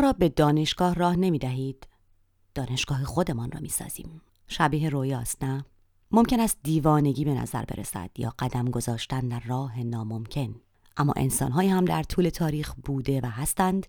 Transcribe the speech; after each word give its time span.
را 0.00 0.12
به 0.12 0.28
دانشگاه 0.28 0.94
راه 0.94 1.16
نمی 1.16 1.38
دهید 1.38 1.86
دانشگاه 2.54 3.04
خودمان 3.04 3.50
را 3.50 3.60
می 3.60 3.68
سازیم 3.68 4.22
شبیه 4.48 4.88
رویاست 4.88 5.44
نه؟ 5.44 5.64
ممکن 6.10 6.40
است 6.40 6.58
دیوانگی 6.62 7.24
به 7.24 7.34
نظر 7.34 7.64
برسد 7.64 8.10
یا 8.18 8.34
قدم 8.38 8.64
گذاشتن 8.64 9.20
در 9.20 9.40
راه 9.46 9.82
ناممکن 9.82 10.54
اما 10.96 11.12
انسانهایی 11.16 11.68
هم 11.68 11.84
در 11.84 12.02
طول 12.02 12.28
تاریخ 12.28 12.74
بوده 12.84 13.20
و 13.20 13.26
هستند 13.26 13.86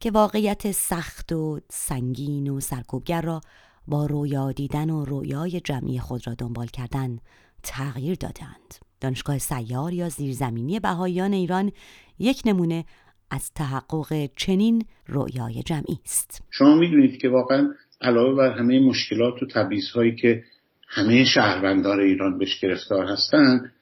که 0.00 0.10
واقعیت 0.10 0.72
سخت 0.72 1.32
و 1.32 1.60
سنگین 1.70 2.50
و 2.50 2.60
سرکوبگر 2.60 3.22
را 3.22 3.40
با 3.88 4.06
رویا 4.06 4.52
دیدن 4.52 4.90
و 4.90 5.04
رویای 5.04 5.60
جمعی 5.60 5.98
خود 5.98 6.26
را 6.26 6.34
دنبال 6.34 6.66
کردن 6.66 7.18
تغییر 7.62 8.14
دادند. 8.14 8.74
دانشگاه 9.00 9.38
سیار 9.38 9.92
یا 9.92 10.08
زیرزمینی 10.08 10.80
بهاییان 10.80 11.32
ایران 11.32 11.72
یک 12.18 12.42
نمونه 12.44 12.84
از 13.30 13.52
تحقق 13.54 14.28
چنین 14.36 14.84
رویای 15.06 15.62
جمعی 15.62 15.98
است. 16.04 16.44
شما 16.50 16.74
می‌دونید 16.74 17.20
که 17.20 17.28
واقعا 17.28 17.68
علاوه 18.00 18.36
بر 18.36 18.58
همه 18.58 18.80
مشکلات 18.80 19.42
و 19.42 19.46
تبعیض 19.46 19.84
که 20.20 20.44
همه 20.88 21.24
شهروندان 21.24 22.00
ایران 22.00 22.38
بهش 22.38 22.60
گرفتار 22.60 23.04
هستند 23.04 23.72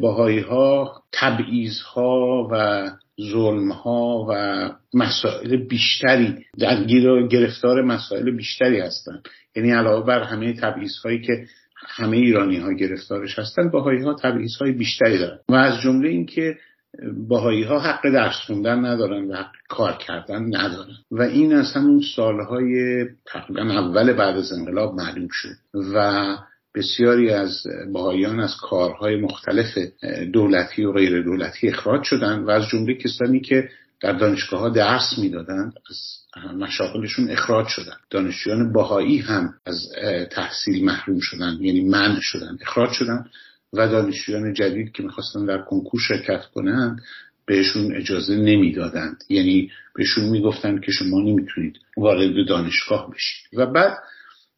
باهایی 0.00 0.40
ها 0.40 1.02
تبعیض 1.12 1.80
ها 1.80 2.48
و 2.52 2.90
ظلم 3.30 3.72
ها 3.72 4.26
و 4.28 4.70
مسائل 4.94 5.56
بیشتری 5.56 6.44
درگیر 6.58 7.26
گرفتار 7.26 7.82
مسائل 7.82 8.30
بیشتری 8.30 8.80
هستند 8.80 9.22
یعنی 9.56 9.70
علاوه 9.70 10.06
بر 10.06 10.22
همه 10.22 10.52
تبعیض 10.52 10.96
هایی 11.04 11.20
که 11.20 11.46
همه 11.76 12.16
ایرانی 12.16 12.56
ها 12.56 12.72
گرفتارش 12.72 13.38
هستند 13.38 13.72
باهایی 13.72 14.02
ها 14.02 14.14
تبعیض 14.14 14.56
های 14.60 14.72
بیشتری 14.72 15.18
دارن 15.18 15.38
و 15.48 15.54
از 15.54 15.80
جمله 15.80 16.08
اینکه 16.08 16.56
باهایی 17.28 17.62
ها 17.62 17.78
حق 17.80 18.10
درس 18.10 18.36
خوندن 18.46 18.84
ندارن 18.84 19.30
و 19.30 19.34
حق 19.34 19.52
کار 19.68 19.92
کردن 19.92 20.56
ندارن. 20.56 20.96
و 21.10 21.22
این 21.22 21.52
از 21.52 21.72
همون 21.72 22.02
سالهای 22.16 23.04
تقریبا 23.26 23.62
اول 23.62 24.12
بعد 24.12 24.36
از 24.36 24.52
انقلاب 24.52 24.94
معلوم 24.94 25.28
شد. 25.30 25.54
و 25.94 26.24
بسیاری 26.74 27.30
از 27.30 27.62
باهایان 27.92 28.40
از 28.40 28.56
کارهای 28.62 29.16
مختلف 29.16 29.78
دولتی 30.32 30.84
و 30.84 30.92
غیر 30.92 31.22
دولتی 31.22 31.68
اخراج 31.68 32.02
شدن 32.02 32.38
و 32.38 32.50
از 32.50 32.68
جمله 32.68 32.94
کسانی 32.94 33.40
که 33.40 33.68
در 34.00 34.12
دانشگاه 34.12 34.60
ها 34.60 34.68
درس 34.68 35.18
می‌دادند 35.18 35.72
از 35.90 35.96
مشاغلشون 36.56 37.30
اخراج 37.30 37.66
شدن. 37.66 37.96
دانشجویان 38.10 38.72
باهایی 38.72 39.18
هم 39.18 39.54
از 39.66 39.88
تحصیل 40.30 40.84
محروم 40.84 41.20
شدن 41.20 41.58
یعنی 41.60 41.84
منع 41.84 42.20
شدن 42.20 42.58
اخراج 42.60 42.90
شدن. 42.92 43.26
و 43.72 43.88
دانشجویان 43.88 44.54
جدید 44.54 44.92
که 44.92 45.02
می‌خواستن 45.02 45.46
در 45.46 45.58
کنکور 45.58 46.00
شرکت 46.00 46.44
کنند 46.54 47.00
بهشون 47.46 47.96
اجازه 47.96 48.36
نمی‌دادند. 48.36 49.24
یعنی 49.28 49.70
بهشون 49.94 50.24
می‌گفتند 50.24 50.84
که 50.84 50.92
شما 50.92 51.20
نمی‌تونید 51.20 51.76
وارد 51.96 52.48
دانشگاه 52.48 53.10
بشید 53.10 53.58
و 53.58 53.66
بعد 53.66 53.98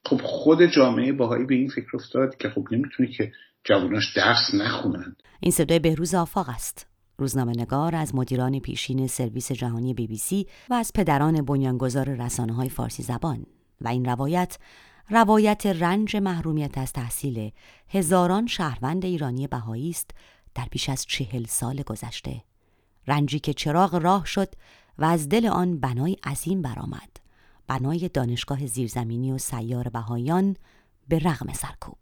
خب 0.04 0.20
خود 0.22 0.66
جامعه 0.66 1.12
باهایی 1.12 1.46
به 1.46 1.54
این 1.54 1.68
فکر 1.68 1.96
افتاد 1.96 2.36
که 2.36 2.48
خب 2.48 2.68
نمی‌تونه 2.70 3.08
که 3.08 3.32
جواناش 3.64 4.16
درس 4.16 4.54
نخونند. 4.54 5.22
این 5.40 5.52
صدای 5.52 5.78
بهروز 5.78 6.14
آفاق 6.14 6.48
است. 6.48 6.86
روزنامه 7.18 7.52
نگار 7.56 7.96
از 7.96 8.14
مدیران 8.14 8.60
پیشین 8.60 9.06
سرویس 9.06 9.52
جهانی 9.52 9.94
بی 9.94 10.06
بی 10.06 10.16
سی 10.16 10.46
و 10.70 10.74
از 10.74 10.92
پدران 10.94 11.44
بنیانگذار 11.44 12.14
رسانه 12.24 12.52
های 12.52 12.68
فارسی 12.68 13.02
زبان. 13.02 13.46
و 13.80 13.88
این 13.88 14.04
روایت 14.04 14.58
روایت 15.10 15.66
رنج 15.66 16.16
محرومیت 16.16 16.78
از 16.78 16.92
تحصیل 16.92 17.50
هزاران 17.88 18.46
شهروند 18.46 19.04
ایرانی 19.04 19.46
بهایی 19.46 19.90
است 19.90 20.10
در 20.54 20.66
بیش 20.70 20.88
از 20.88 21.06
چهل 21.06 21.44
سال 21.44 21.82
گذشته. 21.82 22.42
رنجی 23.06 23.38
که 23.38 23.54
چراغ 23.54 23.94
راه 23.94 24.26
شد 24.26 24.48
و 24.98 25.04
از 25.04 25.28
دل 25.28 25.46
آن 25.46 25.80
بنای 25.80 26.16
عظیم 26.24 26.62
برآمد. 26.62 27.10
بنای 27.66 28.08
دانشگاه 28.08 28.66
زیرزمینی 28.66 29.32
و 29.32 29.38
سیار 29.38 29.88
بهایان 29.88 30.56
به 31.08 31.18
رغم 31.18 31.52
سرکوب. 31.52 31.98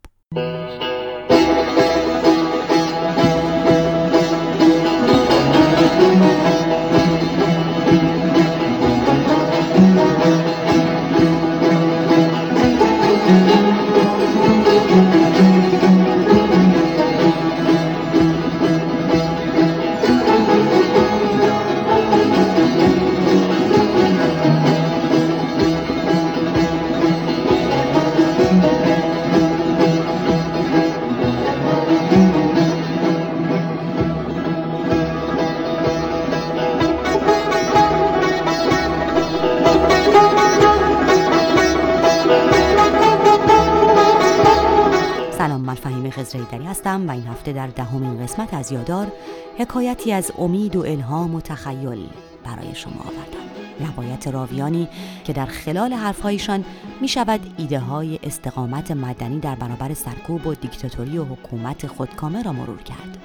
هستم 46.83 47.09
و 47.09 47.11
این 47.11 47.27
هفته 47.27 47.53
در 47.53 47.67
دهمین 47.67 48.23
قسمت 48.23 48.55
از 48.55 48.73
یادار 48.73 49.13
حکایتی 49.59 50.13
از 50.13 50.33
امید 50.39 50.77
و 50.77 50.81
الهام 50.81 51.35
و 51.35 51.41
تخیل 51.41 52.09
برای 52.45 52.75
شما 52.75 53.01
آوردم. 53.01 53.93
روایت 53.93 54.29
راویانی 54.29 54.89
که 55.25 55.33
در 55.33 55.47
خلال 55.47 55.93
حرفهایشان 55.93 56.65
می 57.01 57.09
شود 57.09 57.41
ایده 57.57 57.79
های 57.79 58.19
استقامت 58.23 58.91
مدنی 58.91 59.41
در 59.41 59.55
برابر 59.55 59.95
سرکوب 59.95 60.47
و 60.47 60.55
دیکتاتوری 60.55 61.19
و 61.19 61.25
حکومت 61.25 61.87
خودکامه 61.87 62.43
را 62.43 62.53
مرور 62.53 62.83
کرد. 62.83 63.19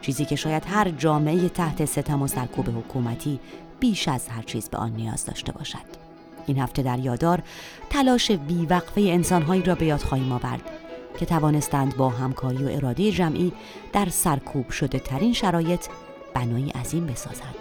چیزی 0.00 0.24
که 0.24 0.36
شاید 0.36 0.62
هر 0.66 0.90
جامعه 0.90 1.48
تحت 1.48 1.84
ستم 1.84 2.22
و 2.22 2.26
سرکوب 2.26 2.68
حکومتی 2.68 3.40
بیش 3.80 4.08
از 4.08 4.28
هر 4.28 4.42
چیز 4.42 4.68
به 4.68 4.78
آن 4.78 4.92
نیاز 4.92 5.24
داشته 5.24 5.52
باشد. 5.52 6.08
این 6.46 6.58
هفته 6.58 6.82
در 6.82 6.98
یادار 6.98 7.42
تلاش 7.90 8.30
بیوقفه 8.30 9.00
انسانهایی 9.00 9.62
را 9.62 9.74
به 9.74 9.86
یاد 9.86 10.00
خواهیم 10.00 10.32
آورد. 10.32 10.77
که 11.18 11.26
توانستند 11.26 11.96
با 11.96 12.08
همکاری 12.08 12.64
و 12.64 12.68
اراده 12.68 13.12
جمعی 13.12 13.52
در 13.92 14.08
سرکوب 14.08 14.70
شده 14.70 14.98
ترین 14.98 15.32
شرایط 15.32 15.86
بنایی 16.34 16.70
عظیم 16.70 17.06
بسازند. 17.06 17.54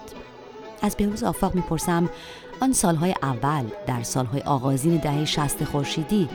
از 0.82 0.98
بهروز 0.98 1.24
آفاق 1.24 1.56
می‌پرسم 1.56 2.10
آن 2.62 2.74
سالهای 2.74 3.16
اول 3.22 3.64
در 3.88 4.04
سالهای 4.04 4.42
آغازین 4.42 4.98
دهه 4.98 5.26
شست 5.26 5.64
خورشیدی 5.64 6.30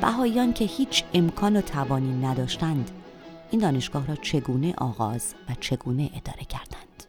بهاییان 0.00 0.52
که 0.52 0.64
هیچ 0.64 1.04
امکان 1.14 1.56
و 1.56 1.60
توانی 1.60 2.26
نداشتند 2.26 2.90
این 3.50 3.60
دانشگاه 3.60 4.06
را 4.06 4.16
چگونه 4.16 4.74
آغاز 4.78 5.34
و 5.48 5.52
چگونه 5.60 6.02
اداره 6.02 6.44
کردند؟ 6.48 7.04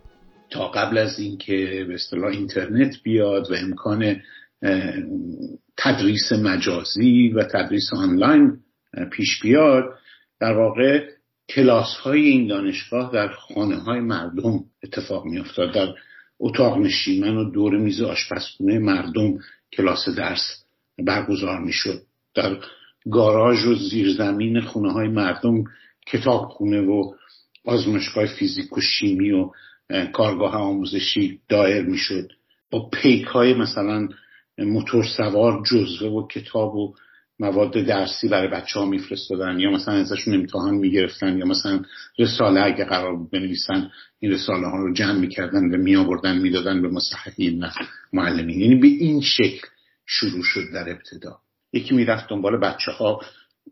تا 0.50 0.68
قبل 0.68 0.98
از 0.98 1.20
اینکه 1.20 1.86
به 1.88 1.94
اصطلاح 1.94 2.32
اینترنت 2.32 2.96
بیاد 3.04 3.52
و 3.52 3.54
امکان 3.54 4.16
تدریس 5.78 6.32
مجازی 6.32 7.30
و 7.30 7.44
تدریس 7.44 7.94
آنلاین 7.94 8.58
پیش 9.12 9.42
بیاد 9.42 9.84
در 10.40 10.54
واقع 10.54 11.10
کلاس 11.50 11.96
های 12.04 12.22
این 12.28 12.48
دانشگاه 12.48 13.14
در 13.14 13.28
خانه 13.28 13.76
های 13.76 14.00
مردم 14.00 14.64
اتفاق 14.84 15.26
می 15.26 15.40
افتاد 15.40 15.74
در 15.74 15.94
اتاق 16.40 16.78
نشیمن 16.78 17.38
و 17.38 17.52
دور 17.52 17.78
میز 17.78 18.02
آشپزخونه 18.02 18.80
مردم 18.80 19.38
کلاس 19.74 20.10
درس 20.10 20.66
برگزار 20.98 21.60
می 21.60 21.74
شد 21.74 22.02
در 22.36 22.58
گاراژ 23.12 23.66
و 23.66 23.76
زیرزمین 23.76 24.62
خونه 24.62 24.92
های 24.92 25.08
مردم 25.08 25.64
کتابخونه 26.08 26.82
و 26.82 27.14
آزمایشگاه 27.66 28.26
فیزیک 28.26 28.78
و 28.78 28.82
شیمی 28.82 29.32
و 29.32 29.50
کارگاه 30.14 30.56
آموزشی 30.56 31.40
دایر 31.50 31.84
می 31.84 31.98
شد 31.98 32.32
با 32.72 32.90
پیک 32.90 33.26
های 33.26 33.54
مثلا 33.54 34.10
موتور 34.58 35.06
سوار 35.18 35.64
جزوه 35.72 36.10
و 36.10 36.28
کتاب 36.28 36.76
و 36.76 36.94
مواد 37.40 37.72
درسی 37.86 38.28
برای 38.28 38.48
بچه 38.48 38.80
ها 38.80 38.86
میفرستادن 38.86 39.60
یا 39.60 39.72
مثلا 39.72 39.94
ازشون 39.94 40.34
امتحان 40.34 40.76
می‌گرفتن 40.76 41.38
یا 41.38 41.46
مثلا 41.46 41.82
رساله 42.20 42.62
اگه 42.62 42.86
قرار 42.86 43.16
بود 43.16 43.32
بنویسن 43.32 43.92
این 44.20 44.32
رساله 44.32 44.68
ها 44.68 44.78
رو 44.78 44.94
جمع 44.94 45.20
می‌کردن 45.20 45.64
و 45.74 45.78
میآوردن 45.78 46.38
می‌دادن 46.38 46.82
به 46.82 46.90
مصححین 46.90 47.66
معلمین. 48.14 48.60
یعنی 48.60 48.76
به 48.76 48.88
این 48.88 49.22
شکل 49.22 49.68
شروع 50.06 50.44
شد 50.44 50.64
در 50.74 50.90
ابتدا. 50.90 51.40
یکی 51.74 51.96
می‌رفت 51.96 52.30
دنبال 52.30 52.60
بچه 52.60 52.92
ها 52.92 53.22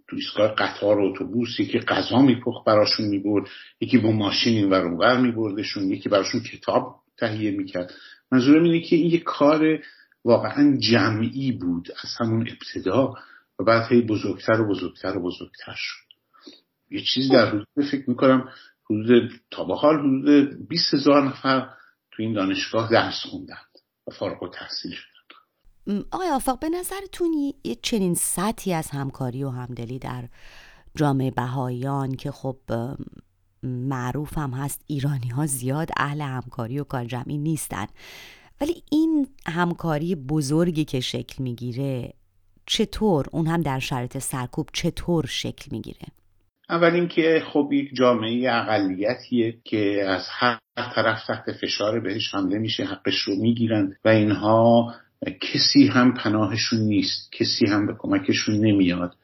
تو 0.10 0.16
ایستگاه 0.16 0.56
قطار 0.56 1.00
و 1.00 1.06
اتوبوس 1.06 1.60
یکی 1.60 1.80
غذا 1.80 2.22
میپخت 2.22 2.66
براشون 2.66 3.06
می‌برد 3.06 3.48
یکی 3.82 3.98
با 3.98 4.12
ماشین 4.12 4.54
این 4.54 4.70
ور 4.70 5.18
میبردشون 5.18 5.90
یکی 5.90 6.10
براشون 6.10 6.42
کتاب 6.42 6.96
تهیه 7.18 7.52
می‌کرد. 7.52 7.94
منظورم 8.32 8.64
اینه 8.64 8.82
که 8.82 8.96
این 8.96 9.12
یه 9.12 9.20
کار 9.20 9.80
واقعا 10.26 10.78
جمعی 10.78 11.52
بود 11.52 11.88
از 12.04 12.10
همون 12.20 12.48
ابتدا. 12.50 13.14
و 13.60 13.64
بعد 13.64 13.92
هی 13.92 14.02
بزرگتر 14.02 14.62
و 14.62 14.68
بزرگتر 14.68 15.18
و 15.18 15.24
بزرگتر 15.24 15.76
شد. 15.76 16.06
یه 16.92 17.02
چیزی 17.14 17.30
در 17.30 17.50
حدود 17.50 17.68
فکر 17.92 18.10
می‌کنم 18.10 18.50
حدود 18.90 19.32
تا 19.52 19.64
به 19.64 19.76
حال 19.76 20.00
حدود 20.00 20.68
20 20.68 20.94
هزار 20.94 21.28
نفر 21.28 21.70
تو 22.12 22.24
این 22.24 22.34
دانشگاه 22.34 22.92
درس 22.92 23.26
خوندند 23.30 23.80
و 24.08 24.12
فارغ 24.12 24.44
و 24.44 24.50
تحصیل 24.50 24.92
شدن 24.92 25.16
آقای 26.12 26.30
آفاق 26.30 26.60
به 26.60 26.70
نظرتون 26.70 27.34
یه 27.64 27.76
چنین 27.76 28.14
سطحی 28.14 28.74
از 28.74 28.90
همکاری 28.92 29.44
و 29.44 29.50
همدلی 29.50 30.00
در 30.00 30.30
جامعه 30.96 31.32
بهاییان 31.32 32.16
که 32.16 32.32
خب 32.32 32.58
معروف 33.64 34.38
هم 34.38 34.52
هست 34.52 34.82
ایرانی 34.88 35.28
ها 35.28 35.46
زیاد 35.46 35.90
اهل 35.98 36.22
همکاری 36.22 36.80
و 36.80 36.84
کار 36.84 37.06
جمعی 37.06 37.38
نیستن. 37.38 37.86
ولی 38.62 38.84
این 38.92 39.28
همکاری 39.48 40.16
بزرگی 40.16 40.86
که 40.86 41.00
شکل 41.00 41.44
می‌گیره 41.44 42.14
چطور 42.66 43.26
اون 43.32 43.48
هم 43.48 43.62
در 43.62 43.80
شرط 43.80 44.18
سرکوب 44.18 44.70
چطور 44.74 45.26
شکل 45.26 45.66
می‌گیره؟ 45.72 46.08
اول 46.70 46.94
اینکه 46.94 47.44
خب 47.54 47.70
یک 47.72 47.96
جامعه 47.96 48.52
اقلیتیه 48.52 49.58
که 49.64 50.04
از 50.08 50.28
هر 50.30 50.60
طرف 50.96 51.26
تحت 51.28 51.52
فشار 51.62 52.00
بهش 52.00 52.36
حمله 52.36 52.58
میشه 52.58 52.84
حقش 52.84 53.20
رو 53.20 53.36
می‌گیرن 53.36 53.96
و 54.06 54.10
اینها 54.10 54.94
کسی 55.42 55.88
هم 55.88 56.14
پناهشون 56.14 56.80
نیست 56.80 57.32
کسی 57.32 57.66
هم 57.68 57.88
به 57.88 57.94
کمکشون 58.00 58.56
نمیاد 58.56 59.16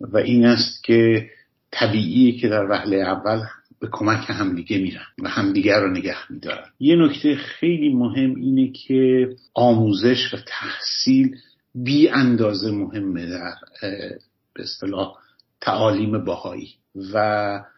و 0.00 0.16
این 0.16 0.46
است 0.46 0.84
که 0.84 1.30
طبیعیه 1.70 2.40
که 2.40 2.48
در 2.48 2.70
وهله 2.70 2.96
اول 2.96 3.40
به 3.80 3.88
کمک 3.92 4.24
همدیگه 4.28 4.78
میرن 4.78 5.06
و 5.22 5.28
همدیگه 5.28 5.76
رو 5.76 5.90
نگه 5.90 6.32
میدارن. 6.32 6.66
یه 6.80 6.96
نکته 6.96 7.36
خیلی 7.36 7.94
مهم 7.94 8.34
اینه 8.34 8.72
که 8.72 9.28
آموزش 9.54 10.34
و 10.34 10.36
تحصیل 10.46 11.36
بی 11.84 12.08
اندازه 12.08 12.70
مهمه 12.70 13.26
در 13.26 13.54
به 14.54 14.62
اصطلاح 14.62 15.14
تعالیم 15.60 16.24
باهایی 16.24 16.68
و 17.12 17.18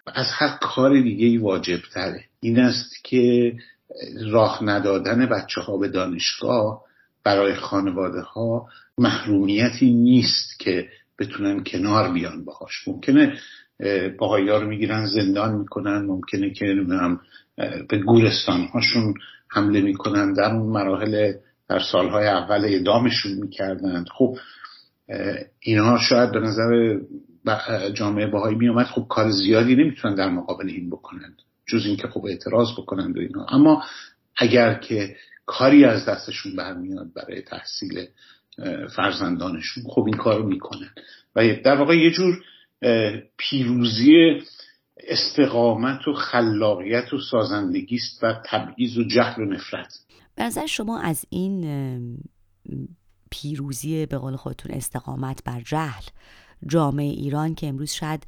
از 0.07 0.27
هر 0.33 0.59
کار 0.61 1.01
دیگه 1.01 1.27
ای 1.27 1.37
واجب 1.37 1.79
تره 1.95 2.25
این 2.41 2.61
است 2.61 3.05
که 3.05 3.53
راه 4.31 4.65
ندادن 4.65 5.27
بچه 5.27 5.61
ها 5.61 5.77
به 5.79 5.89
دانشگاه 5.89 6.83
برای 7.25 7.55
خانواده 7.55 8.21
ها 8.21 8.67
محرومیتی 8.99 9.93
نیست 9.93 10.59
که 10.59 10.89
بتونن 11.19 11.65
کنار 11.65 12.13
بیان 12.13 12.45
باهاش. 12.45 12.89
ممکنه 12.89 13.39
باهایی 14.19 14.49
ها 14.49 14.59
رو 14.59 14.69
می‌گیرن 14.69 15.07
زندان 15.07 15.55
می‌کنن 15.55 15.99
ممکنه 15.99 16.51
که 16.51 16.67
به 17.89 17.99
گورستان 17.99 18.65
هاشون 18.65 19.15
حمله 19.49 19.81
می‌کنن 19.81 20.33
در 20.33 20.55
اون 20.55 20.73
مراحل 20.73 21.33
در 21.69 21.79
سالهای 21.79 22.27
اول 22.27 22.65
اعدامشون 22.65 23.33
می‌کردند. 23.33 24.07
خب 24.19 24.37
اینها 25.61 25.99
شاید 25.99 26.33
به 26.33 26.41
نظر 26.41 27.01
جامعه 27.95 28.27
باهایی 28.27 28.57
میامد 28.57 28.87
خب 28.87 29.07
کار 29.09 29.31
زیادی 29.31 29.77
نمی‌تونن 29.77 30.15
در 30.15 30.29
مقابل 30.29 30.69
این 30.69 30.91
بکنند 30.91 31.43
جز 31.67 31.87
اینکه 31.87 32.09
خب 32.09 32.25
اعتراض 32.27 32.73
بکنند 32.73 33.17
و 33.17 33.21
اینها 33.21 33.47
اما 33.51 33.83
اگر 34.37 34.75
که 34.75 35.17
کاری 35.47 35.85
از 35.85 36.07
دستشون 36.07 36.57
برمیاد 36.57 37.07
برای 37.15 37.43
تحصیل 37.43 38.07
فرزندانشون 38.97 39.85
خب 39.87 40.05
این 40.07 40.17
کار 40.17 40.39
رو 40.39 40.49
می‌کنن. 40.49 40.91
و 41.37 41.55
در 41.65 41.77
واقع 41.77 41.97
یه 41.97 42.11
جور 42.11 42.43
پیروزی 43.37 44.43
استقامت 45.09 46.09
و 46.09 46.13
خلاقیت 46.13 47.13
و 47.13 47.19
سازندگی 47.31 47.97
است 47.97 48.25
و 48.25 48.35
تبعیض 48.47 48.99
و 48.99 49.05
جهل 49.05 49.43
و 49.43 49.45
نفرت. 49.45 49.93
به 50.39 50.45
نظر 50.45 50.67
شما 50.67 50.99
از 50.99 51.25
این 51.31 51.67
پیروزی 53.31 54.07
به 54.07 54.19
قول 54.19 54.37
خودتون 54.37 54.73
استقامت 54.73 55.45
بر 55.45 55.61
جهل 55.61 56.03
جامعه 56.67 57.11
ایران 57.11 57.55
که 57.55 57.67
امروز 57.67 57.91
شاید 57.91 58.27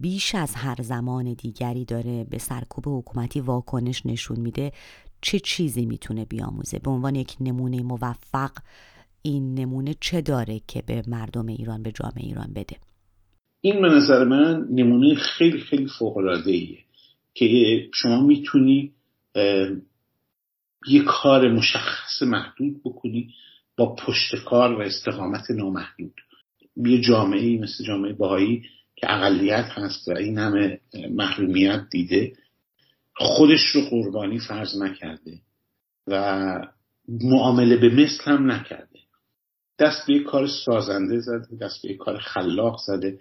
بیش 0.00 0.34
از 0.34 0.54
هر 0.54 0.76
زمان 0.82 1.32
دیگری 1.32 1.84
داره 1.84 2.24
به 2.24 2.38
سرکوب 2.38 2.84
حکومتی 2.86 3.40
واکنش 3.40 4.06
نشون 4.06 4.40
میده 4.40 4.72
چه 5.20 5.40
چیزی 5.40 5.86
می‌تونه 5.86 6.24
بیاموزه؟ 6.24 6.78
به 6.78 6.90
عنوان 6.90 7.14
یک 7.14 7.36
نمونه 7.40 7.82
موفق 7.82 8.52
این 9.22 9.54
نمونه 9.54 9.94
چه 10.00 10.20
داره 10.20 10.60
که 10.68 10.82
به 10.86 11.02
مردم 11.06 11.46
ایران 11.46 11.82
به 11.82 11.92
جامعه 11.92 12.24
ایران 12.24 12.52
بده؟ 12.54 12.76
این 13.60 13.82
به 13.82 13.88
نظر 13.88 14.24
من 14.24 14.66
نمونه 14.70 15.14
خیلی 15.14 15.60
خیلی 15.60 15.86
فوق 15.98 16.16
ایه 16.46 16.78
که 17.34 17.46
شما 17.94 18.20
می‌تونی 18.20 18.92
یه 20.88 21.02
کار 21.02 21.48
مشخص 21.48 22.22
محدود 22.22 22.80
بکنی 22.84 23.34
با 23.76 23.94
پشت 23.94 24.44
کار 24.44 24.74
و 24.74 24.80
استقامت 24.80 25.50
نامحدود. 25.50 26.14
یه 26.76 27.00
جامعه 27.00 27.58
مثل 27.58 27.84
جامعه 27.84 28.12
باهایی 28.12 28.62
که 28.96 29.12
اقلیت 29.12 29.64
هست 29.64 30.08
و 30.08 30.16
این 30.16 30.38
همه 30.38 30.80
محرومیت 31.10 31.82
دیده 31.90 32.32
خودش 33.16 33.66
رو 33.66 33.80
قربانی 33.80 34.38
فرض 34.38 34.76
نکرده 34.82 35.40
و 36.06 36.54
معامله 37.08 37.76
به 37.76 37.88
مثل 37.88 38.24
هم 38.24 38.52
نکرده. 38.52 38.98
دست 39.78 40.06
به 40.06 40.18
کار 40.18 40.46
سازنده 40.46 41.20
زده 41.20 41.56
دست 41.60 41.86
به 41.86 41.94
کار 41.94 42.18
خلاق 42.18 42.78
زده 42.86 43.18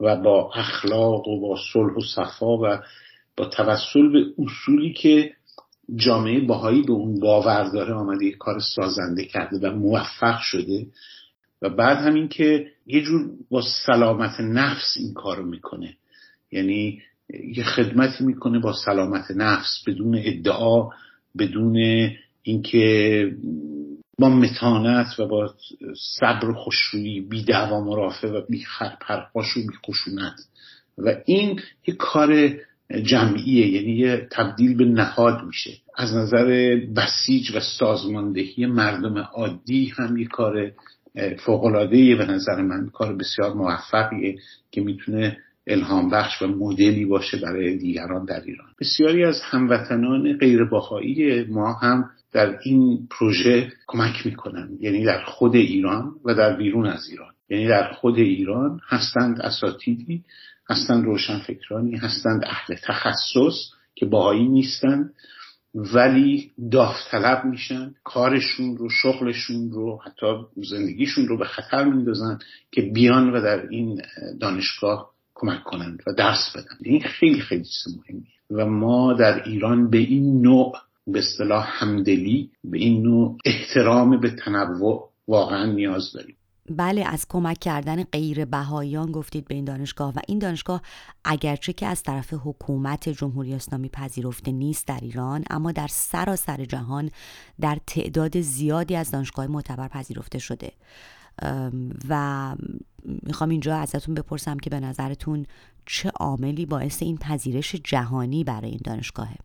و 0.00 0.16
با 0.16 0.52
اخلاق 0.54 1.28
و 1.28 1.40
با 1.40 1.58
صلح 1.72 1.94
و 1.94 2.00
صفا 2.00 2.56
و 2.56 2.82
با 3.36 3.44
توسل 3.44 4.12
به 4.12 4.24
اصولی 4.38 4.92
که 4.92 5.34
جامعه 5.96 6.40
باهایی 6.40 6.82
به 6.82 6.92
اون 6.92 7.20
باور 7.20 7.64
داره 7.64 7.94
آمده 7.94 8.26
یک 8.26 8.38
کار 8.38 8.60
سازنده 8.60 9.24
کرده 9.24 9.58
و 9.58 9.72
موفق 9.72 10.38
شده. 10.40 10.86
و 11.62 11.68
بعد 11.68 11.98
همین 11.98 12.28
که 12.28 12.66
یه 12.86 13.02
جور 13.02 13.30
با 13.50 13.62
سلامت 13.86 14.40
نفس 14.40 14.94
این 14.96 15.14
کارو 15.14 15.46
می‌کنه. 15.46 15.96
یعنی 16.52 17.02
یه 17.54 17.64
خدمتی 17.64 18.24
می‌کنه 18.24 18.58
با 18.58 18.72
سلامت 18.72 19.30
نفس 19.30 19.82
بدون 19.86 20.20
ادعا 20.24 20.88
بدون 21.38 21.76
اینکه 22.42 23.36
با 24.18 24.28
متانت 24.28 25.20
و 25.20 25.26
با 25.26 25.54
صبر 26.18 26.50
و 26.50 26.54
خوشرویی 26.54 27.20
بی 27.20 27.44
دعوا 27.44 27.84
مرافع 27.84 28.28
و 28.28 28.40
بی 28.50 28.64
پرخاش 29.00 29.56
و 29.56 29.60
بی 29.60 29.74
خشونت 29.86 30.34
و 30.98 31.14
این 31.24 31.60
یه 31.86 31.94
کار 31.94 32.54
جمعیه 33.02 33.66
یعنی 33.66 33.92
یه 33.96 34.28
تبدیل 34.30 34.76
به 34.76 34.84
نهاد 34.84 35.44
میشه. 35.46 35.70
از 35.96 36.14
نظر 36.14 36.76
بسیج 36.96 37.56
و 37.56 37.60
سازماندهی 37.60 38.66
مردم 38.66 39.18
عادی 39.18 39.92
هم 39.96 40.16
یه 40.16 40.26
کار 40.26 40.72
فوقلادهیه 41.38 42.16
به 42.16 42.26
نظر 42.26 42.62
من. 42.62 42.88
کار 42.88 43.16
بسیار 43.16 43.54
موفقیه 43.54 44.36
که 44.70 44.80
می‌تونه 44.80 45.36
الهام 45.66 46.10
بخش 46.10 46.42
و 46.42 46.46
مدلی 46.46 47.04
باشه 47.04 47.36
برای 47.36 47.76
دیگران 47.76 48.24
در 48.24 48.40
ایران. 48.40 48.68
بسیاری 48.80 49.24
از 49.24 49.40
هموطنان 49.42 50.38
غیر 50.38 50.64
باهایی 50.64 51.44
ما 51.44 51.72
هم 51.72 52.10
در 52.32 52.58
این 52.62 53.08
پروژه 53.10 53.72
کمک 53.86 54.26
می‌کنن 54.26 54.68
یعنی 54.80 55.04
در 55.04 55.24
خود 55.24 55.54
ایران 55.54 56.12
و 56.24 56.34
در 56.34 56.56
بیرون 56.56 56.86
از 56.86 57.08
ایران. 57.10 57.32
یعنی 57.50 57.68
در 57.68 57.92
خود 57.92 58.18
ایران 58.18 58.80
هستند 58.88 59.40
اساتیدی 59.40 60.24
هستند 60.70 61.04
روشنفکرانی 61.04 61.96
هستند 61.96 62.44
اهل 62.46 62.74
تخصص 62.74 63.72
که 63.94 64.06
باهایی 64.06 64.48
نیستند 64.48 65.14
ولی 65.74 66.52
داوطلب 66.70 67.44
میشن 67.44 67.94
کارشون 68.04 68.76
رو 68.76 68.88
شغلشون 68.90 69.70
رو 69.70 70.00
حتی 70.04 70.26
زندگیشون 70.56 71.28
رو 71.28 71.38
به 71.38 71.44
خطر 71.44 71.84
میندازن 71.84 72.38
که 72.72 72.82
بیان 72.82 73.30
و 73.30 73.40
در 73.40 73.68
این 73.68 74.02
دانشگاه 74.40 75.10
کمک 75.34 75.62
کنند 75.62 76.02
و 76.06 76.12
درس 76.12 76.52
بدن. 76.56 76.76
این 76.82 77.00
خیلی 77.00 77.40
خیلی 77.40 77.64
چیز 77.64 77.96
مهمیه. 77.96 78.32
و 78.50 78.66
ما 78.66 79.12
در 79.12 79.42
ایران 79.44 79.90
به 79.90 79.98
این 79.98 80.42
نوع 80.42 80.72
به 81.06 81.18
اصطلاح 81.18 81.66
همدلی 81.70 82.50
به 82.64 82.78
این 82.78 83.02
نوع 83.02 83.36
احترام 83.44 84.20
به 84.20 84.30
تنوع 84.30 85.10
واقعا 85.28 85.72
نیاز 85.72 86.12
داریم. 86.12 86.36
بله 86.70 87.04
از 87.06 87.26
کمک 87.28 87.58
کردن 87.58 88.02
غیر 88.04 88.44
بهاییان 88.44 89.12
گفتید 89.12 89.48
به 89.48 89.54
این 89.54 89.64
دانشگاه 89.64 90.14
و 90.14 90.18
این 90.28 90.38
دانشگاه 90.38 90.82
اگرچه 91.24 91.72
که 91.72 91.86
از 91.86 92.02
طرف 92.02 92.34
حکومت 92.44 93.08
جمهوری 93.08 93.54
اسلامی 93.54 93.88
پذیرفته 93.88 94.52
نیست 94.52 94.86
در 94.86 94.98
ایران 95.02 95.44
اما 95.50 95.72
در 95.72 95.88
سراسر 95.90 96.64
جهان 96.64 97.10
در 97.60 97.78
تعداد 97.86 98.40
زیادی 98.40 98.96
از 98.96 99.10
دانشگاه 99.10 99.46
معتبر 99.46 99.88
پذیرفته 99.88 100.38
شده. 100.38 100.72
و 102.08 102.54
می‌خوام 103.22 103.50
اینجا 103.50 103.76
ازتون 103.76 104.14
بپرسم 104.14 104.56
که 104.56 104.70
به 104.70 104.80
نظرتون 104.80 105.46
چه 105.86 106.10
عاملی 106.20 106.66
باعث 106.66 107.02
این 107.02 107.16
پذیرش 107.18 107.74
جهانی 107.84 108.44
برای 108.44 108.70
این 108.70 108.80
دانشگاهه؟ 108.84 109.36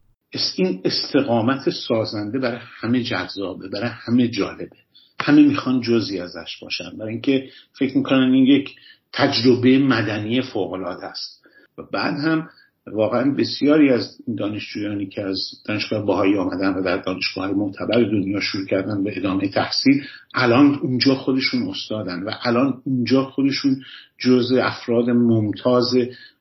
این 0.57 0.81
استقامت 0.85 1.69
سازنده 1.87 2.39
برای 2.39 2.59
همه 2.81 3.03
جذابه 3.03 3.69
برای 3.69 3.89
همه 3.89 4.27
جالبه. 4.27 4.82
همه 5.21 5.41
می‌خوان 5.41 5.81
جزی 5.81 6.19
ازش 6.19 6.57
باشن. 6.61 6.97
برای 6.97 7.11
اینکه 7.11 7.49
فکر 7.73 7.97
می‌کنن 7.97 8.33
این 8.33 8.45
یک 8.45 8.75
تجربه 9.13 9.79
مدنی 9.79 10.41
فوق 10.41 10.73
است. 10.73 11.43
و 11.77 11.81
بعد 11.93 12.13
هم 12.13 12.49
واقعا 12.87 13.31
بسیاری 13.31 13.89
از 13.89 14.17
دانشجویانی 14.37 15.07
که 15.07 15.21
از 15.21 15.37
دانشگاه 15.65 16.05
باهایی 16.05 16.37
آمدن 16.37 16.73
و 16.73 16.83
در 16.83 16.97
دانشگاه 16.97 17.51
معتبر 17.51 18.03
دنیا 18.03 18.39
شروع 18.39 18.65
کردن 18.65 19.03
به 19.03 19.17
ادامه 19.17 19.49
تحصیل 19.49 20.03
الان 20.33 20.75
اونجا 20.75 21.15
خودشون 21.15 21.69
استادن 21.69 22.23
و 22.23 22.31
الان 22.43 22.81
اونجا 22.85 23.23
خودشون 23.23 23.83
جز 24.19 24.51
افراد 24.51 25.09
ممتاز 25.09 25.93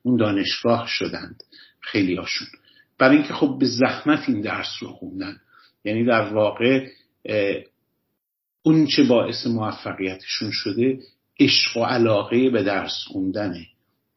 اون 0.03 0.17
دانشگاه 0.17 0.87
شدند 0.87 1.43
خیلی 1.79 2.15
هاشون 2.15 2.47
برای 2.99 3.17
اینکه 3.17 3.33
خب 3.33 3.57
به 3.59 3.65
زحمت 3.65 4.29
این 4.29 4.41
درس 4.41 4.77
رو 4.81 4.87
خوندن. 4.87 5.37
یعنی 5.85 6.05
در 6.05 6.33
واقع 6.33 6.87
اون 8.63 8.85
چه 8.85 9.03
باعث 9.03 9.47
موفقیتشون 9.47 10.51
شده 10.51 10.99
عشق 11.39 11.77
و 11.77 11.83
علاقه 11.83 12.49
به 12.49 12.63
درس 12.63 13.03
خوندنه 13.07 13.67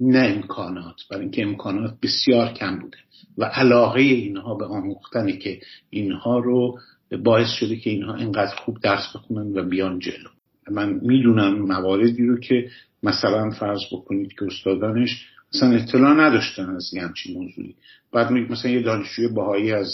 نه 0.00 0.18
امکانات. 0.18 0.96
برای 1.10 1.22
اینکه 1.22 1.42
امکانات 1.42 1.94
بسیار 2.02 2.52
کم 2.52 2.78
بوده 2.78 2.96
و 3.38 3.44
علاقه 3.44 4.00
اینها 4.00 4.54
به 4.54 4.64
آموختنه 4.64 5.32
که 5.32 5.60
اینها 5.90 6.38
رو 6.38 6.78
باعث 7.24 7.48
شده 7.48 7.76
که 7.76 7.90
اینها 7.90 8.14
اینقدر 8.14 8.54
خوب 8.56 8.80
درس 8.80 9.16
بخونن 9.16 9.58
و 9.58 9.68
بیان 9.68 9.98
جلو. 9.98 10.28
من 10.70 11.00
می‌دونم 11.02 11.58
مواردی 11.58 12.26
رو 12.26 12.40
که 12.40 12.70
مثلا 13.02 13.50
فرض 13.50 13.80
بکنید 13.92 14.32
که 14.32 14.44
استادانش 14.44 15.26
مثلا 15.54 15.70
اطلاع 15.70 16.14
نداشتن 16.14 16.70
از 16.70 16.94
یه 16.94 17.02
همچین 17.02 17.42
موضوعی. 17.42 17.74
بعد 18.12 18.32
مثلا 18.32 18.70
یه 18.70 18.82
دانشجوی 18.82 19.28
باهایی 19.28 19.72
از 19.72 19.88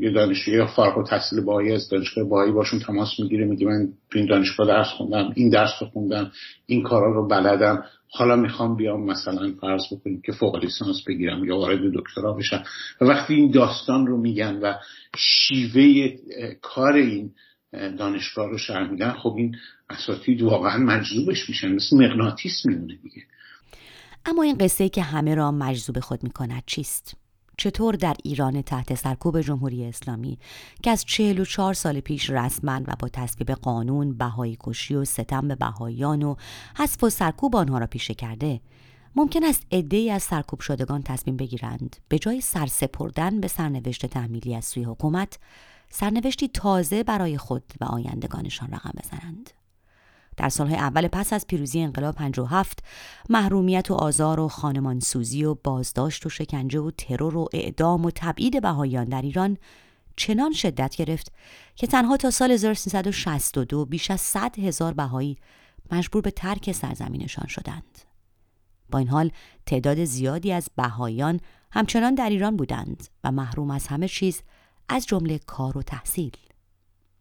یه 0.00 0.10
دانشجوی 0.10 0.66
فارغ 0.66 0.98
و 0.98 1.02
تحصیل 1.02 1.40
باهایی 1.40 1.72
از 1.72 1.88
دانشگاه 1.88 2.24
باهایی 2.24 2.52
باشون 2.52 2.80
تماس 2.80 3.20
می‌گیره 3.20 3.44
میگه 3.44 3.66
من 3.66 3.88
تو 4.10 4.18
این 4.18 4.28
دانشگاه 4.28 4.66
درس 4.66 4.86
خوندم 4.86 5.32
این 5.34 5.50
درس 5.50 5.70
رو 5.80 5.86
خوندم 5.86 6.32
این 6.66 6.82
کارا 6.82 7.12
رو 7.12 7.28
بلدم. 7.28 7.84
حالا 8.10 8.36
می‌خوام 8.36 8.76
بیام 8.76 9.04
مثلا 9.04 9.52
فرض 9.60 9.82
بکنیم 9.92 10.22
که 10.26 10.32
فوق 10.32 10.56
لیسانس 10.56 10.96
بگیرم 11.06 11.44
یا 11.44 11.56
وارد 11.56 11.80
دکترا 11.94 12.32
بشم. 12.32 12.62
و 13.00 13.04
وقتی 13.04 13.34
این 13.34 13.50
داستان 13.50 14.06
رو 14.06 14.16
میگن 14.16 14.56
و 14.62 14.74
شیوه 15.16 16.08
کار 16.62 16.92
این 16.92 17.30
دانشگاه 17.72 18.50
رو 18.50 18.58
شرح 18.58 18.90
میدن 18.90 19.10
خب 19.10 19.34
این 19.38 19.56
اساتید 19.90 20.42
واقعا 20.42 20.78
مجذوبش 20.78 21.48
میشن. 21.48 21.74
مثل 21.74 21.96
مغناطیس 21.96 22.66
میمونه 22.66 22.96
دیگه. 23.02 23.22
اما 24.26 24.42
این 24.42 24.58
قصه 24.58 24.88
که 24.88 25.02
همه 25.02 25.34
را 25.34 25.50
مجذوب 25.50 26.00
خود 26.00 26.22
می‌کند 26.22 26.62
چیست؟ 26.66 27.16
چطور 27.58 27.94
در 27.94 28.16
ایران 28.24 28.62
تحت 28.62 28.94
سرکوب 28.94 29.40
جمهوری 29.40 29.84
اسلامی 29.84 30.38
که 30.82 30.90
از 30.90 31.04
چهل 31.04 31.38
و 31.38 31.44
چهار 31.44 31.74
سال 31.74 32.00
پیش 32.00 32.30
رسما 32.30 32.80
و 32.86 32.96
با 32.98 33.08
تصویب 33.08 33.50
قانون 33.50 34.18
بهایی 34.18 34.56
کشی 34.60 34.94
و 34.94 35.04
ستم 35.04 35.48
به 35.48 35.54
بهاییان 35.54 36.22
و 36.22 36.34
حذف 36.76 37.04
و 37.04 37.10
سرکوب 37.10 37.56
آنها 37.56 37.78
را 37.78 37.86
پیشه 37.86 38.14
کرده 38.14 38.60
ممکن 39.16 39.44
است 39.44 39.66
عدهای 39.72 40.10
از 40.10 40.22
سرکوب 40.22 40.60
شدگان 40.60 41.02
تصمیم 41.02 41.36
بگیرند. 41.36 41.96
به 42.08 42.18
جای 42.18 42.40
سرسپردن 42.40 43.40
به 43.40 43.48
سرنوشت 43.48 44.06
تحمیلی 44.06 44.54
از 44.54 44.64
سوی 44.64 44.84
حکومت 44.84 45.38
سرنوشتی 45.90 46.48
تازه 46.48 47.02
برای 47.02 47.38
خود 47.38 47.62
و 47.80 47.84
آیندگانشان 47.84 48.68
رقم 48.70 48.92
بزنند. 49.02 49.50
در 50.38 50.48
سالهای 50.48 50.78
اول 50.78 51.08
پس 51.08 51.32
از 51.32 51.46
پیروزی 51.46 51.80
انقلاب 51.80 52.14
57 52.14 52.84
محرومیت 53.28 53.90
و 53.90 53.94
آزار 53.94 54.40
و 54.40 54.48
خانمانسوزی 54.48 55.44
و 55.44 55.54
بازداشت 55.54 56.26
و 56.26 56.28
شکنجه 56.28 56.80
و 56.80 56.90
ترور 56.90 57.36
و 57.36 57.48
اعدام 57.52 58.04
و 58.04 58.10
تبعید 58.14 58.62
بهاییان 58.62 59.04
در 59.04 59.22
ایران 59.22 59.56
چنان 60.16 60.52
شدت 60.52 60.96
گرفت 60.96 61.32
که 61.76 61.86
تنها 61.86 62.16
تا 62.16 62.30
سال 62.30 62.50
1362 62.50 63.84
بیش 63.84 64.10
از 64.10 64.20
100 64.20 64.58
هزار 64.58 64.94
بهایی 64.94 65.36
مجبور 65.92 66.22
به 66.22 66.30
ترک 66.30 66.72
سرزمینشان 66.72 67.46
شدند. 67.46 67.98
با 68.90 68.98
این 68.98 69.08
حال 69.08 69.30
تعداد 69.66 70.04
زیادی 70.04 70.52
از 70.52 70.68
بهاییان 70.76 71.40
همچنان 71.72 72.14
در 72.14 72.30
ایران 72.30 72.56
بودند 72.56 73.08
و 73.24 73.32
محروم 73.32 73.70
از 73.70 73.86
همه 73.86 74.08
چیز 74.08 74.42
از 74.88 75.06
جمله 75.06 75.38
کار 75.38 75.78
و 75.78 75.82
تحصیل. 75.82 76.36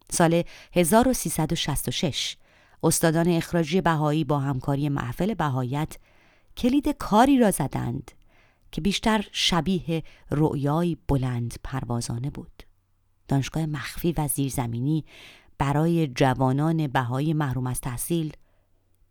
سال 0.09 0.43
1366 0.73 2.37
استادان 2.83 3.27
اخراجی 3.27 3.81
بهایی 3.81 4.23
با 4.23 4.39
همکاری 4.39 4.89
محفل 4.89 5.33
بهایت 5.33 5.97
کلید 6.57 6.89
کاری 6.89 7.39
را 7.39 7.51
زدند 7.51 8.11
که 8.71 8.81
بیشتر 8.81 9.25
شبیه 9.31 10.03
رؤیای 10.31 10.97
بلند 11.07 11.55
پروازانه 11.63 12.29
بود. 12.29 12.63
دانشگاه 13.27 13.65
مخفی 13.65 14.11
و 14.17 14.27
زیرزمینی 14.27 15.05
برای 15.57 16.07
جوانان 16.07 16.87
بهایی 16.87 17.33
محروم 17.33 17.67
از 17.67 17.81
تحصیل 17.81 18.33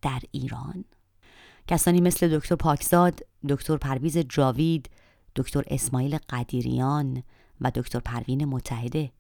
در 0.02 0.20
ایران. 0.30 0.85
کسانی 1.66 2.00
مثل 2.00 2.38
دکتر 2.38 2.54
پاکزاد، 2.54 3.20
دکتر 3.49 3.76
پرویز 3.76 4.18
جاوید، 4.18 4.90
دکتر 5.37 5.62
اسماعیل 5.66 6.18
قدیریان 6.30 7.23
و 7.61 7.70
دکتر 7.70 8.00
پروین 8.00 8.44
متحده 8.44 9.12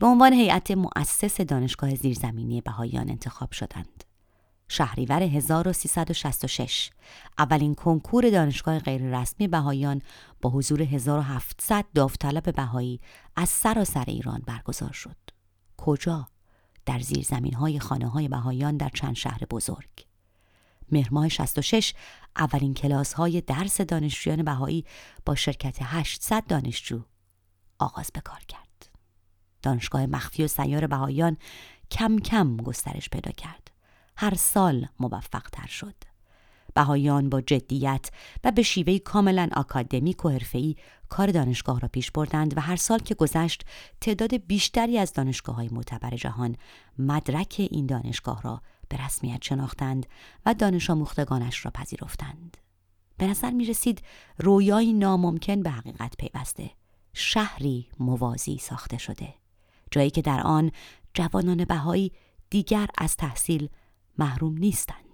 به 0.00 0.06
عنوان 0.06 0.32
هیئت 0.32 0.70
مؤسس 0.70 1.40
دانشگاه 1.40 1.94
زیرزمینی 1.94 2.60
بهاییان 2.60 3.10
انتخاب 3.10 3.52
شدند. 3.52 4.04
شهریور 4.68 5.22
1366 5.22 6.90
اولین 7.38 7.74
کنکور 7.74 8.30
دانشگاه 8.30 8.78
غیررسمی 8.78 9.48
بهاییان 9.48 10.02
با 10.40 10.50
حضور 10.50 10.82
1700 10.82 11.84
داوطلب 11.94 12.54
بهایی 12.54 13.00
از 13.36 13.48
سراسر 13.48 14.04
ایران 14.06 14.42
برگزار 14.46 14.92
شد. 14.92 15.16
کجا؟ 15.76 16.28
در 16.86 16.98
زیرزمین 16.98 17.54
های 17.54 17.80
خانه 17.80 18.08
های 18.08 18.28
بهاییان 18.28 18.76
در 18.76 18.90
چند 18.94 19.14
شهر 19.14 19.44
بزرگ. 19.50 20.06
مهرماه 20.92 21.28
66 21.28 21.94
اولین 22.36 22.74
کلاس 22.74 23.12
های 23.12 23.40
درس 23.40 23.80
دانشجویان 23.80 24.42
بهایی 24.42 24.84
با 25.26 25.34
شرکت 25.34 25.78
800 25.80 26.46
دانشجو 26.46 27.00
آغاز 27.78 28.10
به 28.14 28.20
کار 28.20 28.40
کرد. 28.48 28.69
دانشگاه 29.62 30.06
مخفی 30.06 30.44
و 30.44 30.48
سیار 30.48 30.86
بهایان 30.86 31.36
کم 31.90 32.18
کم 32.18 32.56
گسترش 32.56 33.08
پیدا 33.08 33.30
کرد. 33.30 33.70
هر 34.16 34.34
سال 34.34 34.86
موفق 35.00 35.48
تر 35.52 35.66
شد. 35.66 35.94
بهایان 36.74 37.28
با 37.28 37.40
جدیت 37.40 38.10
و 38.44 38.50
به 38.50 38.62
شیوه 38.62 38.98
کاملا 38.98 39.48
آکادمیک 39.56 40.24
و 40.24 40.28
حرفه‌ای 40.28 40.76
کار 41.08 41.30
دانشگاه 41.30 41.80
را 41.80 41.88
پیش 41.88 42.10
بردند 42.10 42.56
و 42.56 42.60
هر 42.60 42.76
سال 42.76 42.98
که 42.98 43.14
گذشت 43.14 43.64
تعداد 44.00 44.36
بیشتری 44.36 44.98
از 44.98 45.12
دانشگاه 45.12 45.56
های 45.56 45.68
معتبر 45.68 46.16
جهان 46.16 46.56
مدرک 46.98 47.68
این 47.70 47.86
دانشگاه 47.86 48.42
را 48.42 48.62
به 48.88 49.04
رسمیت 49.04 49.42
شناختند 49.42 50.06
و 50.46 50.54
دانش 50.54 50.90
آموختگانش 50.90 51.64
را 51.64 51.70
پذیرفتند. 51.70 52.56
به 53.18 53.26
نظر 53.26 53.50
می 53.50 53.64
رسید 53.64 54.02
رویایی 54.38 54.92
ناممکن 54.92 55.62
به 55.62 55.70
حقیقت 55.70 56.16
پیوسته 56.18 56.70
شهری 57.12 57.88
موازی 57.98 58.58
ساخته 58.58 58.98
شده 58.98 59.39
جایی 59.90 60.10
که 60.10 60.22
در 60.22 60.40
آن 60.40 60.70
جوانان 61.14 61.64
بهایی 61.64 62.12
دیگر 62.50 62.86
از 62.98 63.16
تحصیل 63.16 63.68
محروم 64.18 64.58
نیستند. 64.58 65.09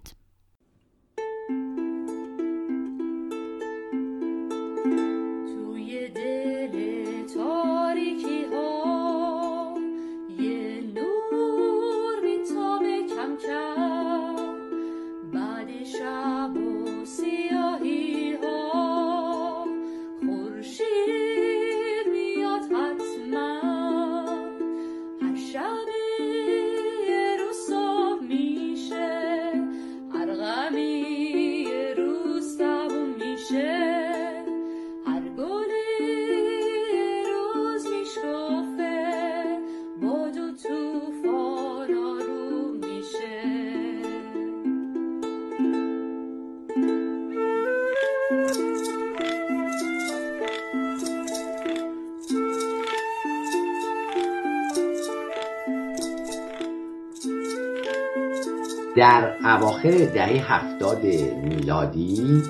در 58.96 59.32
اواخر 59.44 59.90
دهه 59.90 60.52
هفتاد 60.52 61.04
میلادی 61.44 62.42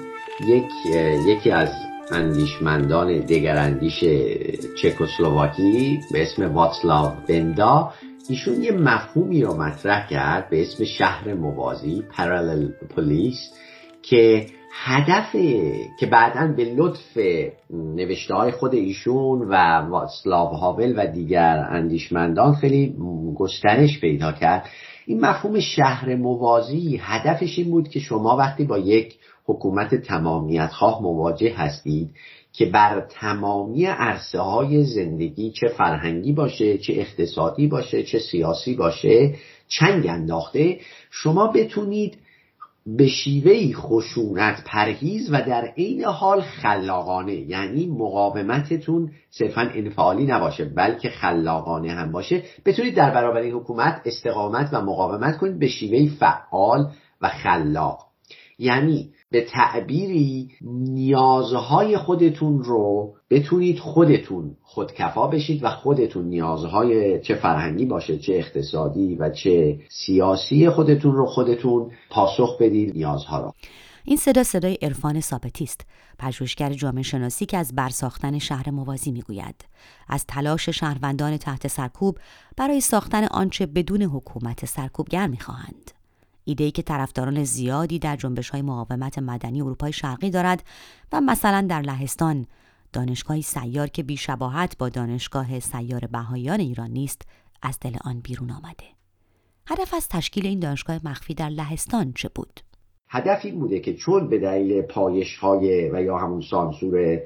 یک 0.49 0.71
یکی 1.27 1.51
از 1.51 1.69
اندیشمندان 2.13 3.19
دگراندیش 3.19 4.05
چکسلواکی 4.83 6.01
به 6.13 6.23
اسم 6.23 6.55
واتسلاو 6.55 7.13
بندا 7.29 7.93
ایشون 8.29 8.63
یه 8.63 8.73
مفهومی 8.73 9.43
رو 9.43 9.55
مطرح 9.55 10.09
کرد 10.09 10.51
به 10.51 10.63
اسم 10.63 10.85
شهر 10.85 11.35
موازی 11.35 12.03
پارالل 12.17 12.69
پلیس 12.97 13.39
که 14.03 14.47
هدف 14.85 15.33
که 16.01 16.07
بعدا 16.07 16.53
به 16.57 16.65
لطف 16.77 17.19
نوشته 17.71 18.35
های 18.35 18.51
خود 18.51 18.75
ایشون 18.75 19.49
و 19.49 19.55
واتسلاو 19.89 20.49
هاول 20.49 20.95
و 20.97 21.07
دیگر 21.07 21.67
اندیشمندان 21.71 22.55
خیلی 22.55 22.97
گسترش 23.37 24.01
پیدا 24.01 24.33
کرد. 24.33 24.69
این 25.07 25.21
مفهوم 25.21 25.61
شهر 25.61 26.15
موازی 26.15 27.01
هدفش 27.03 27.59
این 27.59 27.71
بود 27.71 27.89
که 27.89 28.01
شما 28.01 28.37
وقتی 28.37 28.65
با 28.65 28.79
یک 28.79 29.15
حکومت 29.45 29.95
تمامیت 29.95 30.71
خواه 30.73 31.03
مواجه 31.03 31.55
هستید 31.55 32.11
که 32.53 32.67
بر 32.67 33.07
تمامی 33.11 33.85
عرصه 33.87 34.41
های 34.41 34.85
زندگی 34.85 35.51
چه 35.51 35.69
فرهنگی 35.69 36.33
باشه 36.33 36.79
چه 36.79 36.93
اقتصادی 36.93 37.67
باشه 37.67 38.03
چه 38.03 38.19
سیاسی 38.19 38.75
باشه 38.75 39.35
چنگ 39.69 40.07
انداخته 40.07 40.79
شما 41.11 41.47
بتونید 41.47 42.19
به 42.87 43.07
شیوهی 43.07 43.75
خشونت 43.75 44.63
پرهیز 44.67 45.31
و 45.33 45.43
در 45.43 45.65
عین 45.77 46.05
حال 46.05 46.41
خلاقانه 46.41 47.35
یعنی 47.35 47.87
مقاومتتون 47.87 49.11
صرفا 49.31 49.71
انفعالی 49.75 50.27
نباشه 50.27 50.65
بلکه 50.65 51.11
خلاقانه 51.11 51.93
هم 51.93 52.13
باشه. 52.13 52.43
بتونید 52.65 52.95
در 52.95 53.11
برابر 53.11 53.41
این 53.41 53.55
حکومت 53.55 54.03
استقامت 54.05 54.69
و 54.73 54.81
مقاومت 54.81 55.39
کنید 55.39 55.59
به 55.59 55.69
شیوهی 55.69 56.09
فعال 56.09 56.91
و 57.21 57.29
خلاق. 57.29 58.07
یعنی 58.59 59.11
به 59.31 59.41
تعبیری 59.41 60.49
نیازهای 60.63 61.97
خودتون 61.97 62.65
رو 62.65 63.16
بتونید 63.31 63.79
خودتون 63.79 64.57
خودکفا 64.63 65.27
بشید 65.27 65.65
و 65.65 65.71
خودتون 65.71 66.25
نیازهای 66.25 67.21
چه 67.21 67.35
فرهنگی 67.35 67.87
باشه 67.87 68.19
چه 68.19 68.35
اقتصادی 68.35 69.15
و 69.15 69.31
چه 69.31 69.81
سیاسی 69.89 70.71
خودتون 70.71 71.15
رو 71.15 71.27
خودتون 71.27 71.91
پاسخ 72.11 72.59
بدید 72.61 72.95
نیازها 72.95 73.41
رو. 73.41 73.53
این 74.05 74.17
صدا 74.17 74.43
صدای 74.43 74.79
عرفان 74.83 75.21
ثابتی 75.21 75.65
است 75.65 75.87
پژوهشگر 76.19 76.73
جامعه 76.73 77.03
شناسی 77.03 77.47
که 77.47 77.59
از 77.59 77.75
برساختن 77.75 78.39
شهر 78.39 78.71
موازی 78.71 79.13
می‌گوید. 79.13 79.65
از 80.09 80.27
تلاش 80.27 80.69
شهروندان 80.69 81.37
تحت 81.37 81.69
سرکوب 81.69 82.19
برای 82.57 82.81
ساختن 82.81 83.25
آنچه 83.25 83.67
بدون 83.67 84.03
حکومت 84.03 84.67
سرکوبگر 84.67 85.27
می‌خواهند. 85.27 85.91
ایده 86.45 86.71
که 86.71 86.83
طرفداران 86.83 87.45
زیادی 87.45 87.99
در 87.99 88.17
جنبش 88.17 88.51
های 88.51 88.63
مقاومت 88.63 89.19
مدنی 89.19 89.61
اروپای 89.61 89.93
شرقی 89.93 90.31
دارد 90.31 90.63
و 91.13 91.21
مثلا 91.21 91.67
در 91.71 91.81
لهستان 91.81 92.47
دانشگاهی 92.97 93.43
سیار 93.43 93.87
که 93.87 94.03
بیشباهت 94.03 94.79
با 94.79 94.89
دانشگاه 94.89 95.61
سیار 95.61 96.01
بهایان 96.13 96.61
ایران 96.61 96.91
نیست 96.91 97.23
از 97.63 97.79
دل 97.81 97.97
آن 98.05 98.21
بیرون 98.21 98.51
آمده 98.51 98.85
هدف 99.69 99.95
از 99.95 100.09
تشکیل 100.09 100.47
این 100.47 100.61
دانشگاه 100.61 101.01
مخفی 101.05 101.35
در 101.35 101.49
لهستان 101.49 102.13
چه 102.13 102.31
بود؟ 102.35 102.61
هدف 103.09 103.45
این 103.45 103.61
بوده 103.61 103.81
که 103.81 103.95
چون 103.95 104.29
به 104.29 104.39
دلیل 104.39 104.83
پایش 104.83 105.37
های 105.37 105.91
و 105.91 106.03
یا 106.03 106.19
همون 106.19 106.41
سانسور 106.41 107.21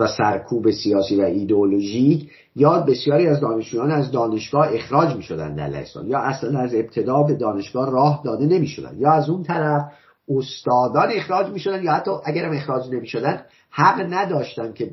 و 0.00 0.06
سرکوب 0.06 0.70
سیاسی 0.70 1.16
و 1.16 1.24
ایدئولوژیک 1.24 2.30
یا 2.56 2.80
بسیاری 2.88 3.26
از 3.26 3.40
دانشجویان 3.40 3.90
از 3.90 4.10
دانشگاه 4.10 4.68
اخراج 4.74 5.16
می 5.16 5.22
شدن 5.22 5.54
در 5.54 5.68
لهستان 5.68 6.06
یا 6.06 6.18
اصلا 6.18 6.58
از 6.58 6.74
ابتدا 6.74 7.22
به 7.22 7.34
دانشگاه 7.34 7.90
راه 7.90 8.22
داده 8.24 8.46
نمی 8.46 8.66
شدن 8.66 8.96
یا 8.98 9.12
از 9.12 9.30
اون 9.30 9.42
طرف 9.42 9.82
استادان 10.28 11.08
اخراج 11.12 11.52
می 11.52 11.60
شدن 11.60 11.82
یا 11.82 11.92
حتی 11.92 12.10
اگرم 12.24 12.56
اخراج 12.56 12.90
نمی 12.90 13.06
شدن 13.06 13.44
حق 13.70 14.00
نداشتن 14.10 14.72
که 14.72 14.90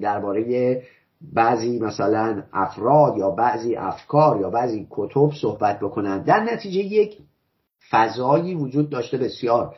درباره 0.00 0.82
بعضی 1.20 1.78
مثلا 1.78 2.42
افراد 2.52 3.16
یا 3.16 3.30
بعضی 3.30 3.76
افکار 3.76 4.40
یا 4.40 4.50
بعضی 4.50 4.86
کتب 4.90 5.30
صحبت 5.40 5.80
بکنن. 5.80 6.22
در 6.22 6.40
نتیجه 6.40 6.80
یک 6.80 7.18
فضایی 7.90 8.54
وجود 8.54 8.90
داشته 8.90 9.18
بسیار 9.18 9.74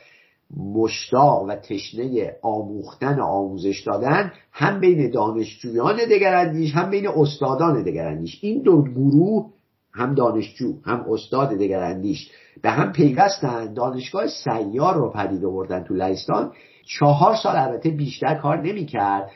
مشتاق 0.57 1.43
و 1.49 1.55
تشنه 1.55 2.37
آموختن 2.43 3.21
و 3.21 3.25
آموزش 3.25 3.83
دادن 3.87 4.33
هم 4.53 4.81
بین 4.81 5.11
دانشجویان 5.11 5.97
دگراندیش 5.97 6.75
هم 6.75 6.91
بین 6.91 7.09
استادان 7.09 7.83
دگراندیش. 7.83 8.39
این 8.43 8.63
دو 8.63 8.83
گروه 8.83 9.53
هم 9.93 10.15
دانشجو 10.15 10.75
هم 10.85 11.05
استاد 11.11 11.49
دگراندیش. 11.49 12.31
به 12.63 12.71
هم 12.71 12.93
پیوستن 12.93 13.75
دانشگاه 13.75 14.27
سیار 14.27 14.95
رو 14.95 15.13
پدید 15.13 15.45
آوردن 15.45 15.85
تو 15.85 15.95
لهستان. 15.95 16.53
چهار 16.87 17.37
سال 17.37 17.57
البته 17.57 17.91
بیشتر 17.91 18.35
کار 18.35 18.61
نمی‌کرد 18.61 19.31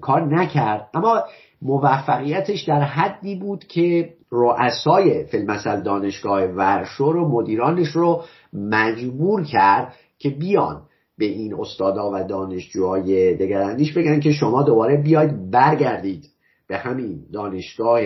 کار 0.00 0.34
نکرد. 0.34 0.88
اما 0.94 1.24
موفقیتش 1.62 2.62
در 2.62 2.80
حدی 2.80 3.34
بود 3.34 3.64
که 3.64 4.14
رؤسای 4.30 5.24
فیلمسل 5.24 5.80
دانشگاه 5.80 6.42
ورشو 6.42 7.12
رو 7.12 7.28
مدیرانش 7.28 7.88
رو 7.88 8.22
مجبور 8.52 9.44
کرد 9.44 9.94
که 10.18 10.30
بیان 10.30 10.82
به 11.18 11.24
این 11.24 11.54
استادا 11.54 12.10
و 12.14 12.24
دانشجوهای 12.24 13.34
دگراندیش 13.34 13.92
بگن 13.92 14.20
که 14.20 14.32
شما 14.32 14.62
دوباره 14.62 14.96
بیاید 14.96 15.50
برگردید 15.50 16.28
به 16.68 16.78
همین 16.78 17.20
دانشگاه 17.32 18.00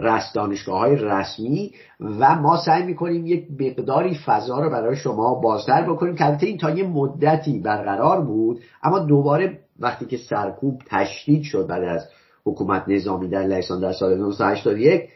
رست 0.00 0.34
دانشگاه 0.34 0.78
های 0.78 0.96
رسمی 0.96 1.72
و 2.00 2.34
ما 2.34 2.56
سعی 2.56 2.82
می‌کنیم 2.82 3.26
یک 3.26 3.46
مقداری 3.60 4.18
فضا 4.26 4.60
رو 4.60 4.70
برای 4.70 4.96
شما 4.96 5.34
بازتر 5.34 5.82
بکنیم 5.82 6.14
که 6.14 6.26
البته 6.26 6.46
این 6.46 6.58
تا 6.58 6.70
یه 6.70 6.86
مدتی 6.86 7.58
برقرار 7.58 8.20
بود 8.20 8.60
اما 8.82 8.98
دوباره 8.98 9.58
وقتی 9.80 10.06
که 10.06 10.16
سرکوب 10.16 10.80
تشدید 10.86 11.42
شد 11.42 11.66
بعد 11.66 11.82
از 11.82 12.08
حکومت 12.44 12.84
نظامی 12.88 13.28
در 13.28 13.42
لهستان 13.42 13.80
در 13.80 13.92
سال 13.92 14.12
1981 14.12 15.08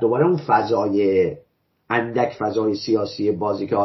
دوباره 0.00 0.26
اون 0.26 0.36
فضای 0.36 1.32
اندک 1.90 2.32
فضای 2.38 2.74
سیاسی 2.74 3.30
بازی 3.30 3.66
که 3.66 3.76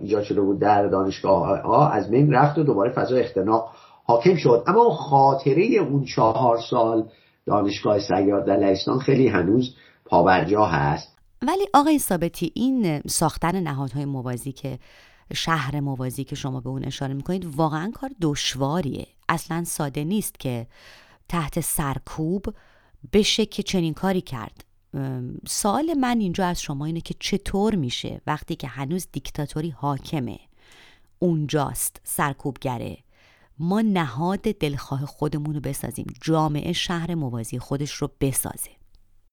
ایجاد 0.00 0.22
شده 0.22 0.40
بود 0.40 0.58
در 0.58 0.86
دانشگاه 0.86 1.60
ها 1.60 1.88
از 1.88 2.10
بین 2.10 2.32
رفت 2.32 2.58
و 2.58 2.62
دوباره 2.62 2.92
فضای 2.92 3.20
اختناق 3.20 3.70
حاکم 4.04 4.36
شد. 4.36 4.64
اما 4.66 4.90
خاطره 4.90 5.62
اون 5.62 6.04
چهار 6.04 6.58
سال 6.70 7.04
دانشگاه 7.46 7.98
سیار 7.98 8.44
در 8.44 8.56
لهستان 8.56 8.98
خیلی 8.98 9.28
هنوز 9.28 9.74
پابرجا 10.04 10.64
هست. 10.64 11.18
ولی 11.42 11.66
آقای 11.74 11.98
ثابتی 11.98 12.52
این 12.54 13.00
ساختن 13.00 13.60
نهادهای 13.60 14.04
موازی 14.04 14.52
که 14.52 14.78
شهر 15.34 15.80
موازی 15.80 16.24
که 16.24 16.36
شما 16.36 16.60
به 16.60 16.68
اون 16.68 16.84
اشاره 16.84 17.14
می‌کنید 17.14 17.44
واقعا 17.56 17.90
کار 17.94 18.10
دشواریه. 18.20 19.06
اصلا 19.28 19.64
ساده 19.64 20.04
نیست 20.04 20.38
که 20.38 20.66
تحت 21.28 21.60
سرکوب 21.60 22.46
بشه 23.12 23.46
که 23.46 23.62
چنین 23.62 23.94
کاری 23.94 24.20
کرد. 24.20 24.64
سوال 25.46 25.94
من 25.94 26.20
اینجا 26.20 26.46
از 26.46 26.62
شما 26.62 26.84
اینه 26.84 27.00
که 27.00 27.14
چطور 27.20 27.74
میشه 27.74 28.20
وقتی 28.26 28.56
که 28.56 28.66
هنوز 28.66 29.08
دیکتاتوری 29.12 29.70
حاکمه 29.70 30.38
اونجاست 31.18 32.00
سرکوبگره 32.04 32.98
ما 33.58 33.80
نهاد 33.80 34.40
دلخواه 34.40 35.06
خودمون 35.06 35.54
رو 35.54 35.60
بسازیم. 35.60 36.06
جامعه 36.22 36.72
شهر 36.72 37.14
موازی 37.14 37.58
خودش 37.58 37.92
رو 37.92 38.08
بسازه. 38.20 38.70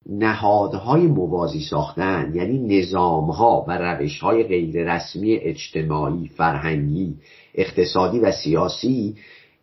نهادهای 0.05 1.07
موازی 1.07 1.60
ساختن 1.69 2.31
یعنی 2.36 2.79
نظامها 2.79 3.65
و 3.67 3.77
روشهای 3.77 4.43
غیر 4.43 4.93
رسمی 4.93 5.34
اجتماعی، 5.34 6.27
فرهنگی، 6.27 7.15
اقتصادی 7.55 8.19
و 8.19 8.31
سیاسی 8.31 9.15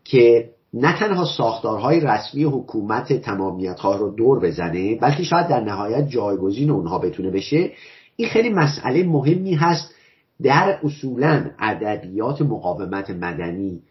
که 0.05 0.51
نه 0.75 0.99
تنها 0.99 1.25
ساختارهای 1.25 2.01
رسمی 2.01 2.45
حکومت 2.45 3.13
تمامیت 3.13 3.81
رو 3.85 4.11
دور 4.11 4.41
بزنه 4.41 4.99
بلکه 4.99 5.23
شاید 5.23 5.49
در 5.49 5.61
نهایت 5.61 6.09
جایگزین 6.09 6.71
اونها 6.71 6.99
بتونه 6.99 7.31
بشه 7.31 7.71
این 8.17 8.29
خیلی 8.29 8.49
مسئله 8.49 9.05
مهمی 9.05 9.55
هست 9.55 9.95
در 10.43 10.79
اصولا 10.85 11.51
ادبیات 11.59 12.43
مقاومت 12.43 13.11
مدنی. 13.11 13.83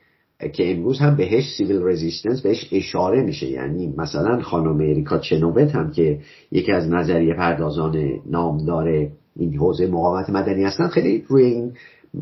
که 0.54 0.71
امروز 0.71 1.00
هم 1.00 1.15
بهش 1.15 1.43
سیویل 1.58 1.82
رزیستنس 1.84 2.41
بهش 2.41 2.69
اشاره 2.71 3.23
میشه. 3.23 3.47
یعنی 3.47 3.93
مثلا 3.97 4.41
خانم 4.41 4.76
اریکا 4.76 5.17
چنوبت 5.17 5.76
هم 5.76 5.91
که 5.91 6.19
یکی 6.52 6.71
از 6.71 6.89
نظریه 6.89 7.34
پردازان 7.34 8.19
نامدار 8.26 9.08
این 9.36 9.58
حوزه 9.58 9.88
مقاومت 9.88 10.30
مدنی 10.30 10.63
هستن 10.63 10.88
خیلی 10.88 11.26
روی 11.28 11.43
این 11.43 11.73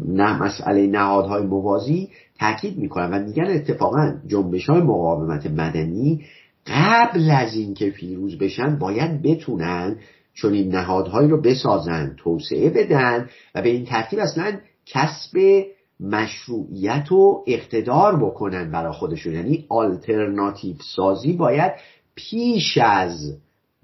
نه 0.08 0.44
مسئله 0.44 0.88
نهادهای 0.88 1.44
موازی 1.44 2.10
تاکید 2.40 2.78
می‌کنن 2.78 3.14
و 3.14 3.26
میگن 3.26 3.46
اتفاقا 3.46 4.14
جنبش 4.28 4.70
های 4.70 4.82
مقاومت 4.82 5.46
مدنی 5.46 6.26
قبل 6.68 7.32
از 7.32 7.56
اینکه 7.56 7.90
پیروز 7.90 8.38
بشن 8.38 8.80
باید 8.80 9.22
بتونن 9.22 9.98
چون 10.34 10.54
این 10.54 10.76
نهادهایی 10.76 11.30
رو 11.30 11.42
بسازن 11.42 12.16
توسعه 12.18 12.70
بدن 12.70 13.30
و 13.56 13.62
به 13.62 13.70
این 13.70 13.86
ترتیب 13.86 14.20
اصلا 14.20 14.58
کسب 14.86 15.66
مشروعیت 16.00 17.12
و 17.12 17.44
اقتدار 17.48 18.16
بکنن 18.16 18.72
برای 18.72 18.94
خودشون. 18.94 19.34
یعنی 19.34 19.66
آلترناتیو 19.70 20.76
سازی 20.96 21.34
باید 21.34 21.72
پیش 22.16 22.78
از 22.78 23.38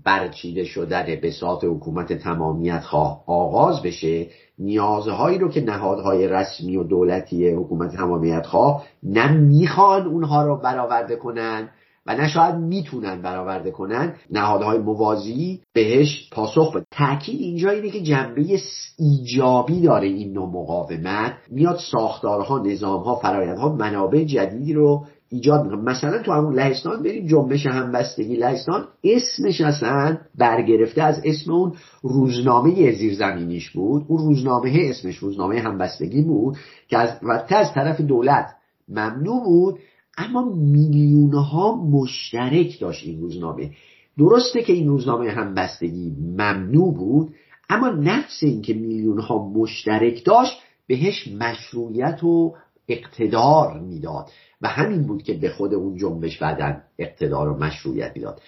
برچیده 0.04 0.64
شدن 0.64 1.06
بساط 1.24 1.64
حکومت 1.64 2.14
تمامیت 2.14 2.80
خواه 2.80 3.24
آغاز 3.28 3.82
بشه 3.82 4.28
نیازهایی 4.60 5.38
رو 5.38 5.50
که 5.50 5.62
نهادهای 5.62 6.28
رسمی 6.28 6.78
و 6.78 6.84
دولتی 6.84 7.50
حکومت 7.50 7.96
تمامیت 7.96 8.46
خواه 8.46 8.86
نه 9.04 9.78
اونها 10.08 10.44
رو 10.44 10.56
برآورده 10.58 11.16
کنن 11.16 11.70
و 12.06 12.16
نه 12.16 12.28
شاید 12.28 12.56
می‌تونن 12.56 13.22
برآورده 13.22 13.72
کنن 13.72 14.16
نهادهای 14.32 14.78
موازی 14.78 15.62
بهش 15.74 16.30
پاسخ 16.32 16.76
بده. 16.76 16.86
تاکید 16.92 17.42
اینجا 17.42 17.70
اینه 17.70 17.90
که 17.90 18.02
جنبه 18.02 18.60
ایجابی 19.00 19.82
داره 19.82 20.08
این 20.08 20.34
نوع 20.34 20.50
مقاومت. 20.50 21.34
میاد 21.50 21.80
ساختارها 21.92 22.60
نظامها 22.60 23.16
فرایندها 23.16 23.76
منابع 23.76 24.24
جدیدی 24.24 24.74
رو 24.74 25.06
ایجاد 25.30 25.64
می‌کنه. 25.64 25.82
مثلا 25.82 26.22
تو 26.22 26.32
همون 26.32 26.56
لهستان 26.56 27.04
برید 27.04 27.28
جنبش 27.30 27.66
همبستگی. 27.66 28.36
لهستان 28.36 28.88
اسمش 29.04 29.62
اصلا 29.62 30.18
برگرفته 30.38 31.04
از 31.04 31.22
اسم 31.26 31.52
اون 31.52 31.74
روزنامه 32.02 32.92
زیرزمینیش 32.92 33.70
بود. 33.70 34.06
اون 34.08 34.18
روزنامه 34.18 34.78
اسمش 34.90 35.18
روزنامه 35.18 35.60
همبستگی 35.60 36.22
بود 36.22 36.58
که 36.88 36.98
از 36.98 37.10
و 37.24 37.44
از 37.50 37.74
طرف 37.74 38.02
دولت 38.02 38.46
ممنوع 38.90 39.44
بود 39.44 39.80
اما 40.18 40.56
میلیون 40.56 41.34
ها 41.34 41.76
مشترک 41.76 42.80
داشت 42.80 43.08
این 43.08 43.22
روزنامه. 43.22 43.72
درسته 44.18 44.62
که 44.62 44.74
این 44.74 44.88
روزنامه 44.88 45.32
همبستگی 45.32 46.16
ممنوع 46.22 46.94
بود 46.94 47.34
اما 47.70 47.90
نفس 47.90 48.44
اینکه 48.44 48.74
میلیون 48.74 49.20
ها 49.20 49.48
مشترک 49.48 50.26
داشت 50.26 50.54
بهش 50.88 51.28
مشروعیت 51.28 52.24
و 52.24 52.56
اقتدار 52.88 53.80
می‌داد. 53.80 54.30
و 54.62 54.68
همین 54.68 55.04
بود 55.04 55.24
که 55.24 55.34
به 55.34 55.50
خود 55.50 55.74
اون 55.74 55.98
جنبش 55.98 56.38
بعدا 56.38 56.78
اقتدار 57.00 57.50
و 57.50 57.58
مشروعیت 57.58 58.12
می‌داد. 58.16 58.42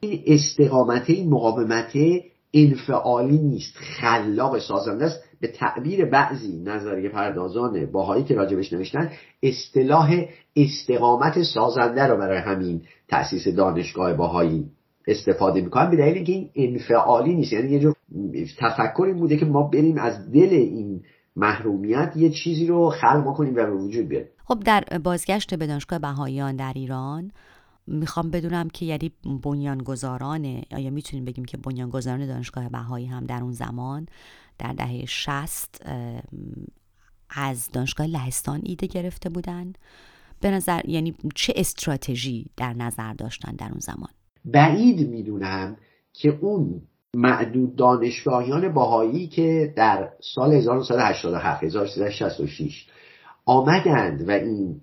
این 0.00 0.22
استقامت 0.26 1.10
این 1.10 1.30
مقاومت 1.30 1.92
انفعالی 2.54 3.38
نیست. 3.38 3.76
خلاق 3.76 4.58
سازنده 4.58 5.04
است. 5.04 5.22
به 5.40 5.48
تعبیر 5.48 6.04
بعضی 6.04 6.62
نظریه 6.64 7.08
پردازان 7.08 7.86
باهایی 7.86 8.24
که 8.24 8.34
راجبش 8.34 8.72
نوشتن 8.72 9.10
اصطلاح 9.42 10.24
استقامت 10.56 11.42
سازنده 11.42 12.06
رو 12.06 12.16
برای 12.16 12.38
همین 12.38 12.82
تأسیس 13.08 13.48
دانشگاه 13.48 14.12
باهایی 14.12 14.64
استفاده 15.06 15.60
می‌کنن 15.60 15.90
به 15.90 15.96
دلیل 15.96 16.14
اینکه 16.14 16.32
این 16.32 16.50
انفعالی 16.54 17.34
نیست. 17.34 17.52
یعنی 17.52 17.72
یه 17.72 17.78
جور 17.78 17.94
تفکر 18.58 19.02
این 19.06 19.16
بوده 19.16 19.36
که 19.36 19.46
ما 19.46 19.62
بریم 19.62 19.98
از 19.98 20.32
دل 20.32 20.48
این 20.50 21.02
محرومیت 21.36 22.12
یه 22.16 22.30
چیزی 22.30 22.66
رو 22.66 22.90
خلق 22.90 23.34
کنیم 23.36 23.52
و 23.52 23.66
به 23.66 23.70
وجود 23.70 24.08
بیاریم. 24.08 24.28
خب 24.44 24.60
در 24.64 24.84
بازگشت 25.04 25.54
به 25.54 25.66
دانشگاه 25.66 25.98
بهاییان 25.98 26.56
در 26.56 26.72
ایران 26.74 27.30
می‌خوام 27.86 28.30
بدونم 28.30 28.68
که 28.68 28.86
یعنی 28.86 29.12
بنیانگذاران 29.44 30.62
آیا 30.72 30.90
می‌تونیم 30.90 31.24
بگیم 31.24 31.44
که 31.44 31.56
بنیانگذاران 31.56 32.26
دانشگاه 32.26 32.68
بهایی 32.68 33.06
هم 33.06 33.26
در 33.26 33.42
اون 33.42 33.52
زمان 33.52 34.06
در 34.58 34.72
دهه 34.72 35.04
شست 35.06 35.86
از 37.30 37.68
دانشگاه 37.72 38.06
لهستان 38.06 38.60
ایده 38.64 38.86
گرفته 38.86 39.28
بودن. 39.28 39.72
به 40.40 40.50
نظر 40.50 40.80
یعنی 40.88 41.14
چه 41.34 41.52
استراتژی 41.56 42.46
در 42.56 42.72
نظر 42.72 43.12
داشتن 43.12 43.52
در 43.56 43.68
اون 43.68 43.80
زمان؟ 43.80 44.10
بعید 44.44 45.10
می‌دونم 45.10 45.76
که 46.12 46.38
اون 46.40 46.82
معدود 47.16 47.76
دانشگاهیان 47.76 48.72
باهایی 48.72 49.28
که 49.28 49.72
در 49.76 50.08
سال 50.34 50.52
1987 50.52 51.64
1366 51.64 52.86
آمدند 53.46 54.28
و 54.28 54.30
این 54.30 54.80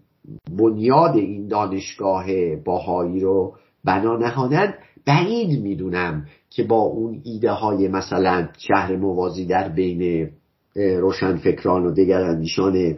بنیاد 0.51 1.15
این 1.15 1.47
دانشگاه 1.47 2.25
باهایی 2.55 3.19
رو 3.19 3.57
بنا 3.83 4.17
نهادند 4.17 4.73
بعید 5.05 5.61
می‌دونم 5.61 6.25
که 6.49 6.63
با 6.63 6.81
اون 6.81 7.21
ایده 7.23 7.51
های 7.51 7.87
مثلا 7.87 8.49
شهر 8.57 8.95
موازی 8.95 9.45
در 9.45 9.69
بین 9.69 10.29
روشنفکران 10.75 11.85
و 11.85 11.91
دگراندیشان 11.91 12.97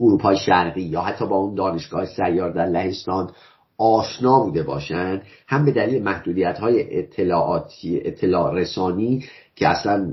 اروپای 0.00 0.36
شرقی 0.36 0.82
یا 0.82 1.00
حتی 1.00 1.26
با 1.26 1.36
اون 1.36 1.54
دانشگاه 1.54 2.06
سیار 2.06 2.50
در 2.52 2.66
لهستان 2.66 3.30
آشنا 3.78 4.40
بوده 4.40 4.62
باشند 4.62 5.22
هم 5.48 5.64
به 5.64 5.72
دلیل 5.72 6.02
محدودیت 6.02 6.58
های 6.58 6.98
اطلاعاتی 6.98 8.00
اطلاع 8.04 8.54
رسانی 8.54 9.24
که 9.58 9.68
اصلا 9.68 10.10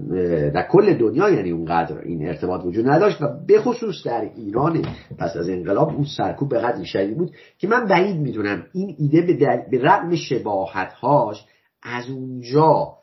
در 0.50 0.68
کل 0.72 0.94
دنیا 0.94 1.30
یعنی 1.30 1.52
اونقدر 1.52 1.98
این 1.98 2.28
ارتباط 2.28 2.66
وجود 2.66 2.90
نداشت 2.90 3.22
و 3.22 3.28
به 3.48 3.62
خصوص 3.62 3.96
در 4.06 4.30
ایران 4.36 4.86
پس 5.18 5.38
از 5.38 5.50
انقلاب 5.50 5.90
اون 5.90 6.04
سرکوب 6.18 6.50
به 6.50 6.60
قدری 6.60 6.86
شدید 6.86 7.18
بود 7.18 7.32
که 7.58 7.68
من 7.68 7.88
بعید 7.88 8.18
می‌دونم 8.18 8.64
این 8.74 8.96
ایده 9.00 9.22
به, 9.22 9.66
به 9.72 9.82
رغم 9.82 10.16
شباهت 10.16 10.94
هاش 10.94 11.46
از 11.84 12.10
اونجا 12.10 12.94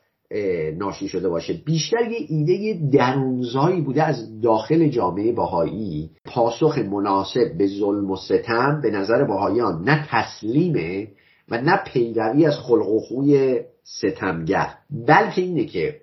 ناشی 0.78 1.08
شده 1.08 1.28
باشه. 1.28 1.52
بیشتر 1.52 2.10
یه 2.10 2.26
ایده 2.28 2.80
درونزایی 2.92 3.80
بوده 3.80 4.02
از 4.02 4.40
داخل 4.40 4.88
جامعه 4.88 5.32
باهایی 5.32 6.10
پاسخ 6.24 6.78
مناسب 6.78 7.58
به 7.58 7.66
ظلم 7.66 8.10
و 8.10 8.16
ستم 8.16 8.80
به 8.82 8.90
نظر 8.90 9.24
باهایان 9.24 9.82
نه 9.84 10.06
تسلیمه 10.10 11.08
و 11.48 11.60
نه 11.60 11.80
پیروی 11.86 12.46
از 12.46 12.58
خلق 12.58 12.88
و 12.88 13.00
خوی 13.00 13.60
ستمگر. 13.84 14.68
بلکه 15.08 15.42
اینه 15.42 15.64
که 15.64 16.00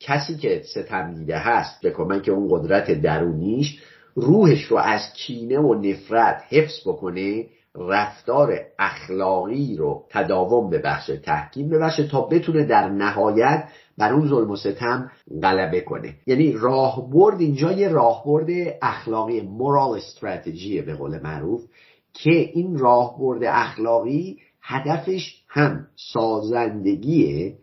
کسی 0.00 0.36
که 0.36 0.62
ستم 0.64 1.14
دیده 1.14 1.38
هست 1.38 1.80
به 1.82 1.90
کمک 1.90 2.28
اون 2.28 2.48
قدرت 2.50 2.90
درونیش 2.90 3.82
روحش 4.14 4.64
رو 4.64 4.76
از 4.76 5.00
کینه 5.16 5.58
و 5.58 5.74
نفرت 5.74 6.42
حفظ 6.48 6.80
بکنه 6.88 7.46
رفتار 7.76 8.60
اخلاقی 8.78 9.76
رو 9.76 10.04
تداوم 10.10 10.70
ببخشه 10.70 11.16
تحکیم 11.16 11.68
ببخشه 11.68 12.08
تا 12.08 12.20
بتونه 12.20 12.64
در 12.64 12.88
نهایت 12.88 13.68
بر 13.98 14.12
اون 14.12 14.28
ظلم 14.28 14.50
و 14.50 14.56
ستم 14.56 15.10
غلبه 15.42 15.80
کنه. 15.80 16.14
یعنی 16.26 16.52
راهبرد 16.52 17.40
اینجا 17.40 17.72
یه 17.72 17.88
راهبرد 17.88 18.76
اخلاقی 18.82 19.40
مورال 19.40 19.96
استراتژی 19.96 20.82
به 20.82 20.94
قول 20.94 21.22
معروف 21.22 21.64
که 22.12 22.30
این 22.30 22.78
راهبرد 22.78 23.44
اخلاقی 23.44 24.38
هدفش 24.62 25.42
هم 25.48 25.86
سازندگیه 25.96 27.54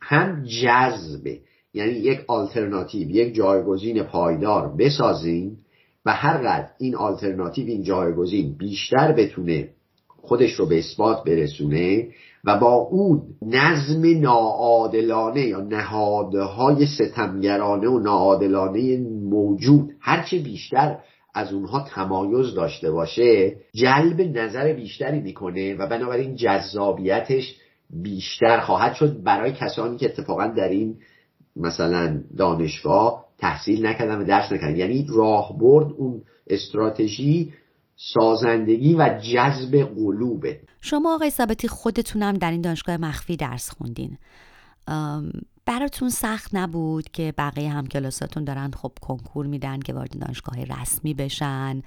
هم 0.00 0.44
جذبه. 0.44 1.40
یعنی 1.74 1.92
یک 1.92 2.20
آلترناتیو 2.26 3.10
یک 3.10 3.34
جایگزین 3.34 4.02
پایدار 4.02 4.74
بسازیم 4.78 5.58
و 6.06 6.12
هر 6.12 6.38
قدر 6.38 6.68
این 6.78 6.96
آلترناتیو 6.96 7.66
این 7.66 7.82
جایگزین 7.82 8.54
بیشتر 8.58 9.12
بتونه 9.12 9.68
خودش 10.08 10.52
رو 10.52 10.66
به 10.66 10.78
اثبات 10.78 11.24
برسونه 11.24 12.08
و 12.44 12.58
با 12.58 12.72
اون 12.72 13.22
نظم 13.42 14.20
ناعادلانه 14.20 15.40
یا 15.40 15.60
نهادهای 15.60 16.86
ستمگرانه 16.86 17.88
و 17.88 17.98
ناعادلانه 17.98 18.98
موجود 19.30 19.90
هرچه 20.00 20.38
بیشتر 20.38 20.98
از 21.34 21.52
اونها 21.52 21.80
تمایز 21.88 22.54
داشته 22.54 22.90
باشه 22.90 23.56
جلب 23.74 24.20
نظر 24.20 24.72
بیشتری 24.72 25.20
می‌کنه 25.20 25.74
و 25.74 25.86
بنابراین 25.86 26.36
جذابیتش 26.36 27.56
بیشتر 27.90 28.60
خواهد 28.60 28.94
شد 28.94 29.22
برای 29.22 29.52
کسانی 29.52 29.96
که 29.96 30.06
اتفاقا 30.06 30.46
در 30.46 30.68
این 30.68 30.96
مثلا 31.56 32.22
دانشگاه 32.36 33.24
تحصیل 33.38 33.86
نکردن 33.86 34.18
و 34.20 34.24
درس 34.24 34.52
نکردن. 34.52 34.76
یعنی 34.76 35.06
راهبرد 35.08 35.92
اون 35.92 36.22
استراتژی 36.46 37.52
سازندگی 37.96 38.94
و 38.94 39.20
جذب 39.22 39.76
قلوبه. 39.94 40.60
شما 40.80 41.14
آقای 41.14 41.30
ثابتی 41.30 41.68
خودتونم 41.68 42.32
در 42.32 42.50
این 42.50 42.60
دانشگاه 42.60 42.96
مخفی 42.96 43.36
درس 43.36 43.70
خوندین. 43.70 44.18
براتون 45.66 46.08
سخت 46.10 46.50
نبود 46.54 47.08
که 47.08 47.34
بقیه 47.38 47.70
هم 47.70 47.86
کلاساتون 47.86 48.44
دارن 48.44 48.70
خب 48.70 48.92
کنکور 49.00 49.46
میدن 49.46 49.80
که 49.80 49.92
وارد 49.92 50.18
دانشگاه 50.18 50.64
رسمی 50.64 51.14
بشن؟ 51.14 51.82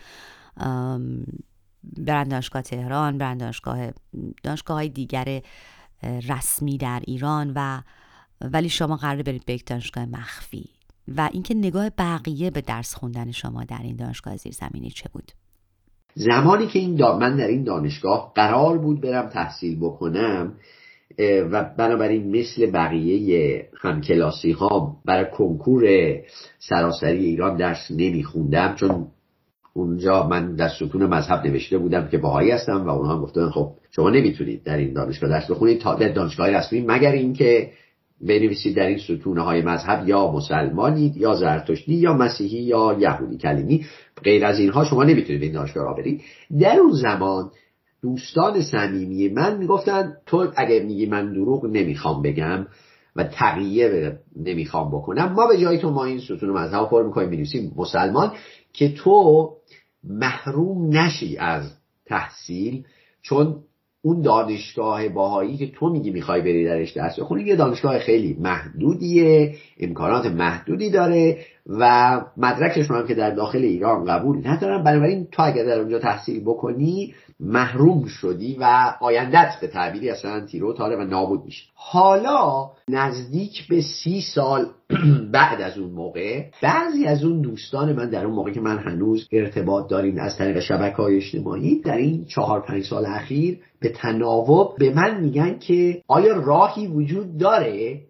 برن 1.98 2.24
دانشگاه 2.24 2.62
تهران 2.62 3.18
برن 3.18 3.38
دانشگاه 3.38 3.92
دانشگاه 4.44 4.78
های 4.78 4.90
دیگر 4.90 5.42
رسمی 6.04 6.78
در 6.78 7.02
ایران 7.08 7.52
و 7.56 7.82
ولی 8.42 8.70
شما 8.70 8.96
قرار 8.96 9.22
برید 9.22 9.46
به 9.46 9.54
یک 9.54 9.66
دانشگاه 9.66 10.06
مخفی. 10.06 10.70
و 11.08 11.30
اینکه 11.34 11.54
نگاه 11.54 11.90
بقیه 11.98 12.52
به 12.52 12.62
درس 12.62 12.96
خوندن 12.96 13.32
شما 13.32 13.64
در 13.64 13.80
این 13.82 13.96
دانشگاه 13.96 14.38
زیرزمینی 14.38 14.90
چه 14.90 15.10
بود؟ 15.14 15.32
زمانی 16.14 16.68
که 16.68 16.80
این 16.80 17.02
من 17.02 17.38
در 17.38 17.48
این 17.48 17.64
دانشگاه 17.64 18.32
قرار 18.36 18.78
بود 18.78 19.02
برم 19.02 19.30
تحصیل 19.30 19.80
بکنم 19.80 20.54
و 21.20 21.64
بنابراین 21.78 22.40
مثل 22.40 22.72
بقیه 22.72 23.70
همکلاسی 23.82 24.52
ها 24.52 24.98
برای 25.06 25.26
کنکور 25.38 25.86
سراسری 26.60 27.26
ایران 27.26 27.58
درس 27.58 27.92
نمیخوندم 27.92 28.76
چون 28.76 29.08
اونجا 29.74 30.28
من 30.28 30.56
در 30.56 30.70
ستون 30.70 31.06
مذهب 31.06 31.46
نوشته 31.46 31.78
بودم 31.78 32.08
که 32.08 32.18
باهایی 32.18 32.52
هستم 32.52 32.86
و 32.86 32.90
اونها 32.90 33.22
گفتن 33.22 33.50
خب 33.50 33.72
شما 33.92 34.10
نمی‌تونید 34.10 34.64
در 34.64 34.78
این 34.78 34.94
دانشگاه 34.94 35.30
درس 35.30 35.52
بخونید 35.52 35.82
تا 35.82 35.96
در 35.96 36.10
دانشگاه 36.10 36.50
رسمی 36.50 36.82
مگر 36.82 37.12
اینکه 37.12 37.72
بنویسید 38.22 38.76
در 38.76 38.88
این 38.88 38.98
ستون 38.98 39.38
های 39.38 39.62
مذهب 39.62 40.10
یا 40.10 40.32
مسلمانید 40.32 41.18
یا 41.18 41.36
زرتشتی 41.36 41.94
یا 41.94 42.14
مسیحی 42.14 42.60
یا 42.60 42.98
یهودی 43.00 43.38
کلیمی 43.38 43.86
غیر 44.24 44.46
از 44.46 44.60
اینها 44.60 44.84
شما 44.84 45.04
نمی‌تونید 45.04 45.44
این 45.44 45.52
دانشگاه 45.52 45.84
را 45.84 45.94
برید. 45.94 46.22
در 46.60 46.80
اون 46.80 46.92
زمان 46.92 47.52
دوستان 48.02 48.62
صمیمی 48.62 49.30
من 49.30 49.58
می‌گفتن 49.58 50.14
تو 50.26 50.52
اگر 50.56 50.84
میگی 50.84 51.06
من 51.06 51.34
دروغ 51.34 51.66
نمی‌خوام 51.66 52.22
بگم 52.22 52.68
و 53.16 53.24
تقیه 53.24 54.20
نمی‌خوام 54.36 54.92
بکنم 54.92 55.34
ما 55.34 55.48
به 55.48 55.58
جای 55.58 55.78
تو 55.78 55.92
ما 55.92 56.06
این 56.06 56.20
ستون 56.20 56.50
مذهب 56.50 56.90
پر 56.90 57.04
می‌کنیم 57.04 57.30
می‌نویسیم 57.30 57.74
مسلمان 57.76 58.32
که 58.74 58.94
تو 58.94 59.50
محروم 60.04 60.98
نشی 60.98 61.38
از 61.38 61.74
تحصیل 62.06 62.84
چون 63.22 63.56
اون 64.02 64.22
دانشگاه 64.22 65.10
باهایی 65.10 65.58
که 65.58 65.72
تو 65.72 65.90
میگی 65.90 66.12
می‌خوای 66.12 66.42
بری 66.42 66.66
درش 66.66 66.92
درس 66.92 67.20
بخونی 67.20 67.44
یه 67.44 67.56
دانشگاه 67.56 68.00
خیلی 68.00 68.38
محدودیه 68.40 69.56
امکانات 69.80 70.26
محدودی 70.26 70.90
داره. 70.90 71.40
و 71.70 72.22
مدرکشون 72.38 72.98
هم 72.98 73.08
که 73.08 73.16
در 73.16 73.32
داخل 73.32 73.58
ایران 73.58 74.06
قبول 74.06 74.48
ندارن. 74.48 74.84
بنابراین 74.84 75.28
تو 75.32 75.44
اگر 75.44 75.64
در 75.64 75.80
اونجا 75.80 76.00
تحصیل 76.00 76.42
بکنی 76.42 77.14
محروم 77.40 78.06
شدی 78.06 78.58
و 78.60 78.94
آیندت 79.02 79.58
به 79.62 79.68
تعبیری 79.68 80.10
اصلا 80.10 80.46
تیرو 80.46 80.74
تاره 80.74 80.96
و 80.96 81.04
نابود 81.04 81.46
میشه. 81.46 81.64
حالا 81.74 82.70
نزدیک 82.90 83.68
به 83.68 83.82
سی 83.82 84.22
سال 84.22 84.66
بعد 85.34 85.62
از 85.62 85.78
اون 85.78 85.92
موقع 85.92 86.44
بعضی 86.62 87.06
از 87.06 87.24
اون 87.24 87.42
دوستان 87.42 87.94
من 87.94 88.10
در 88.10 88.26
اون 88.26 88.36
موقع 88.36 88.52
که 88.52 88.62
من 88.62 88.78
هنوز 88.78 89.28
ارتباط 89.32 89.90
داریم 89.90 90.20
از 90.20 90.38
طریق 90.38 90.60
شبکه 90.60 90.96
های 90.96 91.18
اجتماعی 91.18 91.82
در 91.82 91.98
این 91.98 92.26
چهار 92.26 92.62
پنج 92.62 92.86
سال 92.86 93.06
اخیر 93.06 93.60
به 93.80 93.90
تناوب 93.90 94.76
به 94.78 94.94
من 94.94 95.22
میگن 95.22 95.60
که 95.60 96.02
آیا 96.08 96.38
راهی 96.38 96.88
وجود 96.88 97.38
داره 97.38 98.02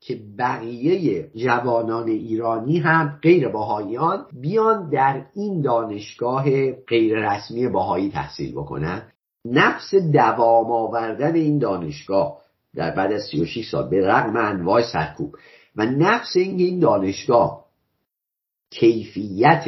که 0.00 0.20
بقیه 0.38 1.30
جوانان 1.34 2.08
ایرانی 2.08 2.78
هم 2.78 3.18
غیر 3.22 3.48
باهاییان 3.48 4.26
بیان 4.40 4.90
در 4.90 5.26
این 5.34 5.60
دانشگاه 5.60 6.72
غیر 6.72 7.18
رسمی 7.18 7.68
باهایی 7.68 8.10
تحصیل 8.10 8.52
بکنن. 8.52 9.12
نفس 9.44 9.94
دوام 9.94 10.72
آوردن 10.72 11.34
این 11.34 11.58
دانشگاه 11.58 12.38
در 12.74 12.90
بعد 12.90 13.12
از 13.12 13.22
36 13.30 13.70
سال 13.70 13.88
به 13.88 14.06
رغم 14.06 14.36
انواع 14.36 14.82
سرکوب 14.82 15.36
و 15.76 15.86
نفس 15.86 16.36
این 16.36 16.58
این 16.58 16.78
دانشگاه 16.78 17.64
کیفیت 18.70 19.64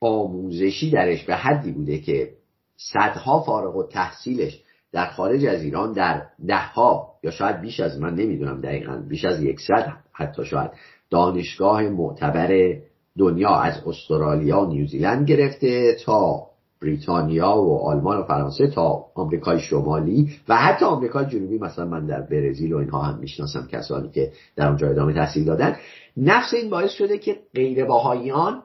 آموزشی 0.00 0.90
درش 0.90 1.24
به 1.24 1.36
حدی 1.36 1.72
بوده 1.72 1.98
که 1.98 2.32
صدها 2.76 3.40
فارغ 3.40 3.76
و 3.76 3.82
تحصیلش 3.82 4.62
در 4.92 5.06
خارج 5.06 5.46
از 5.46 5.62
ایران 5.62 5.92
در 5.92 6.22
دهها 6.46 7.08
یا 7.22 7.30
شاید 7.30 7.60
بیش 7.60 7.80
از 7.80 8.00
من 8.00 8.14
نمی‌دونم 8.14 8.60
دقیقا 8.60 9.02
بیش 9.08 9.24
از 9.24 9.42
یکصد 9.42 9.92
حتی 10.12 10.44
شاید 10.44 10.70
دانشگاه 11.10 11.82
معتبر 11.82 12.76
دنیا 13.18 13.50
از 13.50 13.82
استرالیا 13.86 14.60
و 14.60 14.66
نیوزیلند 14.66 15.28
گرفته 15.28 15.96
تا 16.04 16.46
بریتانیا 16.82 17.56
و 17.56 17.88
آلمان 17.88 18.18
و 18.18 18.22
فرانسه 18.22 18.66
تا 18.66 19.04
آمریکای 19.14 19.60
شمالی 19.60 20.30
و 20.48 20.56
حتی 20.56 20.84
آمریکای 20.84 21.26
جنوبی 21.26 21.58
مثلا 21.58 21.84
من 21.84 22.06
در 22.06 22.20
برزیل 22.20 22.72
و 22.72 22.76
اینها 22.76 23.02
هم 23.02 23.18
می‌شناسم 23.18 23.66
کسانی 23.66 24.10
که 24.10 24.32
در 24.56 24.66
اونجا 24.68 24.88
ادامه 24.88 25.12
تحصیل 25.12 25.44
دادن. 25.44 25.76
نفس 26.16 26.54
این 26.54 26.70
باعث 26.70 26.90
شده 26.90 27.18
که 27.18 27.36
غیر 27.54 27.84
باهاییان 27.84 28.62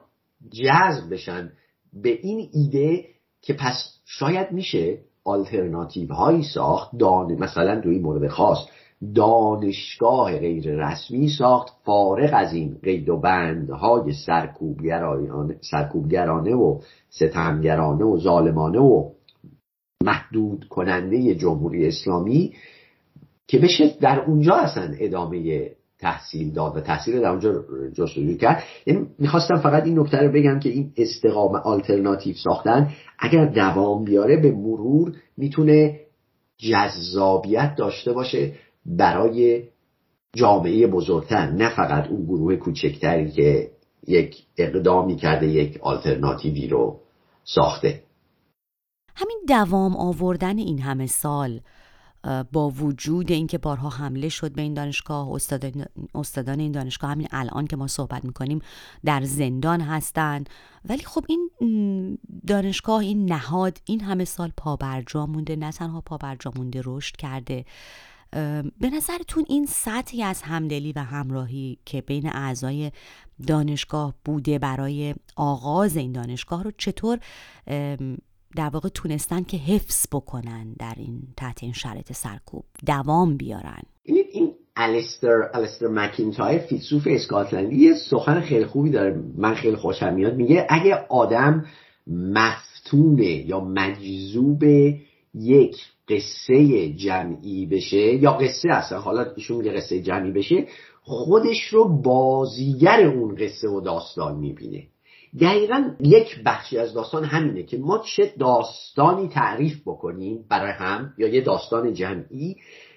جذب 0.50 1.12
بشن 1.12 1.52
به 2.02 2.08
این 2.08 2.48
ایده 2.52 3.04
که 3.42 3.52
پس 3.52 3.98
شاید 4.04 4.52
میشه 4.52 4.98
آلترناتیو 5.28 6.12
هایی 6.14 6.42
ساخت 6.42 6.96
دان... 6.98 7.32
مثلا 7.32 7.80
دوی 7.80 7.98
مورد 7.98 8.28
خاص 8.28 8.58
دانشگاه 9.14 10.38
غیر 10.38 10.88
رسمی 10.88 11.28
ساخت 11.28 11.72
فارغ 11.84 12.30
از 12.32 12.52
این 12.52 12.78
قید 12.82 13.08
و 13.08 13.16
بندهای 13.16 14.12
سرکوبگرانه, 14.12 15.56
سرکوبگرانه 15.60 16.54
و 16.54 16.80
ستمگرانه 17.10 18.04
و 18.04 18.18
ظالمانه 18.18 18.78
و 18.78 19.10
محدود 20.04 20.64
کننده 20.68 21.34
جمهوری 21.34 21.88
اسلامی 21.88 22.52
که 23.48 23.58
بشه 23.58 23.96
در 24.00 24.20
اونجا 24.20 24.54
اصلا 24.54 24.94
ادامه 24.98 25.70
تحصیل 25.98 26.52
داد 26.52 26.76
و 26.76 26.80
تحصیل 26.80 27.20
در 27.20 27.28
اونجا 27.28 27.64
جستجو 27.94 28.36
کرد. 28.36 28.62
یعنی 28.86 29.06
می‌خواستم 29.18 29.56
فقط 29.56 29.84
این 29.84 29.98
نکته 29.98 30.18
رو 30.18 30.32
بگم 30.32 30.58
که 30.58 30.68
این 30.68 30.92
استقام 30.96 31.54
آلترناتیو 31.54 32.34
ساختن 32.34 32.90
اگر 33.18 33.46
دوام 33.46 34.04
بیاره 34.04 34.36
به 34.36 34.52
مرور 34.52 35.12
می‌تونه 35.36 36.00
جذابیت 36.58 37.74
داشته 37.78 38.12
باشه 38.12 38.52
برای 38.86 39.62
جامعه 40.34 40.86
بزرگتر 40.86 41.50
نه 41.50 41.68
فقط 41.76 42.08
اون 42.08 42.24
گروه 42.24 42.56
کوچکتری 42.56 43.30
که 43.30 43.70
یک 44.06 44.36
اقدامی 44.58 45.16
کرده 45.16 45.46
یک 45.46 45.78
آلترناتیوی 45.82 46.68
رو 46.68 47.00
ساخته. 47.44 48.02
همین 49.16 49.38
دوام 49.48 49.96
آوردن 49.96 50.58
این 50.58 50.78
همه 50.78 51.06
سال 51.06 51.60
با 52.52 52.70
وجود 52.70 53.32
اینکه 53.32 53.58
بارها 53.58 53.88
حمله 53.88 54.28
شد 54.28 54.52
به 54.52 54.62
این 54.62 54.74
دانشگاه 54.74 55.32
استادان, 56.14 56.60
این 56.60 56.72
دانشگاه 56.72 57.10
همین 57.10 57.28
الان 57.30 57.66
که 57.66 57.76
ما 57.76 57.86
صحبت 57.86 58.24
می‌کنیم 58.24 58.60
در 59.04 59.22
زندان 59.22 59.80
هستند. 59.80 60.50
ولی 60.88 61.02
خب 61.02 61.24
این 61.28 61.50
دانشگاه 62.46 63.00
این 63.00 63.32
نهاد 63.32 63.78
این 63.84 64.00
همه 64.00 64.24
سال 64.24 64.52
پابرجا 64.56 65.26
مونده 65.26 65.56
نه 65.56 65.72
تنها 65.72 66.00
پابرجا 66.00 66.52
مونده 66.56 66.82
رشد 66.84 67.16
کرده. 67.16 67.64
به 68.80 68.90
نظرتون 68.92 69.44
این 69.48 69.66
سطحی 69.66 70.22
از 70.22 70.42
همدلی 70.42 70.92
و 70.92 70.98
همراهی 70.98 71.78
که 71.84 72.00
بین 72.00 72.28
اعضای 72.28 72.92
دانشگاه 73.46 74.14
بوده 74.24 74.58
برای 74.58 75.14
آغاز 75.36 75.96
این 75.96 76.12
دانشگاه 76.12 76.62
رو 76.62 76.72
چطور 76.78 77.18
در 78.56 78.68
واقع 78.68 78.88
تونستن 78.88 79.42
که 79.42 79.56
حفظ 79.56 80.06
بکنن 80.12 80.72
در 80.78 80.94
این 80.96 81.22
تحت 81.36 81.62
این 81.62 81.72
شرایط 81.72 82.12
سرکوب 82.12 82.64
دوام 82.86 83.36
بیارن. 83.36 83.82
این 84.02 84.24
این 84.32 84.54
الیستر 84.76 85.50
الیستر 85.54 85.88
مکینتایر 85.88 86.58
فیلسوف 86.58 87.02
اسکاتلندی 87.10 87.76
یه 87.76 87.94
سخن 87.94 88.40
خیلی 88.40 88.64
خوبی 88.64 88.90
داره. 88.90 89.22
من 89.36 89.54
خیلی 89.54 89.76
خوشم 89.76 90.14
میاد. 90.14 90.36
میگه 90.36 90.66
اگه 90.68 90.94
آدم 91.08 91.66
مفتونه 92.06 93.48
یا 93.48 93.60
مجذوب 93.60 94.64
یک 95.34 95.76
قصه 96.08 96.88
جمعی 96.92 97.66
بشه 97.66 98.14
یا 98.14 98.32
قصه 98.32 98.70
اصلا 98.70 98.98
حالا 98.98 99.26
ایشون 99.36 99.56
میگه 99.56 99.72
قصه 99.72 100.02
جمعی 100.02 100.32
بشه 100.32 100.66
خودش 101.02 101.64
رو 101.68 102.02
بازیگر 102.02 103.06
اون 103.06 103.34
قصه 103.34 103.68
و 103.68 103.80
داستان 103.80 104.38
می‌بینه. 104.38 104.86
دقیقا 105.40 105.90
یک 106.00 106.42
بخشی 106.44 106.78
از 106.78 106.94
داستان 106.94 107.24
همینه 107.24 107.62
که 107.62 107.78
ما 107.78 107.98
چه 107.98 108.32
داستانی 108.38 109.28
تعریف 109.28 109.80
بکنیم 109.86 110.44
برای 110.50 110.72
هم 110.72 111.14
یا 111.18 111.28
یه 111.28 111.40
داستان 111.40 111.92
جمعی 111.92 112.56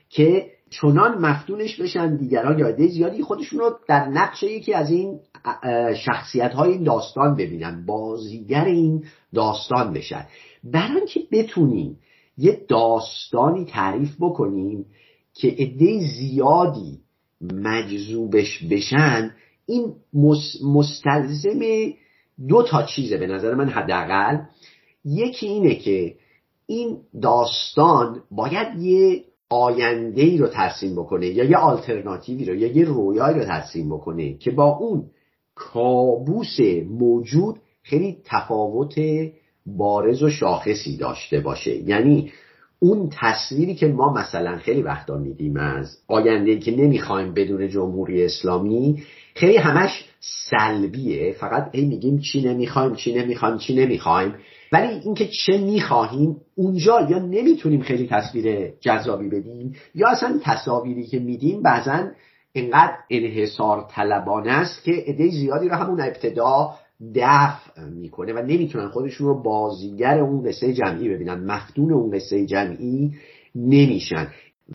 که 0.10 0.52
چنان 0.70 1.18
مفتونش 1.18 1.82
بشن 1.82 2.16
دیگران 2.18 2.60
یا 2.60 2.88
زیادی 2.88 3.24
خودشون 3.24 3.60
رو 3.60 3.80
در 3.88 4.06
نقش 4.06 4.44
یکی 4.44 4.74
از 4.74 4.92
این 4.92 5.20
شخصیت 5.96 6.54
های 6.54 6.72
این 6.72 6.84
داستان 6.84 7.36
ببینن 7.36 7.86
بازیگر 7.86 8.66
این 8.66 9.06
داستان 9.34 9.94
بشن. 9.94 10.26
برای 10.64 11.06
که 11.08 11.20
بتونیم 11.32 12.00
یه 12.38 12.66
داستانی 12.68 13.66
تعریف 13.66 14.16
بکنیم 14.20 14.86
که 15.34 15.48
عده 15.48 16.00
زیادی 16.00 17.00
مجذوبش 17.42 18.64
بشن 18.64 19.32
این 19.66 19.94
مستلزم 20.64 21.60
دو 22.48 22.64
تا 22.64 22.84
چیزه 22.84 23.18
به 23.18 23.28
نظر 23.28 23.56
من 23.56 23.70
حداقل. 23.70 24.38
یکی 25.06 25.48
اینه 25.48 25.76
که 25.76 26.16
این 26.66 26.98
داستان 27.22 28.22
باید 28.32 28.80
یه 28.80 29.24
آینده 29.50 30.22
ای 30.22 30.38
رو 30.38 30.48
ترسیم 30.48 30.96
بکنه 30.96 31.28
یا 31.28 31.44
یه 31.44 31.58
آلترناتیوی 31.58 32.46
رو 32.46 32.56
یا 32.56 32.68
یه 32.68 32.86
رویایی 32.86 33.40
رو 33.40 33.46
ترسیم 33.46 33.90
بکنه 33.90 34.38
که 34.38 34.52
با 34.52 34.66
اون 34.66 35.04
کابوس 35.56 36.60
موجود 36.90 37.60
خیلی 37.84 38.18
تفاوت 38.26 38.96
بارز 39.66 40.24
و 40.24 40.30
شاخصی 40.30 40.98
داشته 40.98 41.40
باشه. 41.40 41.76
یعنی 41.76 42.32
اون 42.80 43.10
تصویری 43.14 43.76
که 43.76 43.88
ما 43.88 44.14
مثلا 44.14 44.58
خیلی 44.58 44.82
وقتا 44.82 45.18
میدیم 45.18 45.58
از 45.58 45.98
آینده 46.08 46.60
که 46.60 46.72
نمی‌خوایم 46.72 47.34
بدون 47.34 47.70
جمهوری 47.70 48.26
اسلامی 48.26 49.04
خیلی 49.36 49.58
همش 49.58 50.11
سلبیه. 50.22 51.34
فقط 51.34 51.70
ای 51.72 51.86
میگیم 51.86 52.20
چی 52.20 52.42
نمی‌خوایم 52.42 52.96
چی 52.96 53.14
نمی‌خوایم 53.16 53.58
چی 53.58 53.76
نمی‌خوایم. 53.76 54.36
ولی 54.72 54.88
اینکه 54.88 55.28
چه 55.28 55.58
می‌خواهیم 55.58 56.38
اونجا 56.56 57.08
یا 57.10 57.20
نمی‌تونیم 57.20 57.82
خیلی 57.82 58.08
تصویر 58.08 58.74
جذابی 58.80 59.30
بدیم 59.30 59.76
یا 59.96 60.08
اصلا 60.10 60.40
تصاویری 60.44 61.04
که 61.04 61.20
میدیم 61.20 61.62
بعضا 61.62 62.08
اینقدر 62.54 62.94
انحصار 63.10 63.88
طلبانه 63.92 64.52
است 64.52 64.84
که 64.84 64.92
عده 65.08 65.30
زیادی 65.30 65.70
رو 65.70 65.76
همون 65.76 66.02
ابتدا 66.02 66.74
دفع 67.16 67.86
می‌کنه 67.86 68.34
و 68.34 68.38
نمی‌تونن 68.38 68.88
خودشون 68.88 69.28
رو 69.28 69.44
بازیگر 69.44 70.20
اون 70.20 70.44
قصه 70.44 70.74
جمعی 70.74 71.10
ببینن. 71.10 71.46
مفتون 71.46 71.94
اون 71.94 72.12
قصه 72.12 72.46
جمعی 72.46 73.12
نمیشن. 73.56 74.28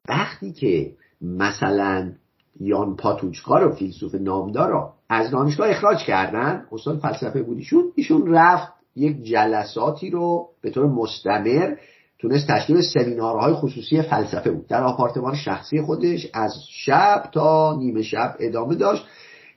وقتی 0.09 0.53
که 0.53 0.91
مثلا 1.21 2.13
یان 2.61 2.97
پاتوچکا 2.97 3.59
رو 3.59 3.73
فیلسوف 3.73 4.15
نامدار 4.15 4.71
رو 4.71 4.93
از 5.09 5.31
دانشگاه 5.31 5.71
اخراج 5.71 5.99
کردن 5.99 6.65
استاد 6.73 6.99
فلسفه 6.99 7.43
بودیشون 7.43 7.85
ایشون 7.95 8.35
رفت 8.35 8.73
یک 8.97 9.23
جلساتی 9.23 10.11
رو 10.11 10.49
به 10.61 10.71
طور 10.71 10.87
مستمر 10.87 11.75
تونست 12.19 12.49
تشکیل 12.49 12.81
سمینارهای 12.81 13.53
خصوصی 13.53 14.03
فلسفه 14.03 14.51
بود. 14.51 14.67
در 14.67 14.83
آپارتمان 14.83 15.35
شخصی 15.35 15.83
خودش 15.83 16.27
از 16.35 16.55
شب 16.71 17.29
تا 17.33 17.77
نیمه 17.79 18.03
شب 18.03 18.35
ادامه 18.41 18.75
داشت. 18.75 19.05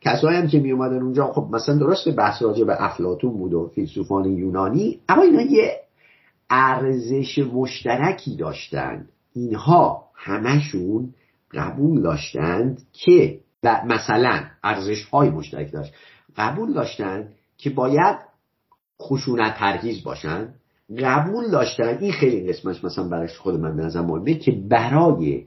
کسایی 0.01 0.37
هم 0.37 0.47
که 0.47 0.59
می 0.59 0.71
اومدن 0.71 1.01
اونجا 1.01 1.27
خب 1.27 1.47
مثلا 1.51 1.77
درست 1.77 2.09
بحث 2.09 2.41
راجع 2.41 2.63
به 2.63 2.83
افلاتون 2.83 3.31
بود 3.31 3.53
و 3.53 3.71
فیلسوفان 3.75 4.25
یونانی 4.25 4.99
اما 5.09 5.21
اینا 5.21 5.41
یه 5.41 5.79
ارزش 6.49 7.39
مشترکی 7.53 8.35
داشتن. 8.35 9.05
اینها 9.33 10.03
همشون 10.15 11.13
قبول 11.53 12.01
داشتند 12.01 12.81
که 12.93 13.39
و 13.63 13.81
مثلا 13.85 14.43
ارزش 14.63 15.03
های 15.03 15.29
مشترک 15.29 15.71
داشت. 15.71 15.93
قبول 16.37 16.73
داشتن 16.73 17.29
که 17.57 17.69
باید 17.69 18.17
خشونت 19.01 19.55
پرهیز 19.55 20.03
باشن. 20.03 20.53
قبول 20.97 21.51
داشتن 21.51 21.97
این 21.97 22.11
خیلی 22.11 22.53
قسمتش 22.53 22.83
مثلا 22.83 23.07
برای 23.07 23.27
خود 23.27 23.59
من 23.59 23.77
به 23.77 23.83
نظر 23.83 24.01
مهمه 24.01 24.33
که 24.33 24.51
برای 24.51 25.45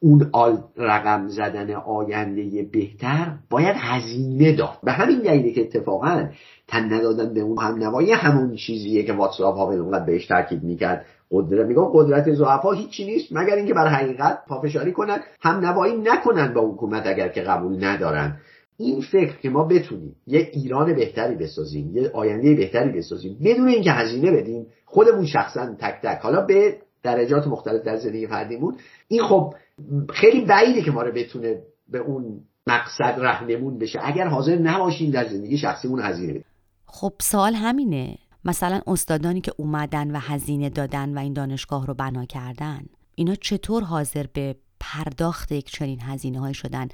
اون 0.00 0.30
آل 0.32 0.58
رقم 0.76 1.28
زدن 1.28 1.74
آینده 1.74 2.62
بهتر 2.72 3.38
باید 3.50 3.76
هزینه 3.78 4.52
داد. 4.52 4.78
به 4.82 4.92
همین 4.92 5.18
دلیله 5.18 5.52
که 5.52 5.60
اتفاقا 5.60 6.28
تن 6.68 6.92
ندادن 6.92 7.34
به 7.34 7.40
اون 7.40 7.58
هم 7.58 7.74
نوایی 7.74 8.12
همون 8.12 8.56
چیزیه 8.56 9.02
که 9.02 9.12
واتساپ 9.12 9.56
ها 9.56 9.66
به 9.66 10.00
بهش 10.00 10.26
تاکید 10.26 10.62
می‌کرد. 10.62 11.06
قدرت 11.30 11.66
میگم 11.66 11.84
قدرت 11.92 12.32
زعفا 12.32 12.72
هیچی 12.72 13.04
نیست 13.04 13.28
مگر 13.30 13.54
اینکه 13.54 13.74
بر 13.74 13.88
حقیقت 13.88 14.38
پافشاری 14.48 14.92
کنن. 14.92 15.20
هم 15.40 15.66
نوایی 15.66 15.96
نکنن 15.96 16.54
با 16.54 16.60
حکومت 16.60 17.06
اگر 17.06 17.28
که 17.28 17.40
قبول 17.40 17.84
ندارن. 17.84 18.36
این 18.78 19.00
فکر 19.00 19.36
که 19.36 19.50
ما 19.50 19.64
بتونیم 19.64 20.16
یه 20.26 20.50
ایران 20.52 20.94
بهتری 20.94 21.34
بسازیم 21.34 21.96
یه 21.96 22.10
آینده 22.14 22.54
بهتری 22.54 22.98
بسازیم 22.98 23.38
بدون 23.44 23.68
اینکه 23.68 23.92
هزینه 23.92 24.30
بدیم 24.30 24.66
خودمون 24.84 25.26
شخصا 25.26 25.74
تک 25.78 26.00
تک. 26.02 26.20
حالا 26.20 26.40
به 26.40 26.76
درجات 27.02 27.46
مختلف 27.46 27.82
در 27.82 27.96
زندگی 27.96 28.26
فردیمون. 28.26 28.76
این 29.08 29.22
خب 29.22 29.54
خیلی 30.10 30.44
بعیده 30.44 30.82
که 30.82 30.90
ما 30.90 31.02
رو 31.02 31.12
بتونه 31.12 31.58
به 31.88 31.98
اون 31.98 32.40
مقصد 32.66 33.14
رهنمون 33.18 33.78
بشه. 33.78 33.98
اگر 34.02 34.26
حاضر 34.26 34.56
نباشیم 34.56 35.10
در 35.10 35.28
زندگی 35.28 35.58
شخصیمون 35.58 36.00
هزینه 36.00 36.32
بدیم. 36.32 36.44
خب 36.86 37.12
سوال 37.20 37.54
همینه. 37.54 38.18
مثلا 38.46 38.80
استادانی 38.86 39.40
که 39.40 39.52
اومدن 39.56 40.10
و 40.10 40.18
هزینه 40.18 40.70
دادن 40.70 41.14
و 41.14 41.20
این 41.20 41.32
دانشگاه 41.32 41.86
رو 41.86 41.94
بنا 41.94 42.24
کردن 42.24 42.86
اینا 43.14 43.34
چطور 43.34 43.84
حاضر 43.84 44.26
به 44.32 44.56
پرداخت 44.80 45.52
یک 45.52 45.70
چنین 45.70 46.00
هزینه 46.02 46.40
های 46.40 46.54
شدن؟ 46.54 46.88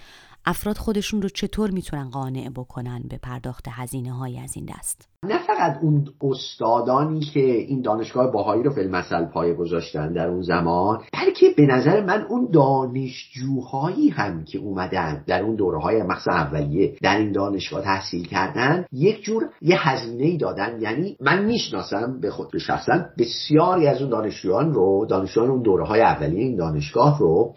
افراد 0.47 0.77
خودشون 0.77 1.23
رو 1.23 1.29
چطور 1.29 1.71
می‌تونن 1.71 2.11
قانع 2.11 2.49
بکنن 2.49 3.03
به 3.11 3.19
پرداخت 3.23 3.67
هزینه 3.71 4.13
های 4.13 4.39
از 4.39 4.53
این 4.57 4.65
دست؟ 4.79 5.09
نه 5.25 5.39
فقط 5.47 5.79
اون 5.83 6.09
استادانی 6.23 7.21
که 7.21 7.41
این 7.41 7.83
دانشگاه 7.83 8.33
باهایی 8.33 8.63
رو 8.63 8.71
فیلم 8.71 8.91
مثل 8.91 9.25
پایه 9.25 9.55
گذاشتن 9.55 10.13
در 10.13 10.29
اون 10.29 10.43
زمان 10.43 11.03
بلکه 11.13 11.47
به 11.57 11.67
نظر 11.67 12.05
من 12.05 12.23
اون 12.23 12.49
دانشجوهایی 12.53 14.09
هم 14.09 14.45
که 14.45 14.59
اومدن 14.59 15.25
در 15.27 15.43
اون 15.43 15.55
دوره 15.55 15.79
های 15.79 16.03
مقصد 16.03 16.31
اولیه 16.31 16.97
در 17.03 17.19
این 17.19 17.33
دانشگاه 17.33 17.83
تحصیل 17.83 18.27
کردن 18.27 18.85
یک 18.93 19.23
جور 19.23 19.43
یه 19.61 19.89
هزینه 19.89 20.25
ای 20.25 20.37
دادن. 20.37 20.81
یعنی 20.81 21.17
من 21.21 21.45
می‌شناسم 21.45 22.21
به 22.21 22.31
خود 22.31 22.59
شخصا 22.59 23.05
بسیاری 23.19 23.87
از 23.87 24.01
اون 24.01 24.11
دانشجویان 24.11 24.73
رو 24.73 25.07
دانشجویان 25.11 25.51
اون 25.51 25.63
دوره 25.63 25.85
های 25.85 26.01
اولیه 26.01 26.41
این 26.41 26.57
دانشگاه 26.57 27.19
رو 27.19 27.55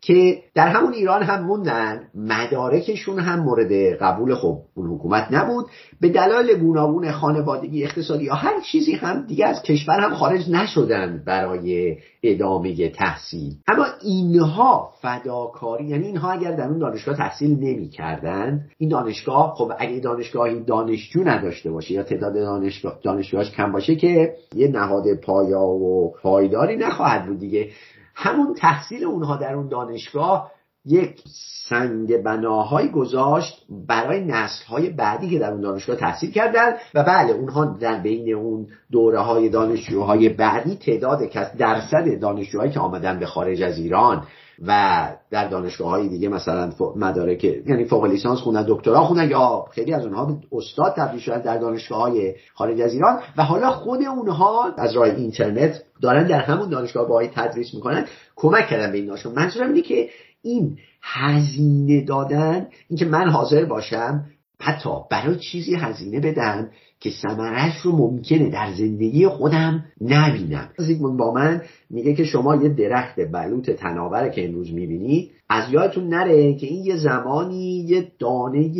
که 0.00 0.42
در 0.54 0.68
همون 0.68 0.92
ایران 0.92 1.22
هم 1.22 1.44
موندن 1.44 2.08
مدارکشون 2.14 3.18
هم 3.18 3.40
مورد 3.40 3.72
قبول 4.00 4.34
خب 4.34 4.58
اون 4.74 4.86
حکومت 4.86 5.28
نبود. 5.30 5.66
به 6.00 6.08
دلایل 6.08 6.58
گوناگون 6.58 7.10
خانوادگی 7.10 7.84
اقتصادی 7.84 8.24
یا 8.24 8.34
هر 8.34 8.60
چیزی 8.60 8.92
هم 8.92 9.26
دیگه 9.26 9.46
از 9.46 9.62
کشور 9.62 10.00
هم 10.00 10.14
خارج 10.14 10.50
نشدن 10.50 11.22
برای 11.26 11.96
ادامه 12.22 12.88
تحصیل. 12.88 13.54
اما 13.68 13.86
اینها 14.02 14.92
فداکاری 15.02 15.84
یعنی 15.84 16.06
اینها 16.06 16.30
اگر 16.30 16.56
در 16.56 16.68
اون 16.68 16.78
دانشگاه 16.78 17.16
تحصیل 17.16 17.50
نمی 17.50 17.88
کردن 17.88 18.66
این 18.78 18.90
دانشگاه 18.90 19.54
خب 19.56 19.72
اگه 19.78 20.00
دانشگاهی 20.00 20.64
دانشجو 20.64 21.24
نداشته 21.24 21.70
باشه 21.70 21.94
یا 21.94 22.02
تعداد 22.02 22.34
دانشگاه 22.34 22.98
دانشجوهاش 23.02 23.50
کم 23.50 23.72
باشه 23.72 23.96
که 23.96 24.34
یه 24.54 24.68
نهاد 24.68 25.04
پایا 25.14 25.62
و 25.62 26.14
پایداری 26.22 26.76
نخواهد 26.76 27.26
بود 27.26 27.38
دیگه. 27.38 27.68
همون 28.16 28.54
تحصیل 28.54 29.04
اونها 29.04 29.36
در 29.36 29.54
اون 29.54 29.68
دانشگاه 29.68 30.52
یک 30.86 31.22
سنگ 31.68 32.22
بناهای 32.22 32.90
گذاشت 32.90 33.66
برای 33.88 34.24
نسلهای 34.24 34.90
بعدی 34.90 35.30
که 35.30 35.38
در 35.38 35.52
اون 35.52 35.60
دانشگاه 35.60 35.96
تحصیل 35.96 36.30
کردن 36.30 36.72
و 36.94 37.02
بله 37.02 37.32
اونها 37.32 37.64
در 37.64 38.00
بین 38.00 38.34
اون 38.34 38.66
دوره 38.92 39.20
های 39.20 39.48
دانشجوهای 39.48 40.28
بعدی 40.28 40.76
تعداد 40.76 41.18
درصد 41.58 42.20
دانشجوهایی 42.20 42.72
که 42.72 42.80
آمدن 42.80 43.18
به 43.18 43.26
خارج 43.26 43.62
از 43.62 43.78
ایران 43.78 44.22
و 44.66 45.08
در 45.30 45.48
دانشگاه 45.48 45.90
های 45.90 46.08
دیگه 46.08 46.28
مثلا 46.28 46.72
مدارک 46.96 47.44
یعنی 47.44 47.84
فوق 47.84 48.04
لیسانس 48.04 48.38
خوندن 48.38 48.64
دکترا 48.68 49.04
خوندن 49.04 49.30
یا 49.30 49.64
خیلی 49.70 49.94
از 49.94 50.04
اونها 50.04 50.38
استاد 50.52 50.94
تبدیل 50.96 51.20
شدن 51.20 51.40
در 51.40 51.58
دانشگاه 51.58 51.98
های 51.98 52.34
خارج 52.54 52.80
از 52.80 52.92
ایران 52.94 53.18
و 53.36 53.42
حالا 53.42 53.70
خود 53.70 54.02
اونها 54.02 54.72
از 54.76 54.96
راه 54.96 55.06
اینترنت 55.08 55.82
دارن 56.02 56.26
در 56.26 56.40
همون 56.40 56.68
دانشگاه 56.68 57.08
باهایی 57.08 57.30
تدریس 57.34 57.74
می‌کنن 57.74 58.06
کمک 58.36 58.66
کردن 58.66 58.92
به 58.92 58.98
این 58.98 59.06
دانشگاه. 59.06 59.34
منظورم 59.34 59.68
اینه 59.68 59.82
که 59.82 60.08
این 60.46 60.78
هزینه 61.02 62.00
دادن 62.00 62.66
اینکه 62.88 63.04
من 63.04 63.28
حاضر 63.28 63.64
باشم 63.64 64.24
حتی 64.60 64.90
برای 65.10 65.38
چیزی 65.38 65.74
هزینه 65.74 66.20
بدم 66.20 66.70
که 67.00 67.10
سمرش 67.10 67.76
رو 67.82 67.96
ممکنه 67.96 68.50
در 68.50 68.72
زندگی 68.72 69.28
خودم 69.28 69.84
نبینم. 70.00 70.68
زیگموند 70.78 71.18
با 71.18 71.32
من 71.32 71.62
میگه 71.90 72.14
که 72.14 72.24
شما 72.24 72.56
یه 72.56 72.68
درخت 72.68 73.20
بلوط 73.32 73.70
تناوره 73.70 74.30
که 74.30 74.44
امروز 74.44 74.72
می‌بینید 74.72 75.30
از 75.48 75.72
یادتون 75.72 76.08
نره 76.08 76.54
که 76.54 76.66
این 76.66 76.84
یه 76.84 76.96
زمانی 76.96 77.86
یه 77.88 78.12
دانه 78.18 78.70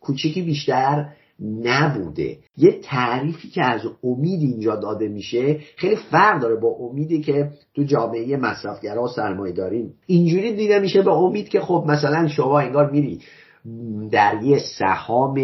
کوچیکی 0.00 0.42
بیشتر 0.42 1.08
نبوده. 1.40 2.38
یه 2.56 2.80
تعریفی 2.82 3.48
که 3.48 3.64
از 3.64 3.80
امید 4.04 4.40
اینجا 4.40 4.76
داده 4.76 5.08
میشه 5.08 5.58
خیلی 5.76 5.96
فرق 5.96 6.40
داره 6.40 6.56
با 6.56 6.68
امیدی 6.68 7.20
که 7.20 7.50
تو 7.74 7.82
جامعه 7.82 8.36
مصرفگرا 8.36 9.08
سرمایه 9.08 9.52
داریم. 9.52 9.94
اینجوری 10.06 10.52
دیده 10.52 10.78
میشه 10.78 11.02
به 11.02 11.12
امید 11.12 11.48
که 11.48 11.60
خب 11.60 11.84
مثلا 11.88 12.28
شما 12.28 12.60
انگار 12.60 12.90
میری 12.90 13.20
در 14.10 14.42
یه 14.42 14.58
سهام 14.58 15.36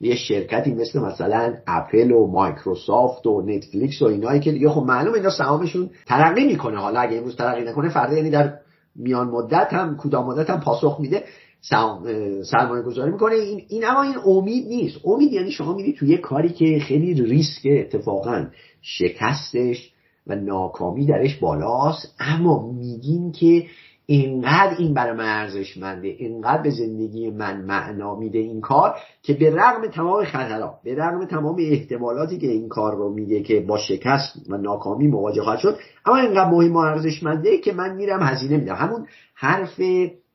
یه 0.00 0.14
شرکتی 0.14 0.74
مثل 0.74 1.00
مثلا 1.00 1.54
اپل 1.66 2.12
و 2.12 2.26
مایکروسافت 2.26 3.26
و 3.26 3.42
نتفلیکس 3.42 4.02
و 4.02 4.06
اینایی 4.06 4.40
که 4.40 4.52
دیگه 4.52 4.68
خب 4.68 4.82
معلوم 4.82 5.14
اینا 5.14 5.30
سهامشون 5.30 5.90
ترقی 6.06 6.46
می‌کنه. 6.46 6.78
حالا 6.78 7.00
اگه 7.00 7.16
امروز 7.16 7.36
ترقی 7.36 7.64
نکنه 7.64 7.88
فردا 7.88 8.16
یعنی 8.16 8.30
در 8.30 8.54
میان 8.96 9.28
مدت 9.28 9.72
هم 9.72 9.96
کدام 9.96 10.26
مدت 10.26 10.50
هم 10.50 10.60
پاسخ 10.60 11.00
میده. 11.00 11.24
سرمایه 11.60 12.82
گذاری 12.82 13.10
می‌کنه. 13.10 13.34
این, 13.34 13.84
اما 13.84 14.02
این 14.02 14.16
امید 14.26 14.68
نیست. 14.68 14.98
امید 15.04 15.32
یعنی 15.32 15.50
شما 15.50 15.74
می‌دید 15.74 15.96
توی 15.96 16.08
یه 16.08 16.18
کاری 16.18 16.48
که 16.48 16.80
خیلی 16.80 17.22
ریسک 17.22 17.66
اتفاقا 17.66 18.46
شکستش 18.82 19.92
و 20.26 20.34
ناکامی 20.34 21.06
درش 21.06 21.36
بالاست 21.36 22.14
اما 22.20 22.72
میگین 22.72 23.32
که 23.32 23.66
اینقدر 24.10 24.76
این 24.78 24.94
برای 24.94 25.16
من 25.16 25.40
ارزشمنده 25.40 26.08
اینقدر 26.08 26.62
به 26.62 26.70
زندگی 26.70 27.30
من 27.30 27.60
معنا 27.60 28.14
میده 28.14 28.38
این 28.38 28.60
کار 28.60 28.94
که 29.22 29.34
به 29.34 29.50
رغم 29.50 29.86
تمام 29.86 30.24
خطرها 30.24 30.80
به 30.84 30.94
رغم 30.94 31.24
تمام 31.24 31.56
احتمالاتی 31.60 32.38
که 32.38 32.46
این 32.46 32.68
کار 32.68 32.96
رو 32.96 33.14
میگه 33.14 33.42
که 33.42 33.60
با 33.60 33.78
شکست 33.78 34.50
و 34.50 34.56
ناکامی 34.56 35.08
مواجه 35.08 35.42
خواهد 35.42 35.58
شد 35.58 35.78
اما 36.06 36.16
اینقدر 36.16 36.50
مهم 36.50 36.72
و 36.72 36.78
ارزشمنده 36.78 37.58
که 37.58 37.72
من 37.72 37.96
میرم 37.96 38.22
هزینه 38.22 38.56
میدم. 38.56 38.74
همون 38.74 39.06
حرف 39.34 39.80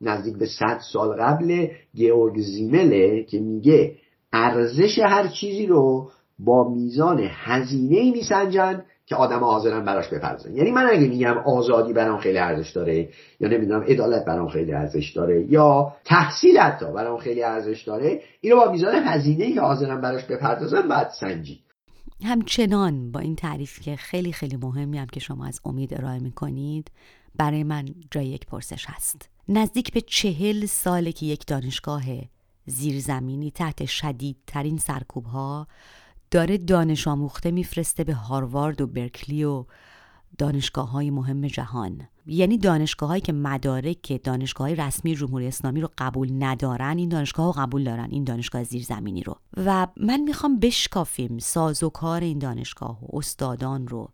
نزدیک 0.03 0.37
به 0.37 0.45
صد 0.45 0.79
سال 0.91 1.09
قبل 1.21 1.67
گیورگ 1.95 2.39
زیمله 2.39 3.23
که 3.23 3.39
میگه 3.39 3.95
ارزش 4.33 4.99
هر 4.99 5.27
چیزی 5.27 5.65
رو 5.65 6.11
با 6.39 6.69
میزان 6.69 7.19
هزینه 7.29 8.11
میسنجن 8.11 8.83
که 9.05 9.15
آدم 9.15 9.39
حاضرن 9.39 9.85
براش 9.85 10.07
بپردازن. 10.07 10.55
یعنی 10.55 10.71
من 10.71 10.89
اگه 10.91 11.07
میگم 11.07 11.37
آزادی 11.37 11.93
برام 11.93 12.19
خیلی 12.19 12.37
ارزش 12.37 12.71
داره 12.71 13.09
یا 13.39 13.49
نمی‌دونم 13.49 13.83
عدالت 13.83 14.25
برام 14.25 14.49
خیلی 14.49 14.73
ارزش 14.73 15.11
داره 15.15 15.45
یا 15.49 15.93
تحصیل 16.05 16.57
حتی 16.57 16.85
برام 16.85 17.17
خیلی 17.17 17.43
ارزش 17.43 17.81
داره 17.81 18.21
اینو 18.41 18.55
با 18.55 18.71
میزان 18.71 18.95
هزینه 18.95 19.53
که 19.53 19.61
حاضرن 19.61 20.01
براش 20.01 20.25
بپردازن 20.25 20.87
بعد 20.87 21.09
سنجی. 21.19 21.59
همچنان 22.25 23.11
با 23.11 23.19
این 23.19 23.35
تعریف 23.35 23.79
که 23.81 23.95
خیلی 23.95 24.31
خیلی 24.31 24.57
مهمی 24.57 24.97
هم 24.97 25.07
که 25.07 25.19
شما 25.19 25.45
از 25.45 25.59
امید 25.65 25.93
ارائه 25.93 26.19
می‌کنید 26.19 26.91
برای 27.35 27.63
من 27.63 27.85
جای 28.11 28.25
یک 28.25 28.45
پرسش 28.45 28.85
هست. 28.87 29.32
نزدیک 29.49 29.93
به 29.93 30.01
چهل 30.01 30.65
ساله 30.65 31.11
که 31.11 31.25
یک 31.25 31.45
دانشگاه 31.47 32.03
زیرزمینی 32.65 33.51
تحت 33.51 33.85
شدیدترین 33.85 34.77
سرکوب 34.77 35.25
ها 35.25 35.67
داره 36.31 36.57
دانش 36.57 37.07
آموخته 37.07 37.51
میفرسته 37.51 38.03
به 38.03 38.13
هاروارد 38.13 38.81
و 38.81 38.87
برکلی 38.87 39.43
و 39.43 39.65
دانشگاه 40.37 40.91
های 40.91 41.09
مهم 41.09 41.47
جهان. 41.47 42.07
یعنی 42.25 42.57
دانشگاه 42.57 43.09
هایی 43.09 43.21
که 43.21 43.33
مدارک 43.33 44.23
دانشگاه 44.23 44.67
های 44.67 44.75
رسمی 44.75 45.15
جمهوری 45.15 45.47
اسلامی 45.47 45.81
رو 45.81 45.89
قبول 45.97 46.29
ندارن 46.39 46.97
این 46.97 47.09
دانشگاه 47.09 47.45
رو 47.45 47.51
قبول 47.51 47.83
دارن 47.83 48.07
این 48.11 48.23
دانشگاه 48.23 48.63
زیرزمینی 48.63 49.23
رو. 49.23 49.35
و 49.57 49.87
من 49.97 50.21
می‌خوام 50.21 50.59
بشکافیم 50.59 51.37
ساز 51.37 51.83
و 51.83 51.89
کار 51.89 52.21
این 52.21 52.39
دانشگاه 52.39 52.99
و 53.01 53.17
استادان 53.17 53.87
رو 53.87 54.09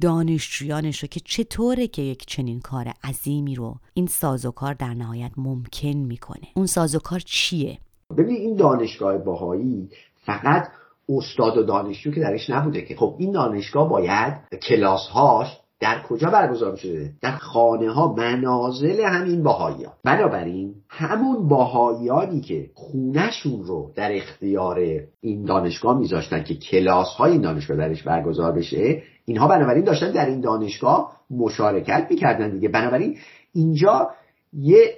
دانشجویانش 0.00 0.98
رو 0.98 1.08
که 1.08 1.20
چطوره 1.24 1.86
که 1.86 2.02
یک 2.02 2.26
چنین 2.26 2.60
کار 2.60 2.92
عظیمی 3.04 3.54
رو 3.54 3.76
این 3.94 4.06
ساز 4.06 4.46
و 4.46 4.50
کار 4.50 4.74
در 4.74 4.94
نهایت 4.94 5.32
ممکن 5.36 5.88
می‌کنه. 5.88 6.48
اون 6.56 6.66
ساز 6.66 6.94
و 6.94 6.98
کار 6.98 7.20
چیه؟ 7.20 7.78
ببین 8.18 8.36
این 8.36 8.56
دانشگاه 8.56 9.18
باهایی 9.18 9.88
فقط 10.26 10.68
استاد 11.08 11.56
و 11.56 11.62
دانشجو 11.62 12.10
که 12.10 12.20
درش 12.20 12.50
نبوده 12.50 12.82
که. 12.82 12.96
خب 12.96 13.16
این 13.18 13.32
دانشگاه 13.32 13.88
باید 13.88 14.34
کلاس 14.68 15.06
هاش 15.12 15.48
در 15.84 16.02
کجا 16.02 16.30
برگزار 16.30 16.76
شده؟ 16.76 17.12
در 17.22 17.36
خانه 17.36 17.90
ها 17.90 18.14
منازل 18.14 19.00
همین 19.00 19.42
باهایی 19.42 19.86
بنابراین 20.04 20.74
همون 20.88 21.48
باهایانی 21.48 22.40
که 22.40 22.70
خونهشون 22.74 23.64
رو 23.64 23.92
در 23.96 24.16
اختیار 24.16 24.80
این 25.20 25.44
دانشگاه 25.44 25.98
میذاشتن 25.98 26.42
که 26.42 26.54
کلاس 26.54 27.08
های 27.08 27.32
این 27.32 27.40
دانشگاه 27.40 27.76
درش 27.76 28.02
برگزار 28.02 28.52
بشه 28.52 29.02
اینها 29.24 29.48
بنابراین 29.48 29.84
داشتن 29.84 30.10
در 30.10 30.26
این 30.26 30.40
دانشگاه 30.40 31.16
مشارکت 31.30 32.06
می‌کردن 32.10 32.50
دیگه. 32.50 32.68
بنابراین 32.68 33.16
اینجا 33.52 34.10
یه 34.52 34.94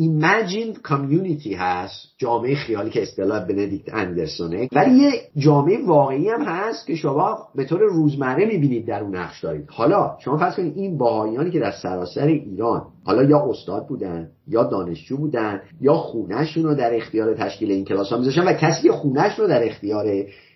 ایمجین 0.00 0.74
کامیونیتی 0.74 1.54
هست 1.54 2.14
جامعه 2.18 2.54
خیالی 2.54 2.90
که 2.90 3.02
اصطلاح 3.02 3.44
بندیکت 3.44 3.94
اندرسونه 3.94 4.68
ولی 4.72 4.94
یه 4.94 5.10
جامعه 5.36 5.86
واقعی 5.86 6.28
هم 6.28 6.42
هست 6.42 6.86
که 6.86 6.94
شما 6.94 7.38
به 7.54 7.64
طور 7.64 7.80
روزمره 7.80 8.46
می‌بینید 8.46 8.86
در 8.86 9.02
اون 9.02 9.16
نقش 9.16 9.44
دارید. 9.44 9.70
حالا 9.70 10.16
شما 10.18 10.36
فرض 10.36 10.56
کنید 10.56 10.76
این 10.76 10.98
باهایانی 10.98 11.50
که 11.50 11.60
در 11.60 11.70
سراسر 11.70 12.26
ایران 12.26 12.82
حالا 13.04 13.22
یا 13.22 13.46
استاد 13.50 13.86
بودن 13.86 14.28
یا 14.48 14.64
دانشجو 14.64 15.16
بودن 15.16 15.60
یا 15.80 15.94
خونهشون 15.94 16.64
رو 16.64 16.74
در 16.74 16.96
اختیار 16.96 17.34
تشکیل 17.34 17.70
این 17.70 17.84
کلاس 17.84 18.12
ها 18.12 18.18
میذاشتن 18.18 18.48
و 18.48 18.52
کسی 18.52 18.90
خونهش 18.90 19.38
رو 19.38 19.46
در 19.46 19.66
اختیار 19.66 20.06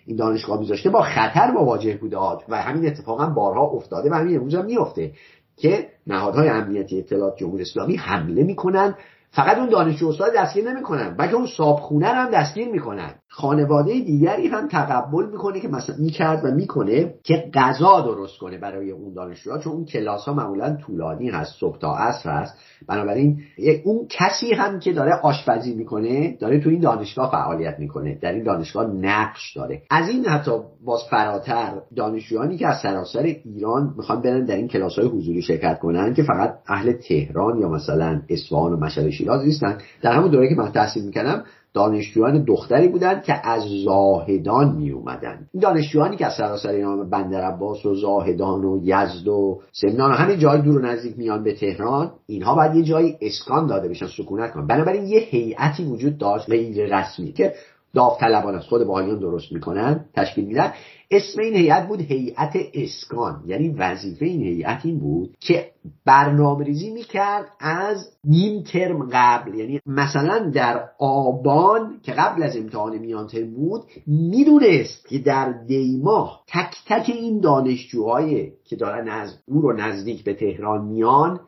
این 0.05 0.17
دانشگاه 0.17 0.59
میذاشته 0.59 0.89
با 0.89 1.01
خطر 1.01 1.51
مواجه 1.51 1.97
بوده. 1.97 2.17
و 2.49 2.61
همین 2.61 2.87
اتفاقا 2.87 3.25
بارها 3.25 3.63
افتاده 3.63 4.09
و 4.09 4.13
همین 4.13 4.35
امروز 4.35 4.55
هم 4.55 4.65
میفته 4.65 5.11
که 5.57 5.87
نهادهای 6.07 6.49
امنیتی 6.49 6.99
اطلاعات 6.99 7.37
جمهوری 7.37 7.61
اسلامی 7.61 7.95
حمله 7.95 8.43
می‌کنن 8.43 8.95
فقط 9.35 9.57
اون 9.57 9.69
دانشجو 9.69 10.07
استاد 10.07 10.31
دستگیر 10.37 10.71
نمی‌کنن 10.71 11.15
بلکه 11.17 11.35
اون 11.35 11.47
صابخونه 11.57 12.05
هم 12.05 12.31
دستگیر 12.31 12.67
می‌کنن. 12.67 13.11
خانواده 13.27 13.91
دیگری 13.99 14.47
هم 14.47 14.67
تقبل 14.67 15.25
می‌کنه 15.31 15.59
که 15.59 15.67
مثلا 15.67 15.95
می‌کرد 15.99 16.45
و 16.45 16.51
می‌کنه 16.51 17.13
که 17.23 17.49
غذا 17.53 18.01
درست 18.01 18.37
کنه 18.37 18.57
برای 18.57 18.91
اون 18.91 19.13
دانشجوها 19.13 19.57
چون 19.57 19.73
اون 19.73 19.85
کلاس 19.85 20.25
ها 20.25 20.33
معمولا 20.33 20.77
طولانی 20.85 21.29
هست 21.29 21.59
صبح 21.59 21.77
تا 21.77 21.95
عصر 21.95 22.29
هست. 22.29 22.53
بنابراین 22.87 23.41
اون 23.83 24.07
کسی 24.09 24.53
هم 24.53 24.79
که 24.79 24.93
داره 24.93 25.11
آشپزی 25.23 25.75
می‌کنه 25.75 26.37
داره 26.39 26.59
تو 26.59 26.69
این 26.69 26.79
دانشگاه 26.79 27.31
فعالیت 27.31 27.79
می‌کنه. 27.79 28.19
در 28.21 28.31
این 28.31 28.43
دانشگاه 28.43 28.87
نقش 28.87 29.53
داره. 29.55 29.81
از 29.89 30.09
این 30.09 30.25
حتی 30.25 30.51
باز 30.85 31.01
فراتر 31.09 31.81
دانشجویانی 31.95 32.57
که 32.57 32.67
از 32.67 32.81
سراسر 32.81 33.23
ایران 33.23 33.93
می‌خوان 33.97 34.21
برن 34.21 34.45
در 34.45 34.55
این 34.55 34.67
کلاس 34.67 34.99
های 34.99 35.07
حضوری 35.07 35.41
شرکت 35.41 35.79
کنن 35.79 36.13
که 36.13 36.23
فقط 36.23 36.59
اهل 36.67 36.91
تهران 36.91 37.59
یا 37.59 37.69
مثلا 37.69 38.21
اصفهان 38.29 38.73
و 38.73 38.77
مشهد 38.77 39.09
شیراز 39.23 39.45
نیستن. 39.45 39.77
در 40.01 40.11
همون 40.11 40.31
دوره 40.31 40.49
که 40.49 40.55
من 40.55 40.71
تحصیل 40.71 41.03
می‌کنم 41.05 41.43
دانشجویان 41.73 42.43
دختری 42.43 42.87
بودند 42.87 43.23
که 43.23 43.47
از 43.47 43.63
زاهدان 43.85 44.75
می 44.75 44.91
اومدن 44.91 45.47
دانشجویانی 45.61 46.17
که 46.17 46.25
از 46.25 46.33
سراسر 46.33 46.69
ایران 46.69 47.09
بندر 47.09 47.41
عباس 47.41 47.85
و 47.85 47.95
زاهدان 47.95 48.65
و 48.65 48.79
یزد 48.83 49.27
و 49.27 49.61
سمنان 49.71 50.11
و 50.11 50.13
همین 50.13 50.39
جای 50.39 50.61
دور 50.61 50.77
و 50.77 50.85
نزدیک 50.85 51.17
میان 51.17 51.43
به 51.43 51.53
تهران 51.53 52.11
اینها 52.27 52.55
باید 52.55 52.75
یه 52.75 52.83
جایی 52.83 53.17
اسکان 53.21 53.67
داده 53.67 53.89
بشن 53.89 54.07
سکونت 54.17 54.51
کنن. 54.51 54.67
بنابراین 54.67 55.07
یه 55.07 55.19
هیئتی 55.19 55.83
وجود 55.83 56.17
داشت 56.17 56.49
غیر 56.49 56.97
رسمی 56.97 57.31
که 57.31 57.53
داوطلبان 57.93 58.55
از 58.55 58.63
خود 58.63 58.83
باهایان 58.87 59.19
درست 59.19 59.51
می‌کنن 59.51 60.05
تشکیل 60.15 60.45
میدن. 60.45 60.71
اسم 61.13 61.41
این 61.41 61.55
هیئت 61.55 61.87
بود 61.87 62.01
هیئت 62.01 62.53
اسکان. 62.73 63.43
یعنی 63.45 63.69
وظیفه 63.69 64.25
این 64.25 64.41
هیئت 64.41 64.85
این 64.85 64.99
بود 64.99 65.37
که 65.39 65.71
برنامه 66.05 66.65
ریزی 66.65 66.89
می‌کرد 66.89 67.45
از 67.59 68.09
نیم 68.23 68.63
ترم 68.63 69.09
قبل. 69.11 69.55
یعنی 69.55 69.79
مثلا 69.85 70.49
در 70.49 70.89
آبان 70.99 71.99
که 72.03 72.11
قبل 72.11 72.43
از 72.43 72.57
امتحان 72.57 72.97
میان 72.97 73.27
ترم 73.27 73.53
بود 73.53 73.81
می‌دونست 74.07 75.07
که 75.07 75.19
در 75.19 75.51
دیماه 75.51 76.43
تک 76.47 76.75
تک 76.87 77.09
این 77.09 77.39
دانشجوهای 77.39 78.51
که 78.65 78.75
دارن 78.75 79.09
از 79.09 79.37
دور 79.47 79.65
و 79.65 79.73
نزدیک 79.73 80.23
به 80.23 80.33
تهران 80.33 80.85
میان 80.85 81.39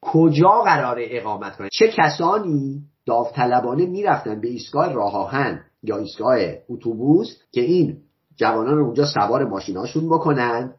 کجا 0.00 0.62
قرار 0.64 0.96
اقامت 1.00 1.56
کنن؟ 1.56 1.68
چه 1.72 1.88
کسانی 1.88 2.82
داوطلبانه 3.06 3.86
می‌رفتن 3.86 4.40
به 4.40 4.48
ایستگاه 4.48 4.92
راه 4.92 5.30
یا 5.82 5.96
ایستگاه 5.98 6.38
اتوبوس 6.68 7.36
که 7.52 7.60
این 7.60 7.96
جوانان 8.36 8.78
رو 8.78 8.84
اونجا 8.84 9.04
سوار 9.04 9.44
ماشیناشون 9.44 10.08
بکنن 10.08 10.74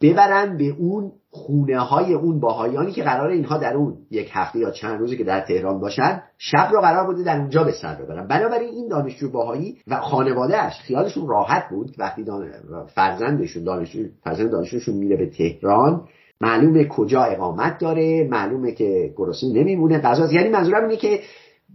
ببرن 0.00 0.56
به 0.56 0.68
اون 0.78 1.12
خونه 1.30 1.78
های 1.78 2.14
اون 2.14 2.40
باهایانی 2.40 2.92
که 2.92 3.02
قرار 3.02 3.30
اینها 3.30 3.58
در 3.58 3.76
اون 3.76 3.96
یک 4.10 4.30
هفته 4.32 4.58
یا 4.58 4.70
چند 4.70 5.00
روزی 5.00 5.16
که 5.16 5.24
در 5.24 5.40
تهران 5.40 5.80
باشن 5.80 6.22
شب 6.38 6.68
رو 6.72 6.80
قرار 6.80 7.06
بوده 7.06 7.22
در 7.22 7.38
اونجا 7.38 7.64
به 7.64 7.72
سر 7.72 7.94
ببرن. 7.94 8.26
بنابراین 8.26 8.68
این 8.68 8.88
دانشجو 8.88 9.30
باهایی 9.30 9.78
و 9.86 10.00
خانوادهش 10.00 10.80
خیالشون 10.80 11.28
راحت 11.28 11.68
بود. 11.70 11.94
وقتی 11.98 12.24
دان... 12.24 12.50
فرزندشون 12.94 13.64
دانشجو 13.64 14.02
فرزند 14.24 14.50
دانشجوشون 14.50 14.94
میره 14.94 15.16
به 15.16 15.26
تهران 15.26 16.04
معلومه 16.40 16.88
کجا 16.88 17.22
اقامت 17.22 17.78
داره 17.78 18.28
معلومه 18.30 18.72
که 18.72 19.14
گرسنه 19.16 19.52
نمیمونه. 19.52 19.98
غذا 19.98 20.32
یعنی 20.32 20.48
منظورم 20.48 20.82
اینه 20.82 20.96
که 20.96 21.20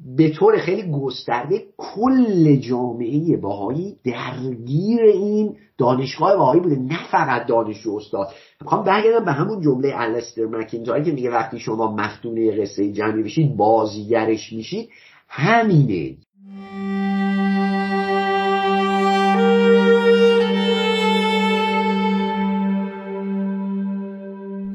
به 0.06 0.30
طور 0.30 0.58
خیلی 0.58 0.92
گسترده 0.92 1.64
کل 1.78 2.56
جامعه 2.56 3.38
باهایی 3.38 3.96
درگیر 4.06 5.02
این 5.02 5.56
دانشگاه 5.78 6.38
باهایی 6.38 6.62
بوده 6.62 6.76
نه 6.76 7.08
فقط 7.12 7.46
دانشجو 7.46 7.96
استاد. 7.96 8.28
می‌خوام 8.62 8.84
برگردم 8.84 9.26
به 9.26 9.32
همون 9.32 9.62
جمله 9.62 9.92
الستر 9.96 10.46
مکینتای 10.46 11.04
که 11.04 11.12
میگه 11.12 11.32
وقتی 11.32 11.60
شما 11.60 11.96
مفتونه 11.96 12.62
قصه 12.62 12.92
جمعی 12.92 13.24
بشید 13.24 13.58
بازیگرش 13.58 14.54
میشید. 14.54 14.90
همینه. 15.28 16.18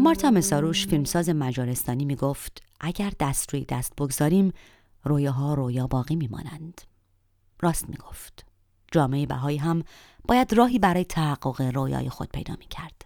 مارتا 0.00 0.30
مساروش 0.30 0.86
فیلمساز 0.86 1.28
مجارستانی 1.28 2.04
می‌گفت 2.04 2.62
اگر 2.80 3.12
دست 3.20 3.54
روی 3.54 3.66
دست 3.68 3.92
بگذاریم 3.98 4.52
رویاها 5.04 5.54
رویا 5.54 5.86
باقی 5.86 6.16
میمانند 6.16 6.80
راست 7.60 7.88
می‌گفت 7.88 8.46
جامعه 8.92 9.26
بهایی 9.26 9.58
هم 9.58 9.82
باید 10.28 10.52
راهی 10.52 10.78
برای 10.78 11.04
تحقق 11.04 11.60
رویای 11.60 12.08
خود 12.08 12.28
پیدا 12.28 12.54
می 12.58 12.66
کرد. 12.66 13.04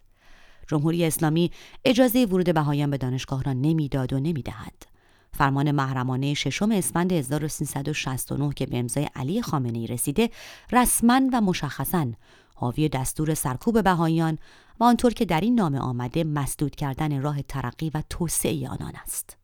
جمهوری 0.69 1.05
اسلامی 1.05 1.51
اجازه 1.85 2.25
ورود 2.25 2.55
بهایان 2.55 2.91
به 2.91 2.99
دانشگاه 2.99 3.43
را 3.43 3.53
نمی‌داد 3.53 4.13
و 4.13 4.21
نمی‌دهد. 4.21 4.87
فرمان 5.35 5.71
محرمانه 5.71 6.35
ششم 6.35 6.71
اسفند 6.71 7.13
1369 7.13 8.53
که 8.55 8.67
به 8.67 8.79
امضای 8.79 9.09
علی 9.15 9.43
خامنه 9.43 9.79
ای 9.79 9.87
رسیده 9.87 10.31
رسما 10.73 11.21
و 11.33 11.41
مشخصا 11.41 12.13
حاوی 12.55 12.89
دستور 12.89 13.35
سرکوب 13.35 13.83
بهاییان 13.83 14.39
و 14.81 14.85
آنطور 14.85 15.13
که 15.13 15.25
در 15.25 15.41
این 15.41 15.55
نامه 15.55 15.79
آمده 15.79 16.25
مسدود 16.25 16.77
کردن 16.77 17.23
راه 17.23 17.43
ترقی 17.43 17.91
و 17.95 18.03
توسعه 18.11 18.69
آنان 18.69 18.93
است. 19.03 19.42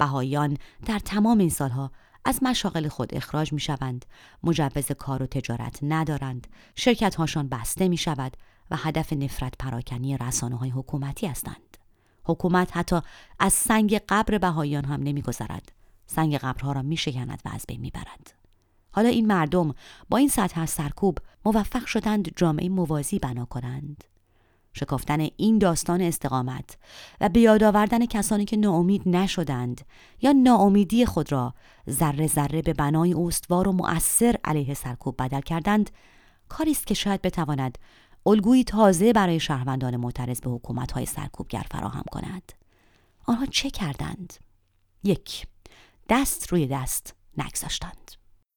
بهاییان 0.00 0.56
در 0.86 0.98
تمام 0.98 1.38
این 1.38 1.50
سالها 1.50 1.90
از 2.24 2.42
مشاغل 2.42 2.88
خود 2.88 3.14
اخراج 3.14 3.52
می 3.52 3.60
شوند، 3.60 4.04
مجوز 4.42 4.92
کار 4.92 5.22
و 5.22 5.26
تجارت 5.26 5.78
ندارند، 5.82 6.46
شرکت 6.76 7.14
هاشان 7.14 7.48
بسته 7.48 7.88
می 7.88 7.96
شود 7.96 8.36
و 8.70 8.76
هدف 8.76 9.12
نفرت 9.12 9.54
پراکنی 9.58 10.16
رسانه 10.16 10.56
های 10.56 10.70
حکومتی 10.70 11.26
هستند. 11.26 11.76
حکومت 12.24 12.76
حتی 12.76 13.00
از 13.38 13.52
سنگ 13.52 14.00
قبر 14.08 14.38
بهاییان 14.38 14.84
هم 14.84 15.02
نمیگذرد. 15.02 15.72
سنگ 16.06 16.36
قبرها 16.36 16.72
را 16.72 16.82
می 16.82 16.96
شکند 16.96 17.42
و 17.44 17.48
از 17.52 17.64
بین 17.68 17.80
می 17.80 17.90
برد. 17.90 18.34
حالا 18.92 19.08
این 19.08 19.26
مردم 19.26 19.74
با 20.08 20.18
این 20.18 20.28
سطح 20.28 20.66
سرکوب 20.66 21.18
موفق 21.44 21.86
شدند 21.86 22.32
جامعه 22.36 22.68
موازی 22.68 23.18
بنا 23.18 23.44
کنند. 23.44 24.04
شکافتن 24.72 25.28
این 25.36 25.58
داستان 25.58 26.00
استقامت 26.00 26.76
و 27.20 27.28
به 27.28 27.40
یاد 27.40 27.62
آوردن 27.62 28.06
کسانی 28.06 28.44
که 28.44 28.56
ناامید 28.56 29.08
نشدند 29.08 29.80
یا 30.20 30.32
ناامیدی 30.32 31.06
خود 31.06 31.32
را 31.32 31.54
ذره 31.90 32.26
ذره 32.26 32.62
به 32.62 32.72
بنای 32.72 33.14
استوار 33.14 33.68
و 33.68 33.72
مؤثر 33.72 34.36
علیه 34.44 34.74
سرکوب 34.74 35.22
بدل 35.22 35.40
کردند 35.40 35.90
کاری 36.48 36.70
است 36.70 36.86
که 36.86 36.94
شاید 36.94 37.22
بتواند 37.22 37.78
الگویی 38.26 38.64
تازه 38.64 39.12
برای 39.12 39.40
شهروندان 39.40 39.96
معترض 39.96 40.40
به 40.40 40.50
حکومت‌های 40.50 41.06
سرکوبگر 41.06 41.66
فراهم 41.70 42.04
کند. 42.12 42.52
آنها 43.26 43.46
چه 43.46 43.70
کردند؟ 43.70 44.34
یک 45.04 45.46
دست 46.08 46.52
روی 46.52 46.66
دست 46.66 47.14
نگذاشتند. 47.36 48.10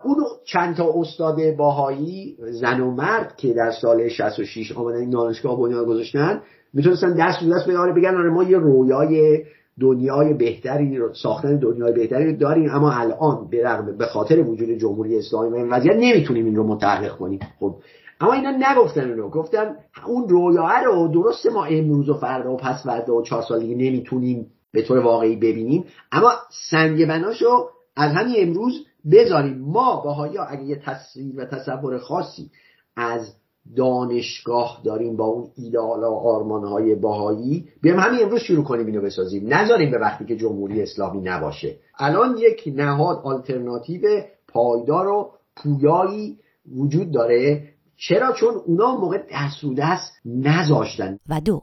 اون 0.04 0.26
چند 0.46 0.76
تا 0.76 0.94
استاد 0.96 1.56
باهایی 1.58 2.38
زن 2.40 2.80
و 2.80 2.92
مرد 2.92 3.36
که 3.38 3.54
در 3.54 3.72
سال 3.82 4.10
66 4.10 4.72
آمدن 4.72 4.98
این 4.98 5.10
دانشگاه 5.10 5.60
بنیاد 5.60 5.86
گذاشتن 5.86 6.42
می‌تونستن 6.74 7.14
دست 7.14 7.44
رو 7.44 7.54
دست 7.54 7.70
آره 7.70 7.94
بگن 7.94 8.16
آره 8.16 8.30
ما 8.30 8.44
یه 8.44 8.58
رویای 8.58 9.44
دنیای 9.80 10.34
بهتری 10.34 11.00
ساختن 11.14 11.58
دنیای 11.58 11.94
بهتری 11.94 12.38
داریم 12.38 12.70
اما 12.70 12.92
الان 12.92 13.48
به 13.50 13.82
به 13.98 14.06
خاطر 14.06 14.40
وجود 14.40 14.70
جمهوری 14.70 15.18
اسلامی 15.18 15.50
و 15.50 15.56
این 15.56 15.70
وضعیت 15.70 15.96
نمی‌تونیم 15.96 16.46
این 16.46 16.56
رو 16.56 16.68
متحقق 16.68 17.18
کنیم. 17.18 17.40
خب 17.60 17.76
اما 18.22 18.34
اینا 18.34 18.52
نگفتن 18.72 19.10
رو 19.10 19.30
گفتن 19.30 19.76
اون 20.08 20.30
رویاه 20.30 20.84
رو 20.84 21.08
درسته 21.08 21.50
ما 21.50 21.66
امروز 21.66 22.10
و 22.10 22.14
فردا 22.14 22.54
و 22.54 22.58
پس 22.58 22.84
فردا 22.84 23.16
و 23.16 23.22
چهار 23.22 23.42
سال 23.42 23.60
دیگه 23.60 23.76
نمی‌تونیم 23.76 24.48
به 24.72 24.82
طور 24.82 25.00
واقعی 25.00 25.36
ببینیم 25.36 25.86
اما 26.12 26.32
سنگ 26.70 27.08
بناشو 27.08 27.70
از 27.96 28.12
همین 28.12 28.36
امروز 28.38 28.86
بذاریم 29.12 29.58
ما 29.58 30.02
باهایا 30.02 30.44
اگه 30.44 30.64
یه 30.64 30.76
تصویر 30.76 31.40
و 31.40 31.46
تصور 31.46 31.98
خاصی 31.98 32.52
از 32.96 33.36
دانشگاه 33.76 34.82
داریم 34.86 35.16
با 35.16 35.26
اون 35.26 35.50
ایدال 35.56 36.00
و 36.00 36.14
آرمانهای 36.14 36.96
باهایی 36.96 37.70
بیام 37.82 38.00
همین 38.00 38.24
امروز 38.24 38.40
شروع 38.40 38.64
کنیم 38.64 38.86
اینو 38.86 39.02
بسازیم. 39.02 39.54
نذاریم 39.54 39.92
به 39.92 39.98
وقتی 39.98 40.26
که 40.26 40.36
جمهوری 40.36 40.82
اسلامی 40.82 41.22
نباشه. 41.22 41.78
الان 41.98 42.38
یک 42.38 42.74
نهاد 42.76 43.22
آلترناتیو 43.24 44.02
پایدار 44.48 45.08
و 45.08 45.32
پویایی 45.56 46.40
وجود 46.76 47.12
داره. 47.12 47.70
چرا؟ 47.98 48.34
چون 48.34 48.54
اونا 48.66 48.96
موقع 48.98 49.18
دست 49.32 49.64
رو 49.64 49.74
دست 49.74 50.12
نذاشتن. 50.26 51.20
و 51.30 51.42
دو 51.42 51.62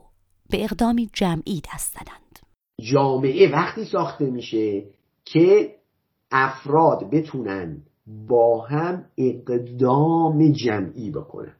به 0.49 0.63
اقدامی 0.63 1.09
جمعی 1.13 1.61
دست 1.73 1.93
زدند 1.93 2.39
جامعه 2.91 3.51
وقتی 3.51 3.85
ساخته 3.85 4.25
میشه 4.25 4.83
که 5.25 5.75
افراد 6.31 7.09
بتونن 7.11 7.77
با 8.27 8.61
هم 8.61 9.05
اقدام 9.17 10.51
جمعی 10.51 11.11
بکنن. 11.11 11.53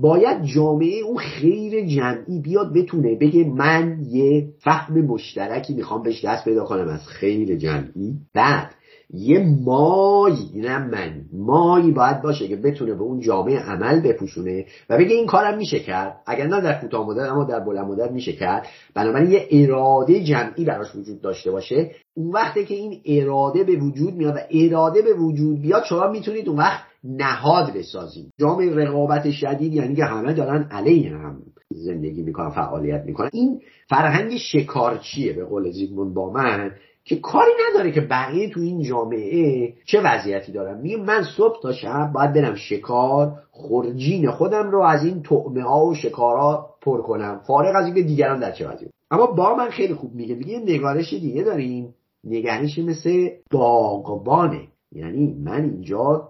باید 0.00 0.42
جامعه 0.44 1.00
اون 1.00 1.16
خیر 1.16 1.86
جمعی 1.86 2.40
بیاد 2.40 2.72
بتونه 2.72 3.14
بگه 3.14 3.44
من 3.44 3.98
یه 4.00 4.48
فهم 4.58 5.00
مشترکی 5.00 5.74
می‌خوام 5.74 6.02
بهش 6.02 6.24
دست 6.24 6.44
پیدا 6.44 6.64
کنم 6.64 6.88
از 6.88 7.06
خیر 7.06 7.56
جمعی. 7.56 8.14
بعد 8.34 8.74
یه 9.10 9.46
مایی 9.64 10.50
نه 10.54 10.78
من 10.78 11.24
مایی 11.32 11.92
باید 11.92 12.22
باشه 12.22 12.48
که 12.48 12.56
بتونه 12.56 12.94
به 12.94 13.02
اون 13.02 13.20
جامعه 13.20 13.58
عمل 13.58 14.00
بپوشونه 14.00 14.64
و 14.90 14.98
بگه 14.98 15.14
این 15.14 15.26
کارم 15.26 15.58
میشه 15.58 15.78
کرد. 15.78 16.20
اگر 16.26 16.46
نه 16.46 16.60
در 16.60 16.80
کوتاه 16.80 17.06
مدت 17.06 17.30
اما 17.30 17.44
در 17.44 17.60
بلند 17.60 17.86
مدت 17.86 18.10
میشه 18.10 18.32
کرد. 18.32 18.66
بنابراین 18.94 19.30
یه 19.30 19.48
اراده 19.50 20.24
جمعی 20.24 20.64
براش 20.64 20.96
وجود 20.96 21.20
داشته 21.20 21.50
باشه. 21.50 21.90
اون 22.14 22.32
وقتی 22.32 22.64
که 22.64 22.74
این 22.74 23.00
اراده 23.06 23.64
به 23.64 23.76
وجود 23.76 24.14
میاد 24.14 24.34
و 24.34 24.38
اراده 24.50 25.02
به 25.02 25.12
وجود 25.12 25.62
بیاد 25.62 25.84
شما 25.84 26.08
می‌تونید 26.08 26.48
اون 26.48 26.58
وقت 26.58 26.80
نهاد 27.04 27.72
بسازید. 27.72 28.32
جامعه 28.40 28.74
رقابت 28.74 29.30
شدید 29.30 29.74
یعنی 29.74 29.94
که 29.94 30.04
همه 30.04 30.32
دارن 30.32 30.68
علیه 30.70 31.10
هم 31.10 31.42
زندگی 31.70 32.22
می‌کنن 32.22 32.50
فعالیت 32.50 33.04
می‌کنن. 33.04 33.30
این 33.32 33.60
فرهنگ 33.88 34.36
شکارچیه 34.36 35.32
به 35.32 35.44
قول 35.44 35.70
زیگموند 35.70 36.18
من. 36.18 36.70
که 37.08 37.16
کاری 37.16 37.50
نداره 37.70 37.92
که 37.92 38.00
بقیه 38.00 38.50
تو 38.50 38.60
این 38.60 38.82
جامعه 38.82 39.74
چه 39.84 40.00
وضعیتی 40.00 40.52
دارن. 40.52 40.80
میگه 40.80 40.96
من 40.96 41.22
صبح 41.36 41.62
تا 41.62 41.72
شب 41.72 42.10
باید 42.14 42.32
برم 42.32 42.54
شکار 42.54 43.32
خورجین 43.50 44.30
خودم 44.30 44.70
رو 44.70 44.82
از 44.82 45.04
این 45.04 45.22
طعمه 45.22 45.62
ها 45.62 45.86
و 45.86 45.94
شکارها 45.94 46.74
پر 46.80 47.02
کنم. 47.02 47.40
فارغ 47.46 47.76
از 47.76 47.84
اینکه 47.84 48.02
دیگران 48.02 48.40
در 48.40 48.52
چه 48.52 48.68
وضعیتی. 48.68 48.92
اما 49.10 49.26
با 49.26 49.54
من 49.54 49.70
خیلی 49.70 49.94
خوب 49.94 50.14
میگه. 50.14 50.34
میگه 50.34 50.58
نگارش 50.58 51.12
دیگه 51.12 51.42
داریم. 51.42 51.94
نگرش 52.24 52.78
مثل 52.78 53.28
باغبانه 53.50 54.68
یعنی 54.92 55.34
من 55.44 55.64
اینجا 55.64 56.28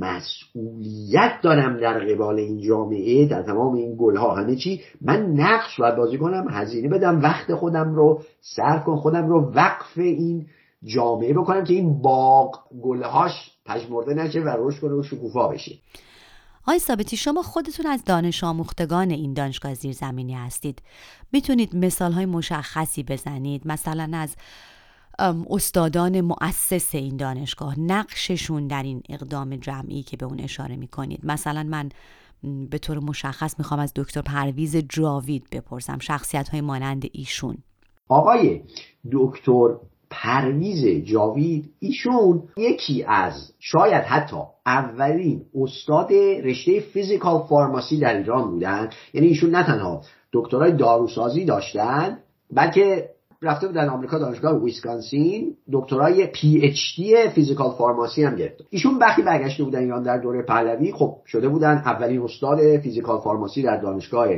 مسئولیت 0.00 1.32
دارم 1.42 1.80
در 1.80 1.98
قبال 1.98 2.38
این 2.38 2.60
جامعه 2.60 3.26
در 3.26 3.42
تمام 3.42 3.74
این 3.74 3.96
گلها. 3.98 4.34
همه 4.34 4.56
چی. 4.56 4.80
من 5.00 5.26
نقش 5.26 5.80
باید 5.80 5.96
بازی 5.96 6.18
کنم 6.18 6.46
هزینه 6.50 6.88
بدم 6.88 7.20
وقت 7.20 7.54
خودم 7.54 7.94
رو 7.94 8.22
سر 8.40 8.78
کن 8.78 8.96
خودم 8.96 9.28
رو 9.28 9.52
وقف 9.54 9.98
این 9.98 10.46
جامعه 10.84 11.34
بکنم 11.34 11.64
که 11.64 11.74
این 11.74 12.02
باغ 12.02 12.60
گلهاش 12.82 13.50
پژمرده 13.66 14.14
نشه 14.14 14.40
و 14.40 14.56
رشد 14.58 14.80
کنه 14.80 14.94
و 14.94 15.02
شکوفا 15.02 15.48
بشه. 15.48 15.78
آقای 16.62 16.78
ثابتی 16.78 17.16
شما 17.16 17.42
خودتون 17.42 17.86
از 17.86 18.04
دانش 18.04 18.44
آموختگان 18.44 19.10
این 19.10 19.32
دانشگاه 19.32 19.74
زیرزمینی 19.74 20.34
هستید. 20.34 20.82
می‌تونید 21.32 21.76
مثال 21.76 22.12
های 22.12 22.26
مشخصی 22.26 23.02
بزنید 23.02 23.62
مثلا 23.64 24.10
از 24.12 24.36
استادان 25.50 26.20
مؤسس 26.20 26.94
این 26.94 27.16
دانشگاه. 27.16 27.80
نقششون 27.80 28.66
در 28.66 28.82
این 28.82 29.02
اقدام 29.08 29.56
جمعی 29.56 30.02
که 30.02 30.16
به 30.16 30.26
اون 30.26 30.40
اشاره 30.40 30.76
می‌کنید. 30.76 31.20
مثلا 31.22 31.62
من 31.62 31.88
به 32.70 32.78
طور 32.78 32.98
مشخص 32.98 33.58
می‌خوام 33.58 33.80
از 33.80 33.92
دکتر 33.96 34.20
پرویز 34.20 34.76
جاوید 34.76 35.46
بپرسم. 35.52 35.98
شخصیت 35.98 36.48
های 36.48 36.60
مانند 36.60 37.04
ایشون. 37.12 37.56
آقای 38.08 38.62
دکتر 39.12 39.68
پرویز 40.10 41.06
جاوید 41.06 41.70
ایشون 41.78 42.42
یکی 42.56 43.04
از 43.08 43.52
شاید 43.58 44.04
حتی 44.04 44.36
اولین 44.66 45.42
استاد 45.54 46.12
رشته 46.44 46.80
فیزیکال 46.80 47.46
فارماسی 47.46 47.98
در 47.98 48.16
ایران 48.16 48.50
بودن. 48.50 48.90
یعنی 49.14 49.26
ایشون 49.26 49.50
نه 49.50 49.66
تنها 49.66 50.02
دکترای 50.32 50.72
داروسازی 50.72 51.44
داشتن 51.44 52.18
بلکه 52.52 53.10
رفته 53.44 53.66
بودن 53.66 53.88
آمریکا 53.88 54.18
دانشگاه 54.18 54.62
ویسکانسین 54.62 55.56
دکترای 55.72 56.26
PhD 56.26 57.28
physical 57.28 57.70
pharmacy 57.70 58.24
هم 58.24 58.36
گرفت 58.36 58.64
ایشون 58.70 58.98
وقتی 58.98 59.22
برگشته 59.22 59.64
بودن 59.64 59.78
ایران 59.78 60.02
در 60.02 60.18
دوره 60.18 60.42
پهلوی. 60.42 60.92
خب 60.92 61.16
شده 61.26 61.48
بودن 61.48 61.82
اولین 61.84 62.22
استاد 62.22 62.78
physical 62.78 63.20
pharmacy 63.20 63.62
در 63.62 63.76
دانشگاه 63.76 64.28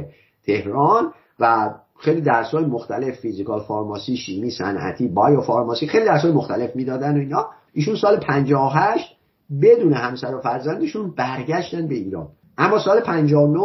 تهران 0.46 1.12
و 1.40 1.70
خیلی 1.98 2.20
درس 2.20 2.50
های 2.50 2.64
مختلف 2.64 3.18
physical 3.18 3.60
pharmacy 3.60 4.16
شیمی 4.16 4.50
صنعتی 4.50 5.08
biopharmacy 5.08 5.86
خیلی 5.86 6.04
درس 6.04 6.22
های 6.22 6.32
مختلف 6.32 6.76
می‌دادن 6.76 7.16
و 7.16 7.18
اینا. 7.18 7.46
ایشون 7.72 7.96
سال 7.96 8.16
58 8.16 9.16
بدون 9.62 9.92
همسر 9.92 10.34
و 10.34 10.40
فرزندشون 10.40 11.14
برگشتن 11.16 11.88
به 11.88 11.94
ایران. 11.94 12.28
اما 12.58 12.78
سال 12.78 13.00
59 13.00 13.60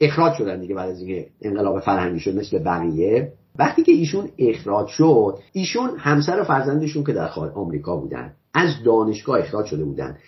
اخراج 0.00 0.32
شدن 0.32 0.60
دیگه 0.60 0.74
بعد 0.74 0.90
از 0.90 0.98
اینکه 1.00 1.26
انقلاب 1.42 1.80
فرهنگی 1.80 2.20
شد 2.20 2.36
مثل 2.36 2.58
بقیه. 2.58 3.32
وقتی 3.58 3.82
که 3.82 3.92
ایشون 3.92 4.28
اخراج 4.38 4.88
شد 4.88 5.38
ایشون 5.52 5.90
همسر 5.98 6.40
و 6.40 6.44
فرزندشون 6.44 7.04
که 7.04 7.12
در 7.12 7.30
آمریکا 7.54 7.96
بودن 7.96 8.34
از 8.54 8.82
دانشگاه 8.84 9.38
اخراج 9.38 9.66
شده 9.66 9.84
بودن. 9.84 10.18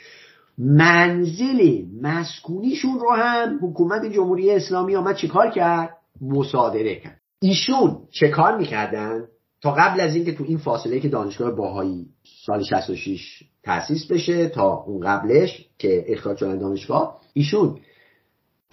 منزل 0.58 1.82
مسکونیشون 2.02 2.98
رو 3.00 3.10
هم 3.10 3.58
حکومت 3.62 4.04
جمهوری 4.04 4.50
اسلامی 4.50 4.96
آمد 4.96 5.16
چیکار 5.16 5.50
کرد؟ 5.50 5.96
مصادره 6.20 6.94
کرد. 6.94 7.20
ایشون 7.40 7.98
چه 8.10 8.28
کار 8.28 8.58
می‌کردن؟ 8.58 9.24
تا 9.62 9.72
قبل 9.72 10.00
از 10.00 10.14
اینکه 10.14 10.32
تو 10.32 10.44
این 10.48 10.58
فاصله 10.58 11.00
که 11.00 11.08
دانشگاه 11.08 11.50
باهایی 11.50 12.06
سال 12.46 12.62
66 12.62 13.42
تأسیس 13.62 14.06
بشه 14.06 14.48
تا 14.48 14.84
اون 14.86 15.00
قبلش 15.00 15.68
که 15.78 16.04
اخراج 16.08 16.38
شدن 16.38 16.58
دانشگاه 16.58 17.20
ایشون 17.32 17.78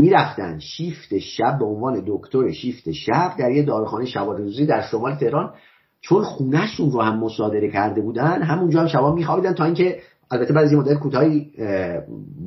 می‌رفتن 0.02 0.60
شیفت 0.60 1.18
شب 1.18 1.60
به 1.60 1.66
عنوان 1.66 2.04
دکتر 2.08 2.52
شیفت 2.52 2.91
شب 2.91 3.36
در 3.39 3.52
یه 3.52 3.64
داروخانه 3.64 4.06
شبانه 4.06 4.39
روزی 4.39 4.66
در 4.66 4.82
شمال 4.82 5.16
تهران 5.16 5.54
چون 6.02 6.24
خونهشون 6.24 6.91
رو 6.91 7.02
هم 7.02 7.20
مصادره 7.20 7.72
کرده 7.72 8.02
بودن 8.02 8.41
همونجا 8.41 8.82
هم 8.82 8.88
شبا 8.88 9.14
میخوابیدن 9.14 9.54
تا 9.54 9.66
اینکه 9.66 10.00
البته 10.32 10.54
بعد 10.54 10.66
از 10.66 10.72
این 10.72 10.82
مدت 10.82 11.00
کوتاهی 11.00 11.52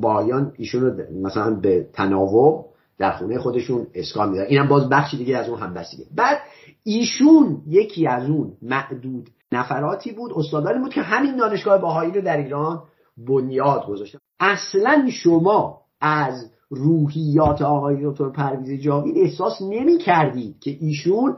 بایان 0.00 0.52
ایشون 0.56 0.82
رو 0.82 0.92
مثلا 1.22 1.54
به 1.54 1.86
تناوب 1.92 2.66
در 2.98 3.12
خونه 3.12 3.38
خودشون 3.38 3.86
اسکان 3.94 4.30
میدن 4.30 4.44
اینم 4.44 4.68
باز 4.68 4.88
بخشی 4.88 5.16
دیگه 5.16 5.36
از 5.36 5.48
اون 5.48 5.58
همبستگی. 5.58 6.04
بعد 6.16 6.38
ایشون 6.84 7.62
یکی 7.66 8.06
از 8.06 8.30
اون 8.30 8.52
معدود 8.62 9.30
نفراتی 9.52 10.12
بود 10.12 10.32
استادانی 10.36 10.78
بود 10.78 10.92
که 10.92 11.02
همین 11.02 11.36
دانشگاه 11.36 11.80
باهایی 11.80 12.12
رو 12.12 12.20
در 12.20 12.36
ایران 12.36 12.82
بنیاد 13.28 13.86
گذاشتن. 13.86 14.18
اصلا 14.40 15.08
شما 15.10 15.80
از 16.00 16.50
روحیات 16.70 17.62
آقای 17.62 17.96
دکتر 18.04 18.28
پرویز 18.28 18.80
جاوید 18.80 19.18
احساس 19.18 19.62
نمی 19.62 19.98
کردید 19.98 20.56
که 20.60 20.76
ایشون 20.80 21.36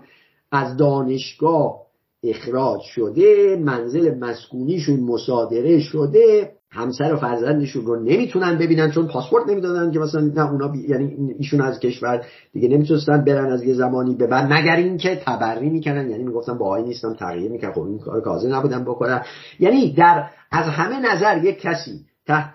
از 0.52 0.76
دانشگاه 0.76 1.82
اخراج 2.22 2.80
شده 2.80 3.56
منزل 3.64 4.18
مسکونیشون 4.18 5.00
مصادره 5.00 5.80
شده 5.80 6.52
همسر 6.70 7.14
و 7.14 7.16
فرزندشون 7.16 7.86
رو 7.86 8.02
نمی‌تونن 8.02 8.58
ببینن 8.58 8.90
چون 8.90 9.06
پاسپورت 9.06 9.48
نمی‌دادن 9.48 9.92
که 9.92 9.98
مثلا 9.98 10.20
نه 10.20 10.50
اونا 10.52 10.68
بی... 10.68 10.88
یعنی 10.88 11.34
ایشون 11.38 11.60
از 11.60 11.80
کشور 11.80 12.24
دیگه 12.52 12.68
نمی‌تونستن 12.68 13.24
برن 13.24 13.52
از 13.52 13.64
یه 13.64 13.74
زمانی 13.74 14.14
به 14.14 14.26
بعد 14.26 14.52
مگر 14.52 14.76
اینکه 14.76 15.20
تبری 15.24 15.70
می‌کنن 15.70 16.10
یعنی 16.10 16.24
می‌گفتن 16.24 16.58
باهایی 16.58 16.84
نیستم 16.84 17.14
تغییر 17.14 17.50
می‌کنن 17.50 17.72
خب 17.72 17.82
این 17.82 17.98
کار 17.98 18.20
کازه 18.20 18.48
نبودن 18.48 18.84
بکنن 18.84 19.22
یعنی 19.60 19.92
در 19.92 20.24
از 20.50 20.66
همه 20.66 21.12
نظر 21.12 21.44
یک 21.44 21.60
کسی 21.60 22.00
تحت 22.26 22.54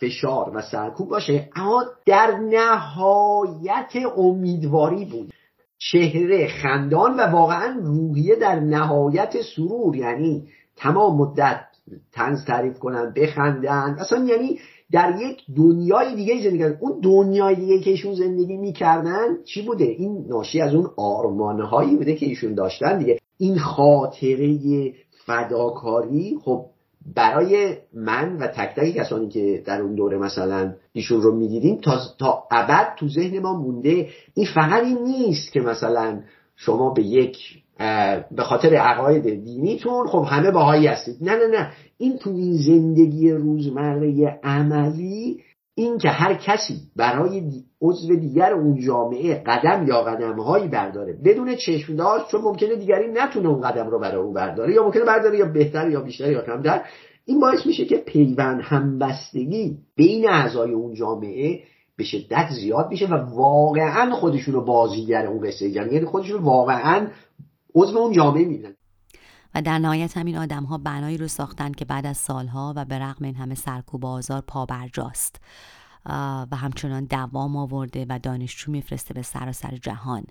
فشار 0.00 0.50
و 0.54 0.62
سرکوب 0.62 1.08
باشه 1.08 1.48
اما 1.56 1.84
در 2.06 2.38
نهایت 2.38 3.92
امیدواری 4.16 5.04
بود. 5.04 5.32
چهره 5.78 6.48
خندان 6.48 7.16
و 7.16 7.22
واقعا 7.22 7.80
روحیه 7.82 8.36
در 8.36 8.60
نهایت 8.60 9.42
سرور 9.56 9.96
یعنی 9.96 10.48
تمام 10.76 11.16
مدت 11.16 11.60
تنز 12.12 12.44
تعریف 12.44 12.78
کنن 12.78 13.12
بخندن. 13.16 13.96
اصلا 13.98 14.24
یعنی 14.24 14.58
در 14.92 15.18
یک 15.20 15.42
دنیای 15.56 16.14
دیگه 16.14 16.42
زندگی 16.42 16.58
کردن 16.58 16.78
اون 16.80 17.00
دنیای 17.00 17.54
دیگه 17.54 17.78
که 17.78 17.90
ایشون 17.90 18.14
زندگی 18.14 18.56
می‌کردن 18.56 19.42
چی 19.44 19.62
بوده؟ 19.62 19.84
این 19.84 20.26
ناشی 20.28 20.60
از 20.60 20.74
اون 20.74 20.90
آرمانهایی 20.96 21.96
بوده 21.96 22.14
که 22.14 22.26
ایشون 22.26 22.54
داشتن 22.54 22.98
دیگه. 22.98 23.18
این 23.38 23.58
خاطره 23.58 24.58
فداکاری 25.26 26.38
خب 26.44 26.66
برای 27.14 27.76
من 27.94 28.36
و 28.36 28.46
تک 28.46 28.74
تک 28.76 28.94
کسانی 28.94 29.28
که 29.28 29.62
در 29.66 29.82
اون 29.82 29.94
دوره 29.94 30.18
مثلا 30.18 30.74
ایشون 30.92 31.22
رو 31.22 31.36
می‌دیدیم 31.36 31.76
تا, 31.76 32.00
تا 32.18 32.44
ابد 32.50 32.94
تو 32.96 33.08
ذهن 33.08 33.38
ما 33.38 33.54
مونده 33.54 34.08
این 34.34 34.46
فقط 34.54 34.84
این 34.84 34.98
نیست 34.98 35.52
که 35.52 35.60
مثلا 35.60 36.20
شما 36.56 36.90
به 36.90 37.02
یک 37.02 37.38
به 38.30 38.42
خاطر 38.42 38.74
عقاید 38.74 39.44
دینیتون 39.44 40.06
خب 40.06 40.26
همه 40.28 40.50
باهایی 40.50 40.86
هستید. 40.86 41.16
نه 41.20 41.36
نه 41.36 41.46
نه. 41.46 41.72
این 41.98 42.18
تو 42.18 42.30
این 42.30 42.56
زندگی 42.56 43.30
روزمره 43.30 44.40
عملی 44.42 45.40
این 45.78 45.98
که 45.98 46.08
هر 46.08 46.34
کسی 46.34 46.80
برای 46.96 47.42
عضو 47.80 48.16
دیگر 48.16 48.52
اون 48.52 48.80
جامعه 48.80 49.42
قدم 49.46 49.86
یا 49.88 50.02
قدمهایی 50.02 50.68
برداره 50.68 51.18
بدون 51.24 51.54
چشم 51.54 51.96
داشت 51.96 52.28
چون 52.30 52.40
ممکنه 52.40 52.76
دیگری 52.76 53.12
نتونه 53.12 53.48
اون 53.48 53.60
قدم 53.60 53.90
رو 53.90 53.98
برای 53.98 54.22
او 54.22 54.32
برداره 54.32 54.74
یا 54.74 54.84
ممکنه 54.84 55.04
برداره 55.04 55.38
یا 55.38 55.46
بهتر 55.46 55.90
یا 55.90 56.00
بیشتر 56.00 56.32
یا 56.32 56.42
کمتر 56.42 56.82
این 57.24 57.40
باعث 57.40 57.66
میشه 57.66 57.84
که 57.84 57.96
پیوند 57.96 58.60
همبستگی 58.62 59.78
بین 59.96 60.28
اعضای 60.28 60.72
اون 60.72 60.94
جامعه 60.94 61.60
به 61.96 62.04
شدت 62.04 62.48
زیاد 62.50 62.90
میشه 62.90 63.06
و 63.06 63.14
واقعا 63.14 64.10
خودشون 64.10 64.54
رو 64.54 64.64
بازیگر 64.64 65.26
اون 65.26 65.46
قصه 65.46 65.68
یعنی 65.68 66.04
خودشون 66.04 66.42
واقعا 66.42 67.06
عضو 67.74 67.98
اون 67.98 68.12
جامعه 68.12 68.44
می‌بینن 68.44 68.74
و 69.58 69.62
در 69.62 69.78
نهایت 69.78 70.16
همین 70.16 70.36
آدم 70.38 70.64
ها 70.64 70.78
بنایی 70.78 71.16
رو 71.16 71.28
ساختن 71.28 71.72
که 71.72 71.84
بعد 71.84 72.06
از 72.06 72.16
سالها 72.16 72.72
و 72.76 72.84
به 72.84 72.98
رغم 72.98 73.24
این 73.24 73.34
همه 73.34 73.54
سرکوب 73.54 74.06
آزار 74.06 74.40
پابرجاست 74.46 75.40
و 76.50 76.56
همچنان 76.56 77.04
دوام 77.04 77.56
آورده 77.56 78.06
و 78.08 78.18
دانشجو 78.22 78.72
میفرسته 78.72 79.14
به 79.14 79.22
سراسر 79.22 79.76
جهان. 79.82 80.22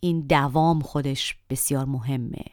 این 0.00 0.20
دوام 0.20 0.80
خودش 0.80 1.36
بسیار 1.50 1.84
مهمه. 1.84 2.44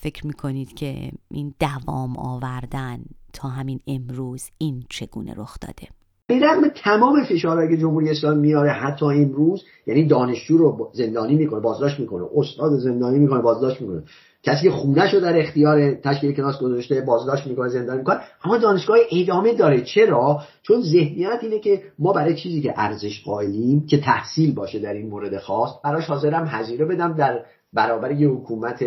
فکر 0.00 0.26
می‌کنید 0.26 0.74
که 0.74 1.10
این 1.30 1.54
دوام 1.60 2.16
آوردن 2.16 2.98
تا 3.32 3.48
همین 3.48 3.80
امروز 3.86 4.50
این 4.58 4.84
چگونه 4.88 5.34
رخ 5.36 5.56
داده؟ 5.60 5.88
به 6.26 6.38
رغم 6.38 6.68
تمام 6.84 7.24
فشارهایی 7.24 7.76
که 7.76 7.82
جمهوری 7.82 8.10
اسلامی 8.10 8.40
میاره 8.40 8.70
حتی 8.70 9.04
امروز 9.04 9.64
یعنی 9.86 10.06
دانشجو 10.06 10.58
رو 10.58 10.90
زندانی 10.94 11.36
می‌کنه 11.36 11.60
بازداشت 11.60 12.00
می‌کنه 12.00 12.24
استاد 12.36 12.78
زندانی 12.78 13.18
می‌کنه 13.18 13.40
بازداشت 13.40 13.80
می‌کنه. 13.80 14.02
کسی 14.42 14.62
که 14.62 14.70
خونش 14.70 15.14
در 15.14 15.38
اختیار 15.38 15.94
تشکیل 15.94 16.32
کلاس 16.32 16.58
گذاشته 16.58 17.00
بازداشت 17.00 17.46
می‌کنه 17.46 17.68
زندانی 17.68 17.98
می‌کنه 17.98 18.20
اما 18.44 18.56
دانشگاه 18.56 18.98
ادامه 19.12 19.54
داره. 19.54 19.80
چرا؟ 19.80 20.42
چون 20.62 20.80
ذهنیت 20.80 21.38
اینه 21.42 21.58
که 21.58 21.82
ما 21.98 22.12
برای 22.12 22.36
چیزی 22.36 22.62
که 22.62 22.74
ارزش 22.76 23.22
قائلیم 23.24 23.86
که 23.86 24.00
تحصیل 24.00 24.54
باشه 24.54 24.78
در 24.78 24.92
این 24.92 25.08
مورد 25.08 25.38
خاص 25.38 25.70
براش 25.84 26.06
حاضرم 26.06 26.46
هزینه 26.46 26.84
بدم 26.84 27.12
در 27.12 27.44
برابر 27.72 28.12
یه 28.12 28.28
حکومت 28.28 28.84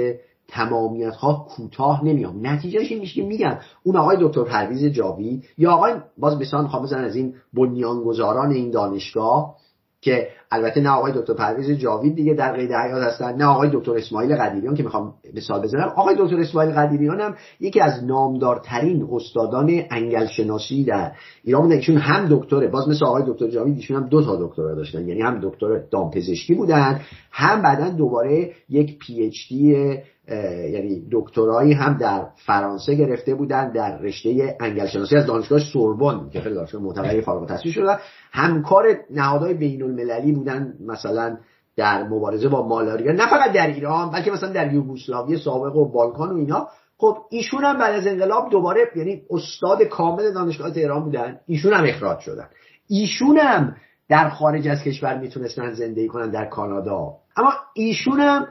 تمامیت 0.47 1.15
ها 1.15 1.47
کوتاه 1.49 2.05
نمیام. 2.05 2.47
نتیجهش 2.47 2.91
این 2.91 2.99
میشه 2.99 3.15
که 3.15 3.27
میگن 3.27 3.59
اون 3.83 3.95
آقای 3.95 4.17
دکتر 4.21 4.43
پرویز 4.43 4.85
جاوید 4.85 5.43
یا 5.57 5.71
آقای 5.71 5.93
باز 6.17 6.39
بسان 6.39 6.63
می‌خوام 6.63 6.83
از 6.83 7.15
این 7.15 7.35
بنیانگذاران 7.53 8.51
این 8.51 8.71
دانشگاه 8.71 9.55
که 10.03 10.27
البته 10.51 10.81
نه 10.81 10.89
آقای 10.89 11.13
دکتر 11.15 11.33
پرویز 11.33 11.71
جاوید 11.71 12.15
دیگه 12.15 12.33
در 12.33 12.55
قید 12.55 12.71
حیات 12.71 13.03
هستن 13.03 13.35
نه 13.35 13.45
آقای 13.45 13.69
دکتر 13.73 13.97
اسماعیل 13.97 14.35
قدیریان 14.35 14.75
که 14.75 14.83
می‌خوام 14.83 15.13
مثال 15.33 15.61
بزنم. 15.61 15.93
آقای 15.95 16.15
دکتر 16.19 16.39
اسماعیل 16.39 16.71
قدیریان 16.71 17.21
هم 17.21 17.35
یکی 17.59 17.81
از 17.81 18.03
نامدارترین 18.03 19.07
استادان 19.11 19.81
انگل 19.91 20.25
شناسی 20.25 20.83
در 20.83 21.11
ایران 21.43 21.61
بودن. 21.61 21.75
ایشون 21.75 21.97
هم 21.97 22.27
دکتره. 22.29 22.67
باز 22.67 22.89
مثل 22.89 23.05
آقای 23.05 23.23
دکتر 23.27 23.47
جاوید 23.47 23.75
ایشون 23.75 23.97
هم 23.97 24.09
دو 24.09 24.25
تا 24.25 24.35
دکترا 24.35 24.75
داشتن. 24.75 25.07
یعنی 25.07 25.21
هم 25.21 25.39
دکتر 25.43 25.79
دامپزشکی 25.91 26.53
بودن 26.53 27.01
هم 27.31 27.61
بعدا 27.61 27.89
دوباره 27.89 28.51
یک 28.69 28.99
پی 28.99 29.23
اچ 29.23 29.49
دی 29.49 29.99
یعنی 30.73 31.07
دکترایی 31.11 31.73
هم 31.73 31.97
در 31.97 32.25
فرانسه 32.45 32.95
گرفته 32.95 33.35
بودن 33.35 33.71
در 33.71 33.97
رشته 33.97 34.57
انگلشناسی 34.59 35.15
از 35.15 35.25
دانشگاه 35.25 35.59
سوربن 35.59 36.29
که 36.29 36.41
خیلی 36.41 36.55
دانشگاه 36.55 36.81
معتبری 36.81 37.21
فارغ 37.21 37.41
التحصیل 37.41 37.71
شدن 37.71 37.97
همکار 38.33 38.85
نهادهای 39.09 39.53
بین 39.53 39.83
المللی 39.83 40.31
بودن 40.31 40.73
مثلا 40.87 41.37
در 41.77 42.03
مبارزه 42.03 42.49
با 42.49 42.67
مالاریا 42.67 43.11
نه 43.11 43.29
فقط 43.29 43.51
در 43.51 43.67
ایران 43.67 44.11
بلکه 44.11 44.31
مثلا 44.31 44.49
در 44.49 44.73
یوگسلاوی 44.73 45.37
سابق 45.37 45.75
و 45.75 45.91
بالکان 45.91 46.29
و 46.29 46.37
اینا. 46.37 46.67
خب 46.97 47.17
ایشون 47.29 47.63
هم 47.63 47.77
بعد 47.77 47.95
از 47.95 48.07
انقلاب 48.07 48.49
دوباره 48.49 48.81
یعنی 48.95 49.21
استاد 49.29 49.83
کامل 49.83 50.33
دانشگاه 50.33 50.71
تهران 50.71 51.03
بودن. 51.03 51.39
ایشون 51.47 51.73
هم 51.73 51.83
اخراج 51.83 52.19
شدن. 52.19 52.47
ایشون 52.87 53.37
هم 53.37 53.75
در 54.09 54.29
خارج 54.29 54.67
از 54.67 54.83
کشور 54.83 55.17
می‌تونستن 55.17 55.73
زندگی 55.73 56.07
کنن 56.07 56.29
در 56.29 56.45
کانادا. 56.45 57.13
اما 57.37 57.53
ایشون 57.73 58.19
هم 58.19 58.47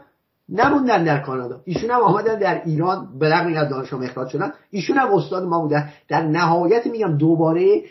نموندن 0.48 1.04
در 1.04 1.18
کانادا. 1.18 1.60
ایشون 1.64 1.90
هم 1.90 2.00
آمدن 2.00 2.38
در 2.38 2.62
ایران 2.64 3.18
به 3.18 3.34
رغم 3.34 3.54
از 3.54 3.68
دانشگاه 3.68 4.04
اخراج 4.04 4.28
شدن. 4.28 4.52
ایشون 4.70 4.96
هم 4.96 5.14
استاد 5.14 5.42
ما 5.44 5.60
بودن. 5.60 5.88
در 6.08 6.22
نهایت 6.22 6.86
میگم 6.86 7.16
دوباره 7.16 7.82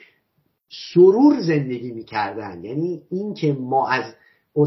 سرور 0.93 1.39
زندگی 1.39 1.91
می‌کردن. 1.91 2.63
یعنی 2.63 3.01
این 3.11 3.34
که 3.34 3.53
ما 3.53 3.88
از 3.88 4.03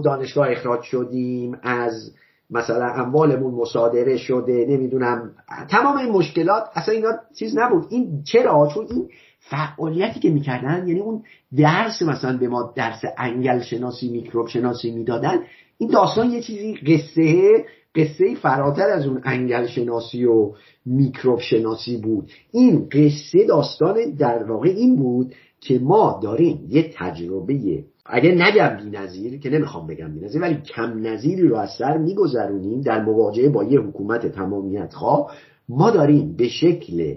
دانشگاه 0.04 0.50
اخراج 0.50 0.82
شدیم 0.82 1.56
از 1.62 2.12
مثلا 2.50 2.92
اموالمون 2.92 3.54
مصادره 3.54 4.16
شده 4.16 4.66
نمی‌دونم. 4.68 5.34
تمام 5.70 5.96
این 5.96 6.10
مشکلات 6.12 6.64
اصلا 6.74 6.94
اینا 6.94 7.10
چیز 7.38 7.58
نبود. 7.58 7.86
این 7.90 8.22
چرا؟ 8.22 8.68
چون 8.74 8.86
این 8.90 9.08
فعالیتی 9.38 10.20
که 10.20 10.30
می‌کردن 10.30 10.88
یعنی 10.88 11.00
اون 11.00 11.22
درس 11.56 12.02
مثلا 12.02 12.38
به 12.38 12.48
ما 12.48 12.72
درس 12.76 13.00
انگل 13.18 13.60
شناسی 13.60 14.08
میکروب 14.08 14.48
شناسی 14.48 14.90
می‌دادن 14.90 15.38
این 15.78 15.90
داستان 15.90 16.30
یه 16.30 16.42
چیزی 16.42 16.74
قصه 16.74 17.64
قصه 17.94 18.34
فراتر 18.34 18.90
از 18.90 19.06
اون 19.06 19.20
انگل 19.24 19.66
شناسی 19.66 20.24
و 20.24 20.52
میکروب 20.86 21.40
شناسی 21.40 21.96
بود. 21.96 22.30
این 22.52 22.88
قصه 22.92 23.46
داستان 23.48 24.10
در 24.18 24.42
واقع 24.42 24.68
این 24.68 24.96
بود 24.96 25.34
که 25.64 25.78
ما 25.78 26.20
داریم 26.22 26.66
یه 26.68 26.90
تجربه 26.94 27.84
اگه 28.06 28.30
نگم 28.30 28.76
بی 28.76 28.90
نظیر 28.90 29.40
که 29.40 29.50
نمی‌خوام 29.50 29.86
بگم 29.86 30.14
بی 30.14 30.20
نظیر 30.20 30.42
ولی 30.42 30.54
کم 30.54 31.06
نظیری 31.06 31.48
رو 31.48 31.56
از 31.56 31.70
سر 31.78 31.98
میگذرونیم 31.98 32.80
در 32.80 33.02
مواجهه 33.02 33.48
با 33.48 33.64
یه 33.64 33.80
حکومت 33.80 34.26
تمامیت 34.26 34.94
خواه 34.94 35.32
ما 35.68 35.90
داریم 35.90 36.36
به 36.36 36.48
شکل 36.48 37.14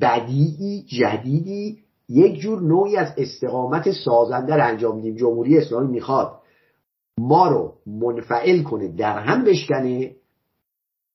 بدیعی 0.00 0.82
جدیدی 0.82 1.78
یک 2.08 2.38
جور 2.38 2.62
نوعی 2.62 2.96
از 2.96 3.08
استقامت 3.16 3.90
سازنده 3.90 4.54
رو 4.56 4.66
انجام 4.66 4.96
میدیم. 4.96 5.16
جمهوری 5.16 5.58
اسلامی 5.58 5.92
می‌خواد 5.92 6.32
ما 7.18 7.48
رو 7.48 7.72
منفعل 7.86 8.62
کنه 8.62 8.88
در 8.88 9.18
هم 9.18 9.44
بشکنه 9.44 10.14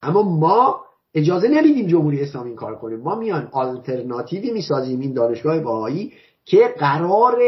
اما 0.02 0.24
ما 0.24 0.80
اجازه 1.14 1.48
نمیدیم 1.48 1.88
جمهوری 1.88 2.22
اسلامی 2.22 2.48
این 2.48 2.56
کار 2.56 2.76
کنه. 2.76 2.98
ما 2.98 3.16
میان 3.16 3.50
آلترناتیوی 3.52 4.52
می‌سازیم 4.52 5.00
این 5.00 5.14
دانشگاه 5.14 5.60
باهایی 5.60 6.14
که 6.46 6.74
قرار 6.80 7.42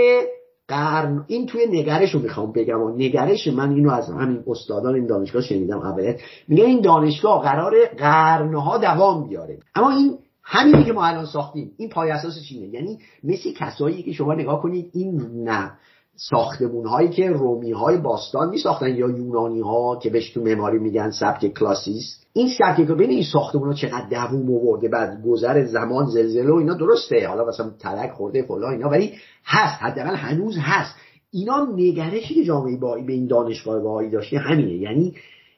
قرن 0.67 1.25
این 1.27 1.45
توی 1.45 1.65
نگرش 1.65 2.11
رو 2.11 2.19
می‌خوام 2.19 2.51
بگم 2.51 2.81
و 2.81 2.89
نگرش 2.89 3.47
من 3.47 3.73
اینو 3.73 3.91
از 3.91 4.09
همین 4.09 4.43
استادان 4.47 4.95
این 4.95 5.05
دانشگاه 5.05 5.41
شنیدم 5.41 5.79
اولیت 5.79 6.19
میگه 6.47 6.63
این 6.63 6.81
دانشگاه 6.81 7.43
قرار 7.43 7.85
قرنها 7.85 8.77
دوام 8.77 9.29
بیاره. 9.29 9.59
اما 9.75 9.91
این 9.91 10.17
همینی 10.43 10.83
که 10.83 10.93
ما 10.93 11.05
الان 11.05 11.25
ساختیم. 11.25 11.71
این 11.77 11.89
پای 11.89 12.11
اساس 12.11 12.43
چینه 12.43 12.67
یعنی 12.67 12.99
مثل 13.23 13.53
کسایی 13.53 14.03
که 14.03 14.11
شما 14.11 14.33
نگاه 14.33 14.61
کنید 14.61 14.91
این 14.93 15.21
نه. 15.43 15.71
ساختمون 16.18 16.86
هایی 16.86 17.09
که 17.09 17.30
رومی 17.30 17.72
های 17.72 17.97
باستان 17.97 18.49
می 18.49 18.57
ساختن 18.57 18.88
یا 18.88 19.09
یونانی 19.09 19.59
ها 19.59 19.99
که 20.03 20.09
بهش 20.09 20.34
تو 20.34 20.41
معماری 20.41 20.80
میگن 20.80 21.11
سبک 21.11 21.53
کلاسیست 21.53 22.28
این 22.34 22.49
سبک 22.57 22.91
بین 22.91 23.09
این 23.09 23.24
ساختمون 23.24 23.68
ها 23.68 23.74
چقدر 23.74 24.07
دووم 24.09 24.55
آورده 24.55 24.89
بعد 24.89 25.24
گذر 25.26 25.65
زمان 25.65 26.05
زلزله 26.05 26.51
و 26.51 26.55
اینا 26.55 26.74
درسته. 26.74 27.28
حالا 27.28 27.45
مثلا 27.45 27.70
تلک 27.80 28.11
خورده 28.11 28.41
فلا 28.41 28.70
اینا 28.70 28.89
ولی 28.89 29.13
هست. 29.45 29.82
حداقل 29.82 30.15
هنوز 30.15 30.57
هست. 30.59 30.95
اینا 31.32 31.68
نگرشی 31.76 32.34
که 32.34 32.43
جامعه 32.43 32.78
با 32.78 32.95
به 33.07 33.13
این 33.13 33.28
دانشگاه 33.28 33.80
باهایی 33.80 34.09
داشته 34.09 34.38
همینه. 34.38 34.74
یعنی 34.74 35.13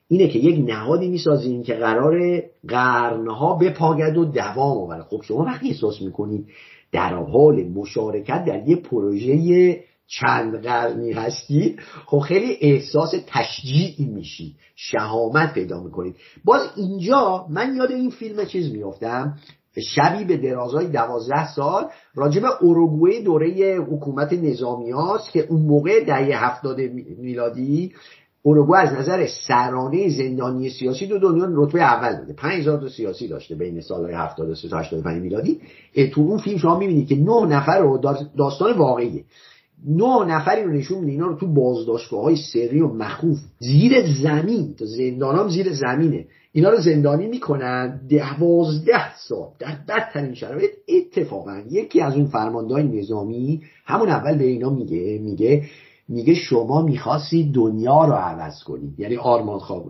اینه 0.08 0.28
که 0.28 0.40
یک 0.40 0.70
نهادی 0.70 1.10
می‌سازیم 1.10 1.64
که 1.64 1.74
قرار 1.74 2.42
قرنها 2.68 3.54
بپاگد 3.54 4.18
و 4.18 4.26
دوام 4.26 4.78
آوره 4.78 5.04
خب 5.04 5.22
شما 5.22 5.44
وقتی 5.44 5.68
احساس 5.68 6.02
می‌کنید 6.02 6.48
در 6.92 7.14
حال 7.14 7.64
مشارکت 7.64 8.46
در 8.46 8.68
یه 8.68 8.76
پروژه 8.76 9.80
چند 10.10 10.62
قرنی 10.64 11.12
هستید 11.12 11.80
خب 12.06 12.20
خیلی 12.20 12.58
احساس 12.62 13.14
تشجیعی 13.28 14.06
میشی 14.06 14.56
شهامت 14.76 15.54
پیدا 15.54 15.84
می‌کنید 15.84 16.16
باز 16.46 16.62
اینجا 16.76 17.46
من 17.50 17.76
یاد 17.76 17.92
این 17.92 18.10
فیلم 18.10 18.46
چیز 18.46 18.72
میافتم 18.72 19.38
شبی 19.82 20.24
به 20.24 20.38
درازای 20.38 20.88
دوازده 20.88 21.54
سال 21.54 21.86
راجب 22.16 22.44
اوروگوئه 22.62 23.22
دوره 23.22 23.78
حکومت 23.92 24.34
نظامی 24.34 24.92
هاست 24.92 25.32
که 25.32 25.46
اون 25.50 25.62
موقع 25.62 26.06
دهه 26.06 26.46
هفتاد 26.46 26.80
میلادی 27.22 27.94
اوروگوئه 28.42 28.80
از 28.80 28.94
نظر 28.94 29.28
سرانه 29.48 30.10
زندانی 30.10 30.70
سیاسی 30.70 31.08
دو 31.08 31.20
دنیا 31.20 31.48
رتبه 31.56 31.82
اول 31.82 32.20
بوده 32.20 32.34
5000 32.34 32.80
تا 32.80 32.90
سیاسی 32.90 33.28
داشته 33.28 33.56
بین 33.56 33.82
سالهای 33.82 34.14
73 34.14 34.70
تا 34.70 34.80
85 34.80 35.22
میلادی. 35.22 35.62
تو 36.14 36.22
اون 36.22 36.38
فیلم 36.38 36.58
شما 36.58 36.80
می‌بینید 36.80 37.08
که 37.08 37.16
نه 37.16 37.46
نفر 37.46 37.80
رو 37.80 37.98
داستان 38.38 38.78
واقعیه. 38.78 39.24
نه 39.88 40.26
نفری 40.26 40.64
رو 40.64 40.72
نشون 40.72 41.00
میده 41.00 41.12
اینا 41.12 41.28
رو 41.28 41.36
تو 41.36 41.54
بازداشتگاه 41.54 42.24
های 42.24 42.36
سری 42.36 42.82
و 42.82 42.88
مخوف. 42.88 43.38
زیر 43.60 44.14
زمین 44.24 44.76
زندان 44.80 45.36
هم 45.36 45.50
زیر 45.50 45.74
زمینه. 45.74 46.26
اینا 46.52 46.70
رو 46.70 46.78
زندانی 46.78 47.28
می‌کنن 47.28 48.02
دوازده 48.10 49.18
سال. 49.18 49.48
در 49.60 49.78
بدترین 49.88 50.34
شرایط 50.34 50.72
اتفاقا 50.90 51.62
یکی 51.70 52.02
از 52.02 52.16
اون 52.16 52.26
فرماندهای 52.26 52.84
نظامی 52.84 53.62
همون 53.86 54.10
اول 54.10 54.38
به 54.38 54.46
اینا 54.46 54.70
میگه 54.70 55.20
میگه 55.24 55.64
میگه 56.08 56.34
شما 56.34 56.82
می‌خواستی 56.82 57.52
دنیا 57.52 58.06
رو 58.06 58.14
عوض 58.14 58.64
کنید 58.64 59.00
یعنی 59.00 59.18
آرمان 59.18 59.60
خواه 59.60 59.84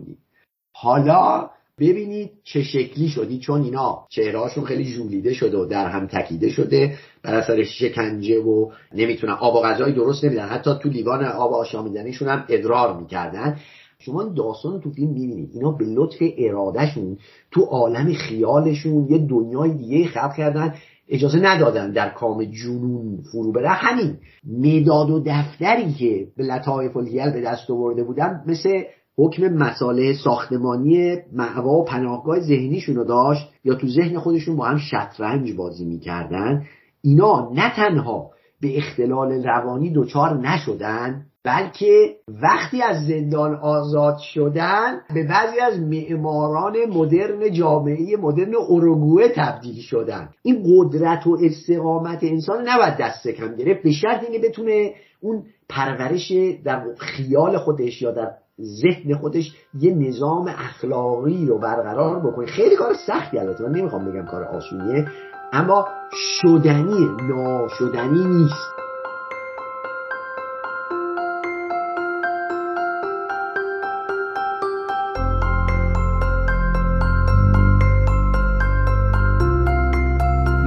حالا 0.72 1.50
ببینید 1.80 2.30
چه 2.44 2.62
شکلی 2.62 3.08
شدی 3.08 3.38
چون 3.38 3.62
اینا 3.62 4.06
چهرهاشون 4.10 4.64
خیلی 4.64 4.84
ژولیده 4.84 5.32
شده 5.32 5.58
و 5.58 5.66
در 5.66 5.86
هم 5.86 6.06
تکیده 6.06 6.48
شده 6.48 6.94
بر 7.22 7.34
اثر 7.34 7.62
شکنجه 7.62 8.40
و 8.40 8.70
نمی‌تونن 8.94 9.32
آب 9.32 9.54
و 9.54 9.60
غذای 9.60 9.92
درست 9.92 10.24
نمیدن. 10.24 10.46
حتی 10.46 10.70
تو 10.82 10.88
لیوان 10.88 11.24
آب 11.24 11.52
آشامیدنیشون 11.52 12.28
هم 12.28 12.44
ادرار 12.48 13.00
می‌کردن. 13.00 13.56
شما 13.98 14.24
داستان 14.24 14.80
تو 14.80 14.90
فیلم 14.90 15.10
می‌بینید. 15.10 15.50
اینا 15.54 15.70
به 15.70 15.84
لطف 15.84 16.16
ارادهشون 16.38 17.18
تو 17.50 17.62
عالم 17.62 18.12
خیالشون 18.12 19.06
یه 19.10 19.18
دنیای 19.18 19.70
دیگه 19.70 20.06
خلق 20.06 20.34
کردن. 20.34 20.74
اجازه 21.08 21.38
ندادن 21.38 21.92
در 21.92 22.08
کام 22.08 22.44
جنون 22.44 23.22
فرو 23.32 23.52
بره. 23.52 23.68
همین 23.68 24.16
می‌داد 24.44 25.10
و 25.10 25.22
دفتری 25.26 25.92
که 25.92 26.26
به 26.36 26.44
لطایف 26.44 26.96
الهیل 26.96 27.30
به 27.30 27.40
دست 27.40 27.70
آورده 27.70 28.04
بودن 28.04 28.44
مثل 28.46 28.82
حکم 29.20 29.48
مساله 29.48 30.14
ساختمانی 30.14 31.16
معوا 31.32 31.72
و 31.72 31.84
پناهگاه 31.84 32.40
ذهنیشون 32.40 32.96
رو 32.96 33.04
داشت 33.04 33.48
یا 33.64 33.74
تو 33.74 33.88
ذهن 33.88 34.18
خودشون 34.18 34.56
با 34.56 34.64
هم 34.64 34.78
شطرنج 34.78 35.52
بازی 35.52 35.84
می‌کردن. 35.84 36.64
اینا 37.02 37.50
نه 37.54 37.76
تنها 37.76 38.30
به 38.60 38.78
اختلال 38.78 39.44
روانی 39.44 39.92
دچار 39.94 40.38
نشدن 40.38 41.26
بلکه 41.44 42.16
وقتی 42.42 42.82
از 42.82 43.06
زندان 43.06 43.54
آزاد 43.54 44.18
شدن 44.18 45.00
به 45.14 45.26
بعضی 45.28 45.60
از 45.60 45.78
معماران 45.78 46.76
مدرن 46.92 47.52
جامعه 47.52 48.16
مدرن 48.16 48.54
اروگوه 48.68 49.28
تبدیل 49.28 49.80
شدن. 49.80 50.28
این 50.42 50.62
قدرت 50.66 51.26
و 51.26 51.38
استقامت 51.42 52.24
انسان 52.24 52.68
نباید 52.68 52.96
دست 52.96 53.28
کم 53.28 53.54
گرفت 53.56 53.82
به 53.82 53.92
شرط 53.92 54.24
اینکه 54.24 54.48
بتونه 54.48 54.94
اون 55.20 55.42
پرورش 55.68 56.32
در 56.64 56.84
خیال 56.98 57.58
خودش 57.58 58.02
یا 58.02 58.10
در 58.10 58.30
ذهن 58.62 59.14
خودش 59.14 59.56
یه 59.74 59.94
نظام 59.94 60.48
اخلاقی 60.48 61.46
رو 61.46 61.58
برقرار 61.58 62.18
بکنه. 62.18 62.46
خیلی 62.46 62.76
کار 62.76 62.94
سختی 63.06 63.38
البته. 63.38 63.64
من 63.64 63.72
نمی‌خوام 63.72 64.04
بگم 64.04 64.26
کار 64.26 64.44
آسونیه 64.44 65.08
اما 65.52 65.88
شدنی 66.12 67.08
ناشدنی 67.28 68.24
نیست. 68.24 68.70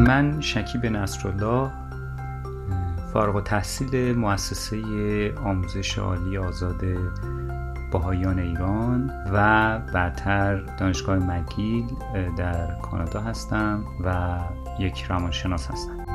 من 0.07 0.41
شکیب 0.41 0.85
نصرالله 0.85 1.69
فارغ 3.13 3.43
تحصیل 3.43 4.17
مؤسسه 4.17 4.77
آموزش 5.45 5.99
عالی 5.99 6.37
آزاد 6.37 6.81
باهایان 7.93 8.39
ایران 8.39 9.11
و 9.33 9.79
بعدتر 9.93 10.55
دانشگاه 10.55 11.17
مگیل 11.17 11.85
در 12.37 12.75
کانادا 12.81 13.21
هستم 13.21 13.85
و 14.05 14.39
یک 14.79 15.03
روانشناس 15.03 15.71
هستم. 15.71 16.05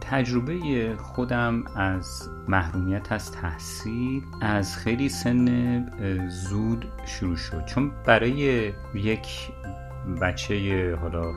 تجربه 0.00 0.96
خودم 0.96 1.64
از 1.76 2.28
محرومیت 2.48 3.12
از 3.12 3.32
تحصیل 3.32 4.22
از 4.40 4.76
خیلی 4.76 5.08
سن 5.08 6.28
زود 6.28 6.84
شروع 7.06 7.36
شد. 7.36 7.64
چون 7.64 7.90
برای 8.06 8.72
یک 8.94 9.50
بچه 10.22 10.96
حالا 11.00 11.32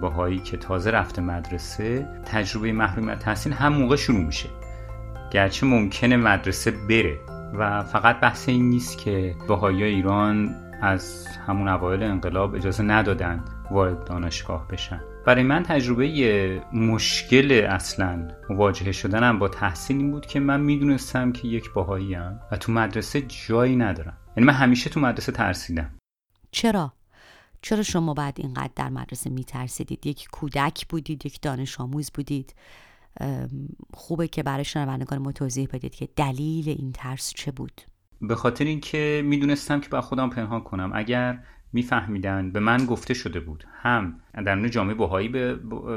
باهایی 0.00 0.38
که 0.38 0.56
تازه 0.56 0.90
رفته 0.90 1.22
مدرسه 1.22 2.08
تجربه 2.24 2.72
محرومیت 2.72 3.18
تحصیل 3.18 3.52
هم 3.52 3.72
موقع 3.72 3.96
شروع 3.96 4.20
میشه. 4.20 4.48
گرچه 5.30 5.66
ممکنه 5.66 6.16
مدرسه 6.16 6.70
بره 6.70 7.18
و 7.58 7.82
فقط 7.84 8.20
بحث 8.20 8.48
این 8.48 8.70
نیست 8.70 8.98
که 8.98 9.34
باهایی 9.48 9.82
ایران 9.82 10.56
از 10.82 11.26
همون 11.46 11.68
اوایل 11.68 12.02
انقلاب 12.02 12.54
اجازه 12.54 12.82
ندادن 12.82 13.44
وارد 13.70 14.04
دانشگاه 14.04 14.68
بشن. 14.68 15.00
برای 15.26 15.42
من 15.42 15.62
تجربه 15.62 16.62
مشکل 16.72 17.66
اصلا 17.70 18.28
مواجهه 18.50 18.92
شدنم 18.92 19.38
با 19.38 19.48
تحصیل 19.48 19.96
این 19.96 20.10
بود 20.10 20.26
که 20.26 20.40
من 20.40 20.60
می‌دونستم 20.60 21.32
که 21.32 21.48
یک 21.48 21.72
باهایی 21.72 22.14
و 22.52 22.56
تو 22.56 22.72
مدرسه 22.72 23.22
جایی 23.48 23.76
ندارم. 23.76 24.16
یعنی 24.36 24.46
من 24.46 24.54
همیشه 24.54 24.90
تو 24.90 25.00
مدرسه 25.00 25.32
ترسیدم. 25.32 25.90
چرا؟ 26.50 26.92
چرا 27.62 27.82
شما 27.82 28.14
بعد 28.14 28.34
اینقدر 28.36 28.72
در 28.76 28.88
مدرسه 28.88 29.30
میترسیدید؟ 29.30 30.06
یک 30.06 30.28
کودک 30.32 30.88
بودید 30.88 31.26
یک 31.26 31.40
دانش 31.40 31.80
آموز 31.80 32.10
بودید. 32.14 32.54
خوبه 33.94 34.28
که 34.28 34.42
برای 34.42 34.64
شنوندگان 34.64 35.18
ما 35.18 35.32
توضیح 35.32 35.68
بدید 35.72 35.94
که 35.94 36.08
دلیل 36.16 36.68
این 36.68 36.92
ترس 36.92 37.32
چه 37.36 37.50
بود. 37.50 37.82
به 38.20 38.34
خاطر 38.34 38.64
اینکه 38.64 39.22
می‌دونستم 39.24 39.80
که 39.80 39.88
با 39.88 40.00
خودم 40.00 40.30
پنهان 40.30 40.60
کنم. 40.60 40.90
اگر 40.94 41.44
میفهمیدن 41.72 42.52
به 42.52 42.60
من 42.60 42.86
گفته 42.86 43.14
شده 43.14 43.40
بود. 43.40 43.64
هم 43.72 44.20
در 44.34 44.54
نوع 44.54 44.68
جامعه 44.68 44.94
باهایی 44.94 45.28
به 45.28 45.54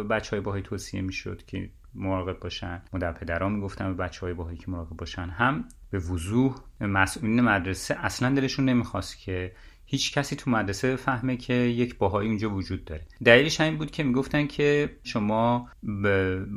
بچه 0.09 0.30
های 0.30 0.39
باهایی 0.41 0.64
توصیه 0.64 1.01
می‌شد 1.01 1.45
که 1.45 1.70
مراقب 1.95 2.39
باشن. 2.39 2.82
مادر 2.93 3.11
پدران 3.11 3.51
می‌گفتن 3.51 3.95
به 3.95 4.03
بچه 4.03 4.22
های 4.22 4.34
باهایی 4.34 4.57
که 4.57 4.72
مراقب 4.72 4.97
باشن. 4.97 5.30
هم 5.30 5.66
به 5.89 5.99
وضوح 5.99 6.55
مسئولین 6.82 7.41
مدرسه 7.41 7.97
اصلا 8.05 8.36
دلشون 8.36 8.66
نمی‌خواست 8.66 9.20
که 9.20 9.55
هیچ 9.93 10.13
کسی 10.13 10.35
تو 10.35 10.51
مدرسه 10.51 10.95
فهمه 10.95 11.37
که 11.37 11.53
یک 11.53 11.97
باهایی 11.97 12.29
اونجا 12.29 12.49
وجود 12.49 12.85
داره. 12.85 13.05
دلیلش 13.25 13.61
این 13.61 13.77
بود 13.77 13.91
که 13.91 14.03
می‌گفتن 14.03 14.47
که 14.47 14.95
شما 15.03 15.69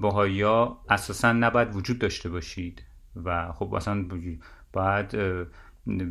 باهایی 0.01 0.43
ها 0.43 0.85
اساسا 0.89 1.33
نباید 1.33 1.77
وجود 1.77 1.99
داشته 1.99 2.29
باشید 2.29 2.83
و 3.25 3.53
خب 3.53 3.75
اصلا 3.75 4.05
باید 4.73 5.17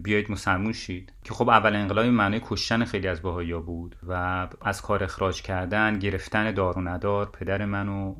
بیایید 0.04 0.32
مسلمون 0.32 0.74
شید. 0.74 1.12
که 1.26 1.34
خب 1.34 1.50
اول 1.50 1.76
انقلاب 1.76 2.06
معنی 2.06 2.42
کشتن 2.44 2.86
خیلی 2.86 3.08
از 3.08 3.22
بهایا 3.22 3.60
بود 3.60 3.96
و 4.08 4.48
از 4.62 4.82
کار 4.82 5.04
اخراج 5.04 5.42
کردن 5.42 6.00
گرفتن 6.00 6.52
دار 6.52 6.78
و 6.78 6.82
ندار 6.82 7.26
پدر 7.26 7.66
منو 7.66 8.16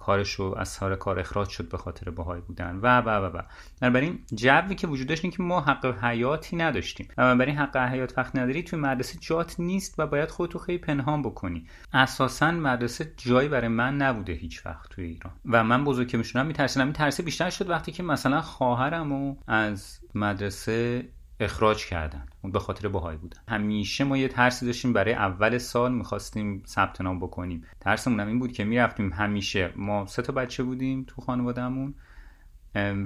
کارش 0.00 0.32
رو 0.32 0.54
از 0.58 0.68
سر 0.68 0.96
کار 0.96 1.18
اخراج 1.18 1.48
شد 1.48 1.68
به 1.68 1.78
خاطر 1.78 2.10
بهایی 2.10 2.42
بودن. 2.42 2.76
و 2.82 3.00
و 3.00 3.08
و 3.08 3.38
و. 3.38 3.42
بنابراین 3.80 4.18
جوی 4.34 4.74
که 4.74 4.86
وجود 4.86 5.06
داشت 5.06 5.30
که 5.30 5.42
ما 5.42 5.60
حق 5.60 6.04
حیاتی 6.04 6.56
نداشتیم. 6.56 7.08
و 7.18 7.22
بنابراین 7.22 7.56
حق 7.56 7.76
حیات 7.76 8.18
وقت 8.18 8.36
نداری 8.36 8.62
توی 8.62 8.78
مدرسه 8.78 9.18
جات 9.20 9.60
نیست 9.60 9.94
و 9.98 10.06
باید 10.06 10.30
خودتو 10.30 10.58
خیلی 10.58 10.78
پنهان 10.78 11.22
بکنی. 11.22 11.66
اساسا 11.92 12.50
مدرسه 12.50 13.12
جایی 13.16 13.48
برای 13.48 13.68
من 13.68 13.96
نبوده 13.96 14.32
هیچ 14.32 14.66
وقت 14.66 14.90
توی 14.90 15.04
ایران. 15.04 15.32
و 15.44 15.64
من 15.64 15.84
بزرگ 15.84 16.08
که 16.08 16.18
می‌شدم 16.18 16.46
میترسیدم. 16.46 16.92
این 16.98 17.24
بیشتر 17.24 17.50
شد 17.50 17.70
وقتی 17.70 17.92
که 17.92 18.02
مثلا 18.02 18.40
خواهرمو 18.40 19.36
از 19.46 20.00
مدرسه 20.14 21.08
اخراج 21.40 21.86
کردن. 21.86 22.26
اون 22.42 22.52
به 22.52 22.58
خاطر 22.58 22.88
باهایی 22.88 23.18
بودن. 23.18 23.40
همیشه 23.48 24.04
ما 24.04 24.16
یه 24.16 24.28
ترسی 24.28 24.66
داشتیم 24.66 24.92
برای 24.92 25.14
اول 25.14 25.58
سال 25.58 25.92
می‌خواستیم 25.92 26.62
ثبت 26.66 27.00
نام 27.00 27.20
بکنیم. 27.20 27.64
ترسمون 27.80 28.20
هم 28.20 28.26
این 28.26 28.38
بود 28.38 28.52
که 28.52 28.64
می‌رفتیم 28.64 29.12
همیشه 29.12 29.72
ما 29.76 30.06
سه 30.06 30.22
تا 30.22 30.32
بچه 30.32 30.62
بودیم 30.62 31.04
تو 31.08 31.20
خانوادهمون 31.20 31.94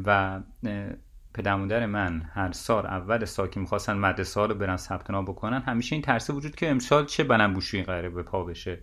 و 0.06 0.40
پدر 1.34 1.56
مادر 1.56 1.86
من 1.86 2.30
هر 2.32 2.52
سال 2.52 2.86
اول 2.86 3.24
سال 3.24 3.48
که 3.48 3.60
می‌خواستن 3.60 3.96
مدرسه 3.96 4.46
رو 4.46 4.54
برن 4.54 4.76
ثبت 4.76 5.10
نام 5.10 5.24
بکنن 5.24 5.60
همیشه 5.60 5.94
این 5.96 6.02
ترسه 6.02 6.32
وجود 6.32 6.54
که 6.54 6.70
امسال 6.70 7.06
چه 7.06 7.24
بنم 7.24 7.52
بوشویی 7.54 7.82
قراره 7.82 8.10
به 8.10 8.22
پا 8.22 8.44
بشه. 8.44 8.82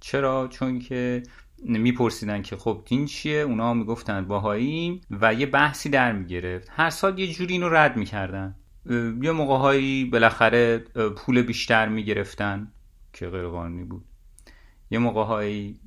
چرا؟ 0.00 0.48
چون 0.48 0.78
که 0.78 1.22
میپرسیدن 1.64 2.42
که 2.42 2.56
خب 2.56 2.82
دین 2.86 3.06
چیه؟ 3.06 3.40
اونا 3.40 3.74
می‌گفتن 3.74 4.24
باهایی 4.24 5.00
و 5.10 5.34
یه 5.34 5.46
بحثی 5.46 5.88
در 5.88 6.12
می‌گرفت. 6.12 6.68
هر 6.70 6.90
سال 6.90 7.18
یه 7.18 7.32
جوری 7.32 7.52
اینو 7.52 7.68
رد 7.68 7.96
می‌کردن. 7.96 8.54
یه 9.22 9.32
موقع 9.32 9.56
هایی 9.56 10.04
بالاخره 10.04 10.78
پول 11.16 11.42
بیشتر 11.42 11.88
می‌گرفتن 11.88 12.72
که 13.12 13.26
غیر 13.28 13.46
قانونی 13.46 13.84
بود. 13.84 14.04
یه 14.90 14.98
موقع 14.98 15.24
هایی 15.24 15.80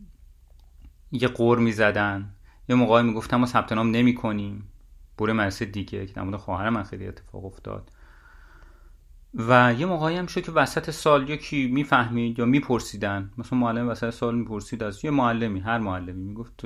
یه 1.11 1.27
قور 1.27 1.59
می‌زدن. 1.59 2.35
یه 2.69 2.75
موقع 2.75 2.91
هایی 2.91 3.07
می‌گفتن 3.07 3.37
ما 3.37 3.45
ثبت 3.45 3.71
نام 3.71 3.91
نمی 3.91 4.15
کنیم 4.15 4.67
بره 5.17 5.33
مرسه 5.33 5.65
دیگه 5.65 6.05
که 6.05 6.13
در 6.13 6.37
خواهر 6.37 6.69
من 6.69 6.83
خیلی 6.83 7.07
اتفاق 7.07 7.45
افتاد. 7.45 7.91
و 9.33 9.75
یه 9.79 9.85
موقعی 9.85 10.17
هم 10.17 10.25
شد 10.25 10.41
که 10.41 10.51
وسط 10.51 10.89
سال 10.89 11.29
یکی 11.29 11.67
می‌فهمید 11.67 12.39
یا 12.39 12.45
میپرسیدن. 12.45 13.31
مثلا 13.37 13.59
معلم 13.59 13.89
وسط 13.89 14.09
سال 14.09 14.35
می‌پرسید 14.35 14.83
از 14.83 15.05
یه 15.05 15.11
معلمی 15.11 15.59
هر 15.59 15.77
معلمی 15.77 16.23
می‌گفت 16.23 16.65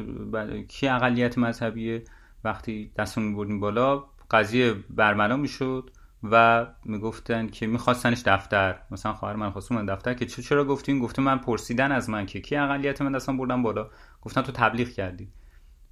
کی 0.67 0.87
اقلیت 0.87 1.37
مذهبیه؟ 1.37 2.03
وقتی 2.43 2.91
دستون 2.97 3.23
میبردیم 3.23 3.59
بالا 3.59 4.03
قضیه 4.31 4.73
برملا 4.89 5.37
می‌شد. 5.37 5.91
و 6.23 6.67
می‌گفتن 6.85 7.47
که 7.47 7.67
میخواستنش 7.67 8.21
دفتر. 8.25 8.79
مثلا 8.91 9.13
خواهر 9.13 9.35
من 9.35 9.51
خواست 9.51 9.71
من 9.71 9.85
دفتر 9.85 10.13
که 10.13 10.25
چرا 10.25 10.65
گفتین؟ 10.65 10.99
گفته 10.99 11.21
من 11.21 11.37
پرسیدن 11.37 11.91
از 11.91 12.09
من 12.09 12.25
که 12.25 12.41
کی 12.41 12.55
اقلیت 12.55 13.01
من 13.01 13.11
دستم 13.11 13.37
بردم 13.37 13.63
بالا. 13.63 13.89
گفتن 14.21 14.41
تو 14.41 14.51
تبلیغ 14.51 14.89
کردی. 14.89 15.31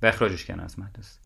و 0.02 0.06
اخراجش 0.06 0.46
کردن 0.46 0.64
از 0.64 0.80
مدرسه. 0.80 1.20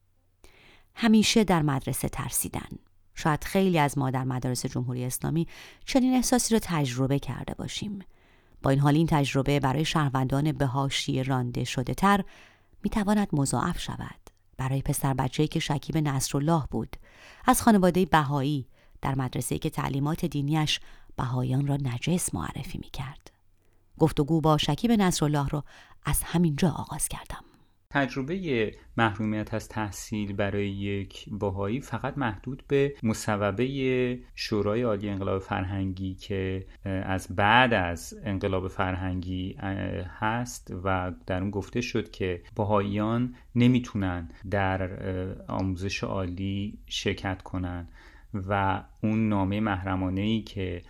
همیشه 0.95 1.43
در 1.43 1.61
مدرسه 1.61 2.09
ترسیدن. 2.09 2.69
شاید 3.15 3.43
خیلی 3.43 3.79
از 3.79 3.97
ما 3.97 4.11
در 4.11 4.23
مدارس 4.23 4.65
جمهوری 4.65 5.05
اسلامی 5.05 5.47
چنین 5.85 6.13
احساسی 6.13 6.53
را 6.53 6.59
تجربه 6.63 7.19
کرده 7.19 7.53
باشیم. 7.53 7.99
با 8.61 8.69
این 8.69 8.79
حال 8.79 8.95
این 8.95 9.07
تجربه 9.07 9.59
برای 9.59 9.85
شهروندان 9.85 10.51
به 10.51 10.65
حاشیه 10.65 11.23
رانده 11.23 11.63
شده 11.63 11.93
تر 11.93 12.23
می 12.83 12.89
تواند 12.89 13.27
مضاعف 13.33 13.79
شود. 13.79 14.19
برای 14.57 14.81
پسر 14.81 15.13
بچه‌ای 15.13 15.47
که 15.47 15.59
شکیب 15.59 15.97
نصرالله 15.97 16.63
بود 16.71 16.95
از 17.45 17.61
خانواده 17.61 18.05
بهایی 18.05 18.67
در 19.01 19.15
مدرسه 19.15 19.57
که 19.57 19.69
تعلیمات 19.69 20.25
دینیش 20.25 20.79
بهایان 21.17 21.67
را 21.67 21.75
نجس 21.75 22.35
معرفی 22.35 22.77
می 22.77 22.89
کرد. 22.89 23.31
گفتگو 23.99 24.41
با 24.41 24.57
شکیب 24.57 24.91
نصرالله 24.91 25.47
را 25.47 25.63
از 26.05 26.23
همینجا 26.23 26.69
آغاز 26.69 27.07
کردم. 27.07 27.43
تجربه 27.91 28.71
محرومیت 28.97 29.53
از 29.53 29.67
تحصیل 29.69 30.33
برای 30.33 30.69
یک 30.69 31.25
باهایی 31.31 31.81
فقط 31.81 32.17
محدود 32.17 32.63
به 32.67 32.95
مصوبه 33.03 34.19
شورای 34.35 34.81
عالی 34.81 35.09
انقلاب 35.09 35.39
فرهنگی 35.41 36.15
که 36.15 36.67
از 36.85 37.27
بعد 37.35 37.73
از 37.73 38.13
انقلاب 38.23 38.67
فرهنگی 38.67 39.55
هست 40.19 40.73
و 40.83 41.13
در 41.25 41.41
اون 41.41 41.51
گفته 41.51 41.81
شد 41.81 42.11
که 42.11 42.43
باهاییان 42.55 43.35
نمی‌تونن 43.55 44.29
در 44.51 44.89
آموزش 45.47 46.03
عالی 46.03 46.79
شرکت 46.87 47.41
کنند 47.41 47.91
و 48.33 48.83
اون 49.03 49.29
نامه 49.29 49.59
محرمانه 49.59 50.21
ای 50.21 50.41
که 50.41 50.81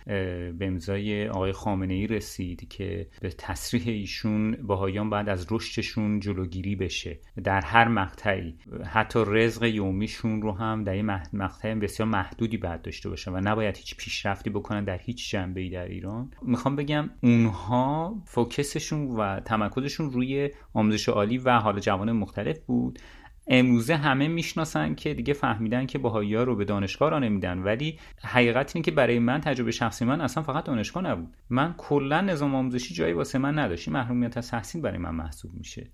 به 0.58 0.66
امضای 0.66 1.28
آقای 1.28 1.52
خامنه 1.52 1.94
ای 1.94 2.06
رسید 2.06 2.68
که 2.68 3.06
به 3.20 3.30
تصریح 3.30 3.88
ایشون 3.88 4.52
باهایان 4.62 5.10
بعد 5.10 5.28
از 5.28 5.46
رشدشون 5.50 6.20
جلوگیری 6.20 6.76
بشه. 6.76 7.18
در 7.44 7.60
هر 7.60 7.88
مقطعی. 7.88 8.54
حتی 8.86 9.24
رزق 9.26 9.64
یومیشون 9.64 10.42
رو 10.42 10.52
هم 10.52 10.84
در 10.84 10.96
یه 10.96 11.02
مقطع 11.32 11.74
بسیار 11.74 12.08
محدودی 12.08 12.56
بعد 12.56 12.82
داشته 12.82 13.08
باشه 13.08 13.30
و 13.30 13.40
نباید 13.44 13.76
هیچ 13.76 13.96
پیشرفتی 13.96 14.50
بکنن 14.50 14.84
در 14.84 14.98
هیچ 14.98 15.30
جنبه 15.30 15.60
ای 15.60 15.70
در 15.70 15.84
ایران. 15.84 16.30
می‌خوام 16.42 16.76
بگم 16.76 17.10
اونها 17.22 18.14
فوکسشون 18.24 19.06
و 19.06 19.40
تمرکزشون 19.40 20.10
روی 20.10 20.50
آموزش 20.74 21.08
عالی 21.08 21.38
و 21.38 21.58
حال 21.58 21.80
جوان 21.80 22.12
مختلف 22.12 22.58
بود. 22.58 22.98
امروزه 23.46 23.96
همه 23.96 24.28
می‌شناسن 24.28 24.94
که 24.94 25.14
دیگه 25.14 25.32
فهمیدن 25.32 25.86
که 25.86 25.98
باهایی 25.98 26.34
ها 26.34 26.42
رو 26.42 26.56
به 26.56 26.64
دانشگاه 26.64 27.10
را 27.10 27.18
نمیدن. 27.18 27.58
ولی 27.58 27.98
حقیقت 28.22 28.76
اینه 28.76 28.84
که 28.84 28.90
برای 28.90 29.18
من 29.18 29.40
تجربه 29.40 29.70
شخصی 29.70 30.04
من 30.04 30.20
اصلا 30.20 30.42
فقط 30.42 30.64
دانشگاه 30.64 31.02
نبود. 31.02 31.36
من 31.50 31.74
کلا 31.78 32.20
نظام 32.20 32.54
آموزشی 32.54 32.94
جایی 32.94 33.12
واسه 33.12 33.38
من 33.38 33.58
نداشت. 33.58 33.88
محرومیت 33.88 34.36
از 34.36 34.50
تحصیل 34.50 34.80
برای 34.80 34.98
من 34.98 35.14
محسوب 35.14 35.54
میشه. 35.54 35.90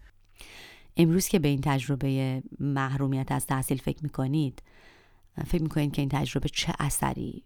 امروز 0.96 1.28
که 1.28 1.38
به 1.38 1.48
این 1.48 1.60
تجربه 1.60 2.42
محرومیت 2.60 3.32
از 3.32 3.46
تحصیل 3.46 3.78
فکر 3.78 4.02
می‌کنید 4.02 4.62
فکر 5.46 5.62
می‌کنید 5.62 5.92
که 5.92 6.02
این 6.02 6.08
تجربه 6.08 6.48
چه 6.48 6.72
اثری 6.78 7.44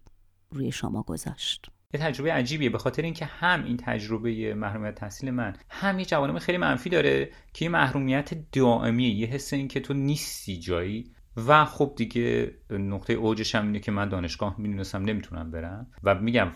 روی 0.51 0.71
شما 0.71 1.03
گذاشت؟ 1.03 1.71
یه 1.93 1.99
تجربه 1.99 2.33
عجیبیه 2.33 2.69
به 2.69 2.77
خاطر 2.77 3.01
اینکه 3.01 3.25
هم 3.25 3.63
این 3.63 3.77
تجربه 3.77 4.53
محرومیت 4.53 4.95
تحصیل 4.95 5.31
من 5.31 5.55
هم 5.69 5.99
یه 5.99 6.05
جوانب 6.05 6.39
خیلی 6.39 6.57
منفی 6.57 6.89
داره 6.89 7.29
که 7.53 7.65
یه 7.65 7.69
محرومیت 7.69 8.51
دائمیه 8.51 9.09
یه 9.09 9.27
حس 9.27 9.53
این 9.53 9.67
که 9.67 9.79
تو 9.79 9.93
نیستی 9.93 10.59
جایی. 10.59 11.11
و 11.47 11.65
خب 11.65 11.93
دیگه 11.97 12.51
نقطه 12.69 13.13
اوجش 13.13 13.55
هم 13.55 13.65
اینه 13.65 13.79
که 13.79 13.91
من 13.91 14.09
دانشگاه 14.09 14.55
می‌دونستم 14.57 15.01
نمی‌تونم 15.01 15.51
برم. 15.51 15.87
و 16.03 16.15
میگم 16.15 16.51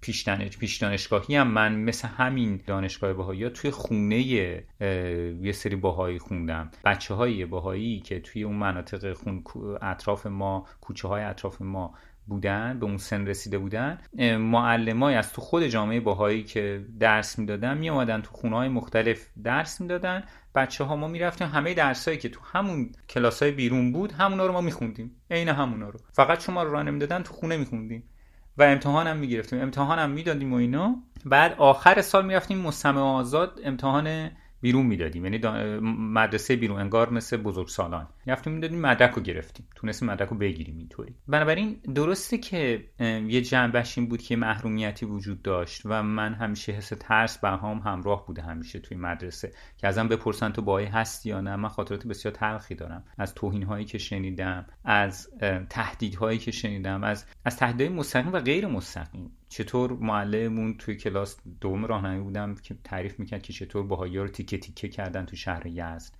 پیش, 0.00 0.28
پیش 0.28 0.76
دانشگاهی 0.76 1.36
هم 1.36 1.48
من 1.48 1.76
مثل 1.76 2.08
همین 2.08 2.60
دانشگاه 2.66 3.12
باهایی 3.12 3.50
توی 3.50 3.70
خونه 3.70 4.22
یه 4.22 5.52
سری 5.52 5.76
باهایی 5.76 6.18
خوندم. 6.18 6.70
بچه 6.84 7.14
های 7.14 7.44
باهایی 7.44 8.00
که 8.00 8.20
توی 8.20 8.42
اون 8.42 8.56
مناطق 8.56 9.12
خون 9.12 9.44
اطراف 9.82 10.26
ما 10.26 10.66
کوچه 10.80 11.08
های 11.08 11.22
اطراف 11.22 11.62
ما 11.62 11.94
بودن 12.26 12.78
به 12.78 12.86
اون 12.86 12.96
سن 12.96 13.26
رسیده 13.26 13.58
بودن 13.58 13.98
معلمای 14.38 15.14
از 15.14 15.32
تو 15.32 15.40
خود 15.40 15.66
جامعه 15.66 16.00
باهایی 16.00 16.44
که 16.44 16.86
درس 17.00 17.38
می‌دادن 17.38 17.78
می 17.78 17.90
اومدن 17.90 18.22
تو 18.22 18.32
خونه 18.32 18.56
های 18.56 18.68
مختلف 18.68 19.26
درس 19.44 19.80
می‌دادن. 19.80 20.24
بچه 20.54 20.84
ها 20.84 20.96
ما 20.96 21.08
می‌رفتیم 21.08 21.46
همه 21.46 21.74
درسایی 21.74 22.18
که 22.18 22.28
تو 22.28 22.40
همون 22.52 22.92
کلاس 23.08 23.42
های 23.42 23.52
بیرون 23.52 23.92
بود 23.92 24.12
همونا 24.12 24.46
رو 24.46 24.52
ما 24.52 24.60
میخوندیم. 24.60 25.16
عین 25.30 25.48
همونا 25.48 25.88
رو. 25.88 26.00
فقط 26.12 26.42
شما 26.42 26.62
رو 26.62 26.72
راه 26.72 26.82
نمی‌دادن 26.82 27.22
تو 27.22 27.34
خونه 27.34 27.56
میخوندیم. 27.56 28.04
و 28.58 28.62
امتحان 28.62 29.06
هم 29.06 29.16
می‌گرفتیم. 29.16 29.62
امتحان 29.62 29.98
هم 29.98 30.10
می‌دادیم 30.10 30.52
و 30.52 30.56
اینا. 30.56 30.96
بعد 31.24 31.54
آخر 31.58 32.02
سال 32.02 32.26
می‌رفتیم 32.26 32.58
مستمع 32.58 33.00
آزاد 33.00 33.60
امتحان 33.64 34.30
بیرون 34.60 34.86
می‌دادیم. 34.86 35.24
یعنی 35.24 35.38
مدرسه 35.98 36.56
بیرون 36.56 36.80
انگار 36.80 37.10
مثل 37.10 37.36
بزرگ 37.36 37.68
سالان. 37.68 38.08
رفتیم 38.26 38.52
می‌دادیم 38.52 38.80
مدرک 38.80 39.14
رو 39.14 39.22
گرفتیم. 39.22 39.66
تونستیم 39.76 40.10
مدرک 40.10 40.28
رو 40.28 40.36
بگیریم 40.36 40.78
اینطوری. 40.78 41.14
بنابراین 41.28 41.80
درسته 41.94 42.38
که 42.38 42.84
یه 43.28 43.40
جنبش 43.40 43.98
این 43.98 44.08
بود 44.08 44.22
که 44.22 44.36
محرومیتی 44.36 45.06
وجود 45.06 45.42
داشت 45.42 45.82
و 45.84 46.02
من 46.02 46.34
همیشه 46.34 46.72
حس 46.72 46.92
ترس 47.00 47.38
برهام 47.38 47.78
همراه 47.78 48.26
بوده 48.26 48.42
همیشه 48.42 48.78
توی 48.78 48.96
مدرسه. 48.96 49.52
که 49.76 49.88
ازم 49.88 50.08
بپرسن 50.08 50.52
تو 50.52 50.62
باهایی 50.62 50.86
هستی 50.86 51.28
یا 51.28 51.40
نه 51.40 51.56
من 51.56 51.68
خاطرات 51.68 52.06
بسیار 52.06 52.34
تلخی 52.34 52.74
دارم. 52.74 53.04
از 53.18 53.34
توهین 53.34 53.62
هایی 53.62 53.84
که 53.84 53.98
شنیدم 53.98 54.66
از 54.84 55.28
تهدیدهایی 55.70 56.38
که 56.38 56.50
شنیدم 56.50 57.04
از 57.04 57.24
از 57.44 57.56
تهدیدهای 57.56 57.88
مستقیم 57.88 58.32
و 58.32 58.40
غیر 58.40 58.66
مستقیم. 58.66 59.30
چطور 59.50 59.92
معلممون 59.92 60.76
توی 60.76 60.96
کلاس 60.96 61.36
دوم 61.60 61.84
راهنمایی 61.86 62.20
بودم 62.20 62.54
که 62.54 62.76
تعریف 62.84 63.18
می‌کرد 63.18 63.42
که 63.42 63.52
چطور 63.52 63.86
باهایی 63.86 64.18
رو 64.18 64.28
تیکه 64.28 64.58
تیکه 64.58 64.88
کردن 64.88 65.26
تو 65.26 65.36
شهر 65.36 65.66
یزد. 65.66 66.12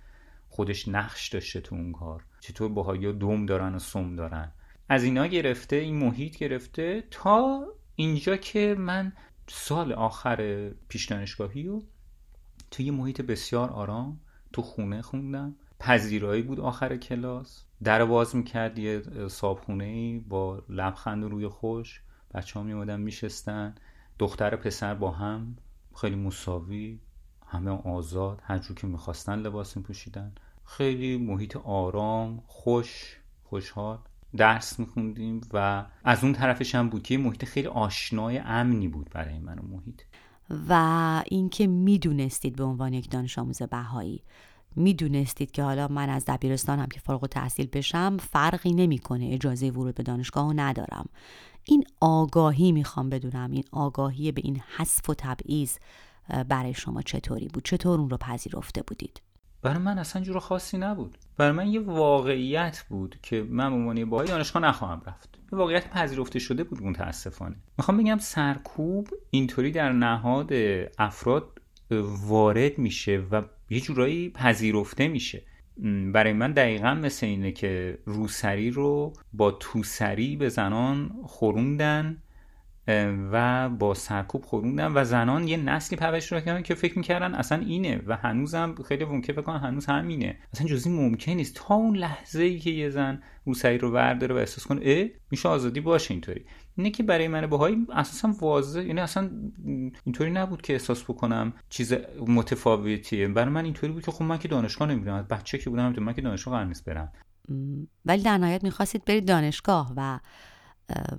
خودش 0.49 0.87
نقش 0.87 1.29
داشته 1.29 1.61
تو 1.61 1.75
اون 1.75 1.91
کار. 1.91 2.25
چطور 2.39 2.69
باهایی 2.69 3.13
دوم 3.13 3.45
دارن 3.45 3.75
و 3.75 3.79
سوم 3.79 4.15
دارن. 4.15 4.51
از 4.89 5.03
اینا 5.03 5.27
گرفته 5.27 5.75
این 5.75 5.95
محیط 5.95 6.37
گرفته 6.37 7.03
تا 7.11 7.65
اینجا 7.95 8.37
که 8.37 8.75
من 8.79 9.13
سال 9.47 9.93
آخر 9.93 10.69
پیش 10.87 11.05
دانشگاهی 11.05 11.63
رو 11.63 11.83
توی 12.71 12.91
محیط 12.91 13.21
بسیار 13.21 13.69
آرام 13.69 14.19
تو 14.53 14.61
خونه 14.61 15.01
خوندم. 15.01 15.55
پذیرایی 15.79 16.41
بود 16.41 16.59
آخر 16.59 16.97
کلاس. 16.97 17.65
در 17.83 18.05
باز 18.05 18.35
می‌کرد 18.35 18.79
یه 18.79 19.01
صابخونه 19.27 20.19
با 20.19 20.63
لبخند 20.69 21.23
روی 21.23 21.47
خوش. 21.47 22.01
بچه 22.33 22.59
ها 22.59 22.65
می 22.65 22.97
میشستن. 22.97 23.75
دختر 24.19 24.55
پسر 24.55 24.95
با 24.95 25.11
هم 25.11 25.55
خیلی 25.95 26.15
مساوی 26.15 26.99
همه 27.47 27.71
آزاد 27.71 28.41
هر 28.43 28.59
که 28.59 28.87
می‌خواستن 28.87 29.39
لباس 29.39 29.77
پوشیدن 29.77 30.31
خیلی 30.65 31.17
محیط 31.17 31.57
آرام 31.57 32.43
خوش 32.47 33.17
خوشحال 33.43 33.99
درس 34.37 34.79
میخوندیم 34.79 35.41
و 35.53 35.85
از 36.03 36.23
اون 36.23 36.33
طرفش 36.33 36.75
هم 36.75 36.89
بود 36.89 37.03
که 37.03 37.17
محیط 37.17 37.45
خیلی 37.45 37.67
آشنای 37.67 38.37
امنی 38.37 38.87
بود 38.87 39.09
برای 39.09 39.39
من 39.39 39.59
و 39.59 39.61
محیط. 39.61 40.01
و 40.69 41.23
اینکه 41.27 41.67
می‌دونستید 41.67 42.55
به 42.55 42.63
عنوان 42.63 42.93
یک 42.93 43.11
دانش 43.11 43.39
آموز 43.39 43.61
بهایی 43.61 44.23
می‌دونستید 44.75 45.51
که 45.51 45.63
حالا 45.63 45.87
من 45.87 46.09
از 46.09 46.25
دبیرستان 46.25 46.87
که 46.87 46.99
فارغ 46.99 47.27
تحصیل 47.27 47.67
بشم 47.73 48.17
فرقی 48.17 48.71
نمی‌کنه. 48.71 49.29
اجازه 49.31 49.69
ورود 49.69 49.95
به 49.95 50.03
دانشگاه 50.03 50.53
ندارم. 50.53 51.09
این 51.63 51.83
آگاهی 51.99 52.71
می‌خوام 52.71 53.09
بدونم 53.09 53.51
این 53.51 53.63
آگاهی 53.71 54.31
به 54.31 54.41
این 54.45 54.61
حذف 54.77 55.09
و 55.09 55.13
تبعیض 55.13 55.77
برای 56.49 56.73
شما 56.73 57.01
چطوری 57.01 57.47
بود؟ 57.47 57.65
چطور 57.65 57.99
اون 57.99 58.09
رو 58.09 58.17
پذیرفته 58.17 58.81
بودید؟ 58.81 59.21
برای 59.61 59.77
من 59.77 59.97
اصلا 59.97 60.21
جور 60.21 60.39
خاصی 60.39 60.77
نبود. 60.77 61.17
برای 61.37 61.51
من 61.51 61.67
یه 61.67 61.79
واقعیت 61.79 62.85
بود 62.89 63.15
که 63.23 63.47
من 63.49 63.69
به 63.69 63.75
عنوان 63.75 64.09
باهای 64.09 64.27
دانشگاه 64.27 64.61
نخواهم 64.61 65.01
رفت. 65.05 65.39
یه 65.51 65.57
واقعیت 65.57 65.89
پذیرفته 65.89 66.39
شده 66.39 66.63
بود 66.63 66.83
متاسفانه. 66.83 67.55
می‌خوام 67.77 67.97
بگم 67.97 68.17
سرکوب 68.17 69.07
اینطوری 69.29 69.71
در 69.71 69.91
نهاد 69.91 70.49
افراد 70.97 71.61
وارد 72.27 72.77
میشه 72.77 73.27
و 73.31 73.41
یه 73.69 73.79
جورایی 73.79 74.29
پذیرفته 74.29 75.07
میشه. 75.07 75.43
برای 76.13 76.33
من 76.33 76.51
دقیقا 76.51 76.93
مثل 76.93 77.25
اینه 77.25 77.51
که 77.51 77.97
روسری 78.05 78.71
رو 78.71 79.13
با 79.33 79.51
توسری 79.51 80.35
به 80.35 80.49
زنان 80.49 81.11
خوروندن 81.23 82.17
و 83.31 83.69
با 83.69 83.93
سرکوب 83.93 84.45
خوروندن 84.45 84.91
و 84.95 85.03
زنان 85.03 85.47
یه 85.47 85.57
نسلی 85.57 85.97
پرورش 85.97 86.31
رو 86.31 86.39
کردن 86.39 86.61
که 86.61 86.75
فکر 86.75 86.97
می‌کردن 86.97 87.35
اصلا 87.35 87.57
اینه 87.57 88.01
و 88.07 88.15
هنوزم 88.15 88.75
خیلی 88.87 89.05
ممکن 89.05 89.33
فکر 89.33 89.51
هنوز 89.51 89.85
همینه. 89.85 90.37
اصلا 90.53 90.67
جزی 90.67 90.89
ممکن 90.89 91.31
نیست. 91.31 91.55
تا 91.55 91.75
اون 91.75 91.95
لحظه 91.95 92.43
ای 92.43 92.59
که 92.59 92.69
یه 92.69 92.89
زن 92.89 93.23
روسری 93.45 93.77
رو 93.77 93.91
ورداره 93.91 94.35
و 94.35 94.37
احساس 94.37 94.67
کنه 94.67 94.81
اه 94.83 95.07
میشه 95.31 95.49
آزادی 95.49 95.79
باشه 95.79 96.13
اینطوری. 96.13 96.45
اینه 96.75 96.91
که 96.91 97.03
برای 97.03 97.27
من 97.27 97.47
باهایی 97.47 97.87
اساسا 97.93 98.35
واضح 98.41 98.81
یعنی 98.81 98.99
اصلا 98.99 99.31
اینطوری 100.05 100.31
نبود 100.31 100.61
که 100.61 100.73
احساس 100.73 101.03
بکنم 101.03 101.53
چیز 101.69 101.93
متفاوتیه. 102.27 103.27
برای 103.27 103.49
من 103.49 103.65
اینطوری 103.65 103.93
بود 103.93 104.05
که 104.05 104.11
خب 104.11 104.23
من 104.23 104.37
که 104.37 104.47
دانشگاه 104.47 104.87
نمیرم 104.87 105.27
بچه 105.29 105.57
که 105.57 105.69
بودم 105.69 105.95
من 105.99 106.13
که 106.13 106.21
دانشگاه 106.21 106.53
قرار 106.53 106.65
نیست 106.65 106.85
برم. 106.85 107.11
ولی 108.05 108.23
در 108.23 108.37
نهایت 108.37 108.63
می‌خواستید 108.63 109.05
برید 109.05 109.27
دانشگاه 109.27 109.93
و 109.97 110.19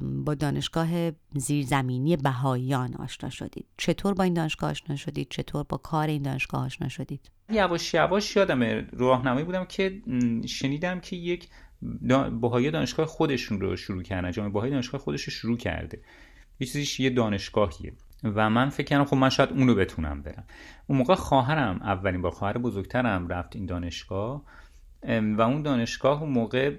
با 0.00 0.34
دانشگاه 0.34 0.88
زیرزمینی 1.34 2.16
بهاییان 2.16 2.94
آشنا 2.94 3.30
شدید. 3.30 3.66
چطور 3.76 4.14
با 4.14 4.24
این 4.24 4.34
دانشگاه 4.34 4.70
آشنا 4.70 4.96
شدید؟ 4.96 5.26
چطور 5.30 5.64
با 5.68 5.76
کار 5.76 6.08
این 6.08 6.22
دانشگاه 6.22 6.64
آشنا 6.64 6.88
شدید؟ 6.88 7.30
یواش 7.50 7.94
یواش 7.94 8.36
یادم 8.36 8.88
راهنمایی 8.92 9.44
بودم 9.44 9.64
که 9.64 10.02
شنیدم 10.46 11.00
که 11.00 11.16
یک 11.16 11.48
بهایی 12.40 12.70
دانشگاه 12.70 13.06
خودشون 13.06 13.60
رو 13.60 13.76
شروع 13.76 14.02
کردن. 14.02 14.30
جامعه 14.30 14.52
بهایی 14.52 14.72
دانشگاه 14.72 15.00
خودش 15.00 15.22
رو 15.22 15.30
شروع 15.32 15.56
کرده. 15.56 16.02
یه 16.60 16.66
چیزیش 16.66 17.00
یه 17.00 17.10
دانشگاهیه. 17.10 17.92
و 18.24 18.50
من 18.50 18.68
فکر 18.68 18.86
کردم 18.86 19.04
خب 19.04 19.16
من 19.16 19.28
شاید 19.28 19.50
اونو 19.50 19.74
بتونم 19.74 20.22
برم. 20.22 20.44
اون 20.86 20.98
موقع 20.98 21.14
خواهرم 21.14 21.82
اولین 21.82 22.22
بار 22.22 22.32
خواهر 22.32 22.58
بزرگترم 22.58 23.28
رفت 23.28 23.56
این 23.56 23.66
دانشگاه. 23.66 24.44
و 25.08 25.40
اون 25.40 25.62
دانشگاه 25.62 26.22
اون 26.22 26.32
موقع 26.32 26.76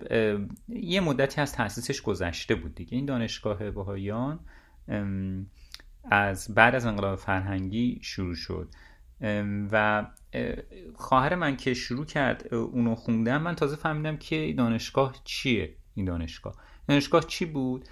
یه 0.68 1.02
مدتی 1.02 1.42
از 1.42 1.54
تاسیسش 1.54 2.02
گذشته 2.02 2.56
بود 2.56 2.76
دیگه. 2.76 2.96
این 2.96 3.06
دانشگاه 3.06 3.72
بهاییان 3.72 4.40
از 6.12 6.54
بعد 6.56 6.76
از 6.76 6.86
انقلاب 6.86 7.16
فرهنگی 7.16 8.00
شروع 8.02 8.36
شد. 8.36 8.70
و 9.72 10.06
خواهر 10.96 11.36
من 11.36 11.58
که 11.58 11.74
شروع 11.74 12.06
کرد 12.06 12.54
اونو 12.54 12.96
خوندم 12.96 13.42
من 13.42 13.56
تازه 13.56 13.76
فهمیدم 13.76 14.18
که 14.18 14.54
دانشگاه 14.58 15.16
چیه 15.24 15.76
این 15.96 16.06
دانشگاه. 16.06 16.56
دانشگاه 16.88 17.24
چی 17.24 17.46
بود؟ 17.46 17.86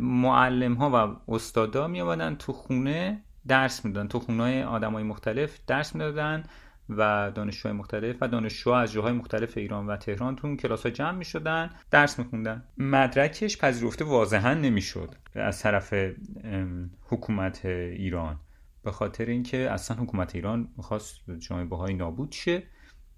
معلم 0.00 0.74
ها 0.74 0.90
و 0.90 1.32
استادا 1.32 1.88
می 1.88 2.00
آمدن 2.00 2.34
تو 2.34 2.52
خونه 2.52 3.22
درس 3.48 3.84
می‌دادن. 3.84 4.08
تو 4.08 4.18
خونه 4.18 4.64
آدم 4.64 4.92
های 4.92 5.02
مختلف 5.02 5.58
درس 5.66 5.94
می‌دادن 5.94 6.44
و 6.88 7.32
دانشجوهای 7.34 7.78
مختلف 7.78 8.16
و 8.20 8.28
دانشجوها 8.28 8.80
از 8.80 8.92
جاهای 8.92 9.12
مختلف 9.12 9.56
ایران 9.56 9.86
و 9.86 9.96
تهران 9.96 10.36
تو 10.36 10.46
اون 10.46 10.56
کلاس 10.56 10.86
ها 10.86 10.90
جمع 10.90 11.18
می 11.18 11.24
شدن 11.24 11.70
درس 11.90 12.18
می 12.18 12.24
خوندن 12.24 12.64
مدرکش 12.78 13.58
پذیرفته 13.58 14.04
واضحا 14.04 14.54
نمی‌شد 14.54 15.14
از 15.34 15.62
طرف 15.62 15.94
حکومت 17.02 17.64
ایران. 17.64 18.40
به 18.82 18.92
خاطر 18.92 19.24
اینکه 19.24 19.70
اصلا 19.70 19.96
حکومت 19.96 20.34
ایران 20.34 20.68
می‌خواست 20.76 21.30
جامعه 21.38 21.64
باهایی 21.64 21.96
نابود 21.96 22.32
شه 22.32 22.62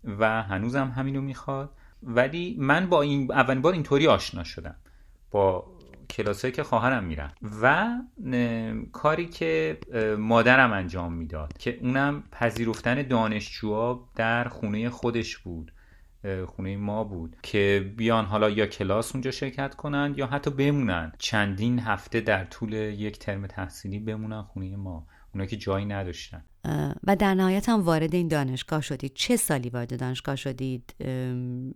و 0.04 0.42
هنوزم 0.42 0.92
همینو 0.96 1.20
می‌خواد. 1.20 1.70
ولی 2.02 2.56
من 2.58 2.88
با 2.88 3.02
این 3.02 3.32
اولین 3.32 3.62
بار 3.62 3.72
اینطوری 3.72 4.06
آشنا 4.06 4.44
شدم. 4.44 4.76
با 5.30 5.74
کلاسایی 6.10 6.52
که 6.52 6.62
خواهرم 6.62 7.04
میرم 7.04 7.34
و 7.62 7.88
کاری 8.92 9.26
که 9.26 9.78
مادرم 10.18 10.72
انجام 10.72 11.12
می‌داد 11.12 11.58
که 11.58 11.78
اونم 11.82 12.22
پذیرفتن 12.32 13.02
دانشجوها 13.02 14.08
در 14.14 14.48
خونه 14.48 14.90
خودش 14.90 15.38
بود 15.38 15.72
خونه 16.46 16.76
ما 16.76 17.04
بود 17.04 17.36
که 17.42 17.94
بیان 17.96 18.24
حالا 18.24 18.50
یا 18.50 18.66
کلاس 18.66 19.12
اونجا 19.12 19.30
شرکت 19.30 19.74
کنند 19.74 20.18
یا 20.18 20.26
حتی 20.26 20.50
بمونن 20.50 21.12
چندین 21.18 21.78
هفته 21.78 22.20
در 22.20 22.44
طول 22.44 22.72
یک 22.72 23.18
ترم 23.18 23.46
تحصیلی 23.46 23.98
بمونن 23.98 24.42
خونه 24.42 24.76
ما. 24.76 25.06
اونا 25.34 25.46
که 25.46 25.56
جایی 25.56 25.86
نداشتن. 25.86 26.44
و 27.04 27.16
در 27.16 27.34
نهایت 27.34 27.68
هم 27.68 27.80
وارد 27.80 28.14
این 28.14 28.28
دانشگاه 28.28 28.80
شدید. 28.80 29.12
چه 29.14 29.36
سالی 29.36 29.68
وارد 29.68 30.00
دانشگاه 30.00 30.36
شدید؟ 30.36 30.94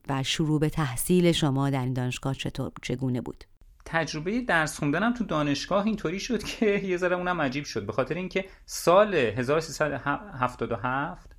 و 0.09 0.23
شروع 0.23 0.61
به 0.61 0.71
تحصیل 0.71 1.33
شما 1.33 1.71
در 1.71 1.85
این 1.85 1.93
دانشگاه 1.93 2.35
چطور 2.35 2.73
چگونه 2.83 3.21
بود؟ 3.21 3.45
تجربه 3.85 4.41
درس 4.41 4.79
خوندنم 4.79 5.15
تو 5.15 5.25
دانشگاه 5.25 5.87
اینطوری 5.87 6.21
شد 6.21 6.43
که 6.43 6.67
یه 6.67 6.97
ذره 6.97 7.17
اونم 7.17 7.41
عجیب 7.41 7.65
شد. 7.65 7.87
به 7.87 7.93
خاطر 7.93 8.15
اینکه 8.15 8.45
سال 8.67 9.15
1377 9.15 11.39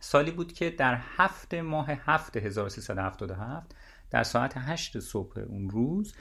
سالی 0.00 0.30
بود 0.30 0.52
که 0.52 0.70
در 0.70 0.98
هفت 1.16 1.54
ماه 1.54 1.90
هفت 1.90 2.36
1377 2.36 3.74
در 4.10 4.22
ساعت 4.22 4.52
8 4.56 4.98
صبح 4.98 5.38
اون 5.38 5.70
روز 5.70 6.14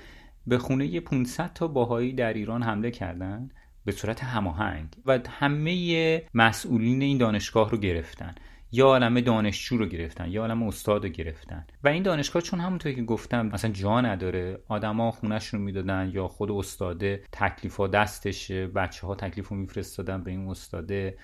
به 0.47 0.57
خونه 0.57 0.99
500 0.99 1.53
تا 1.53 1.67
باهایی 1.67 2.13
در 2.13 2.33
ایران 2.33 2.63
حمله 2.63 2.91
کردند 2.91 3.53
به 3.89 3.95
صورت 3.95 4.23
هماهنگ. 4.23 4.87
و 5.05 5.19
همه 5.29 6.23
مسئولین 6.33 7.01
این 7.01 7.17
دانشگاه 7.17 7.69
رو 7.69 7.77
گرفتن. 7.77 8.35
یا 8.71 8.85
عالم 8.85 9.21
دانشجو 9.21 9.77
رو 9.77 9.85
گرفتن 9.85 10.31
یا 10.31 10.41
عالم 10.41 10.63
استاد 10.63 11.03
رو 11.03 11.09
گرفتن. 11.09 11.65
و 11.83 11.87
این 11.87 12.03
دانشگاه 12.03 12.41
چون 12.41 12.59
همونطور 12.59 12.91
که 12.91 13.03
گفتم 13.03 13.47
مثلا 13.47 13.71
جا 13.71 14.01
نداره. 14.01 14.59
آدما 14.67 15.11
خونش 15.11 15.47
رو 15.47 15.59
می‌دادن 15.59 16.11
یا 16.13 16.27
خود 16.27 16.51
استاده 16.51 17.23
تکلیفا 17.31 17.87
دستشه. 17.87 18.67
بچه 18.67 19.07
ها 19.07 19.15
تکلیف 19.15 19.47
رو 19.47 19.57
میفرستادن 19.57 20.23
به 20.23 20.31
این 20.31 20.47
استاده 20.47 21.17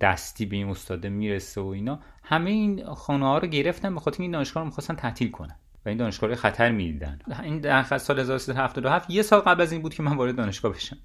دستی 0.00 0.46
به 0.46 0.56
این 0.56 0.68
استاده 0.68 1.08
می‌رسه 1.08 1.60
و 1.60 1.66
اینا. 1.66 2.00
همه 2.22 2.50
این 2.50 2.84
خانه 2.94 3.24
ها 3.24 3.38
رو 3.38 3.48
گرفتن 3.48 3.94
به 3.94 4.00
خاطر 4.00 4.22
این 4.22 4.30
دانشگاه 4.30 4.62
رو 4.62 4.66
می‌خواستن 4.66 4.94
تعطیل 4.94 5.30
کنن. 5.30 5.56
و 5.86 5.88
این 5.88 5.98
دانشگاه 5.98 6.34
خطر 6.34 6.72
می‌دیدن. 6.72 7.18
این 7.42 7.60
در 7.60 7.82
سال 7.98 8.20
1377 8.20 9.10
یه 9.10 9.22
سال 9.22 9.40
قبل 9.40 9.62
از 9.62 9.72
این 9.72 9.82
بود 9.82 9.94
که 9.94 10.02
من 10.02 10.16
وارد 10.16 10.36
دانشگاه 10.36 10.72
بشم. 10.72 10.96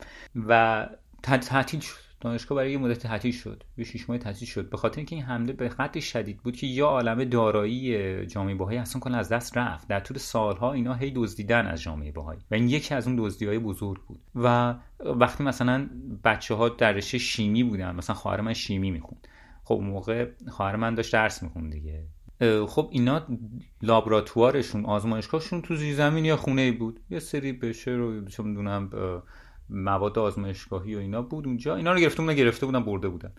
و 0.48 0.88
تعطیل 1.22 1.80
شد. 1.80 2.10
دانشگاه 2.22 2.56
برای 2.56 2.72
یه 2.72 2.78
مدت 2.78 3.00
تعطیل 3.00 3.32
شد. 3.32 3.64
یه 3.78 3.86
شش 3.86 4.10
ماه 4.10 4.18
تعطیل 4.18 4.48
شد. 4.48 4.70
به 4.70 4.78
خاطر 4.78 4.98
اینکه 4.98 5.16
این 5.16 5.26
حمله 5.26 5.54
به 5.54 5.70
قدر 5.70 6.00
شدید 6.00 6.38
بود 6.38 6.56
که 6.56 6.68
یا 6.68 6.88
عالم 6.88 7.24
دارایی 7.24 8.26
جامعه 8.26 8.56
بهایی 8.56 8.78
اصلا 8.78 9.02
کلا 9.02 9.18
از 9.18 9.30
دست 9.30 9.58
رفت. 9.58 9.88
در 9.88 10.00
طول 10.00 10.18
سالها 10.18 10.74
اینا 10.74 10.94
هی 10.94 11.12
دزدیدن 11.16 11.68
از 11.68 11.82
جامعه 11.82 12.12
بهایی 12.12 12.40
و 12.52 12.56
این 12.56 12.70
یکی 12.70 12.96
از 12.96 13.08
اون 13.08 13.16
دزدیهای 13.20 13.60
بزرگ 13.60 14.02
بود. 14.06 14.20
و 14.36 14.76
وقتی 15.00 15.44
مثلا 15.44 15.90
بچه 16.24 16.56
ها 16.56 16.70
در 16.70 17.00
شیمی 17.00 17.64
بودن 17.64 17.96
مثلا 17.96 18.16
خواهر 18.16 18.42
من 18.42 18.54
شیمی 18.54 18.92
می‌خوند. 18.92 19.28
خب 19.64 19.80
موقع 19.84 20.30
خواهر 20.48 20.76
من 20.76 20.96
داشت 20.96 21.14
درس 21.14 21.44
می‌خوند 21.44 21.72
دیگه. 21.72 22.04
خب 22.68 22.90
اینا 22.92 23.28
لابراتوارشون 23.82 24.86
آزمایشگاهشون 24.86 25.62
تو 25.62 25.76
زیرزمین 25.76 26.26
یا 26.26 26.38
خونه 26.38 26.72
بود؟ 26.72 27.00
یه 27.10 27.20
سری 27.20 27.54
بشه 27.54 27.92
رو 27.92 28.26
چه 28.26 28.44
می‌دونم 28.44 28.90
مواد 29.70 30.20
آزمایشگاهی 30.20 30.96
و 30.96 31.00
اینا 31.00 31.22
بود 31.22 31.48
اونجا. 31.48 31.76
اینا 31.76 31.92
رو 31.92 32.00
گرفته 32.00 32.22
بودن 32.22 32.36
گرفته 32.36 32.66
بودن 32.66 32.84
برده 32.84 33.10
بودن. 33.10 33.32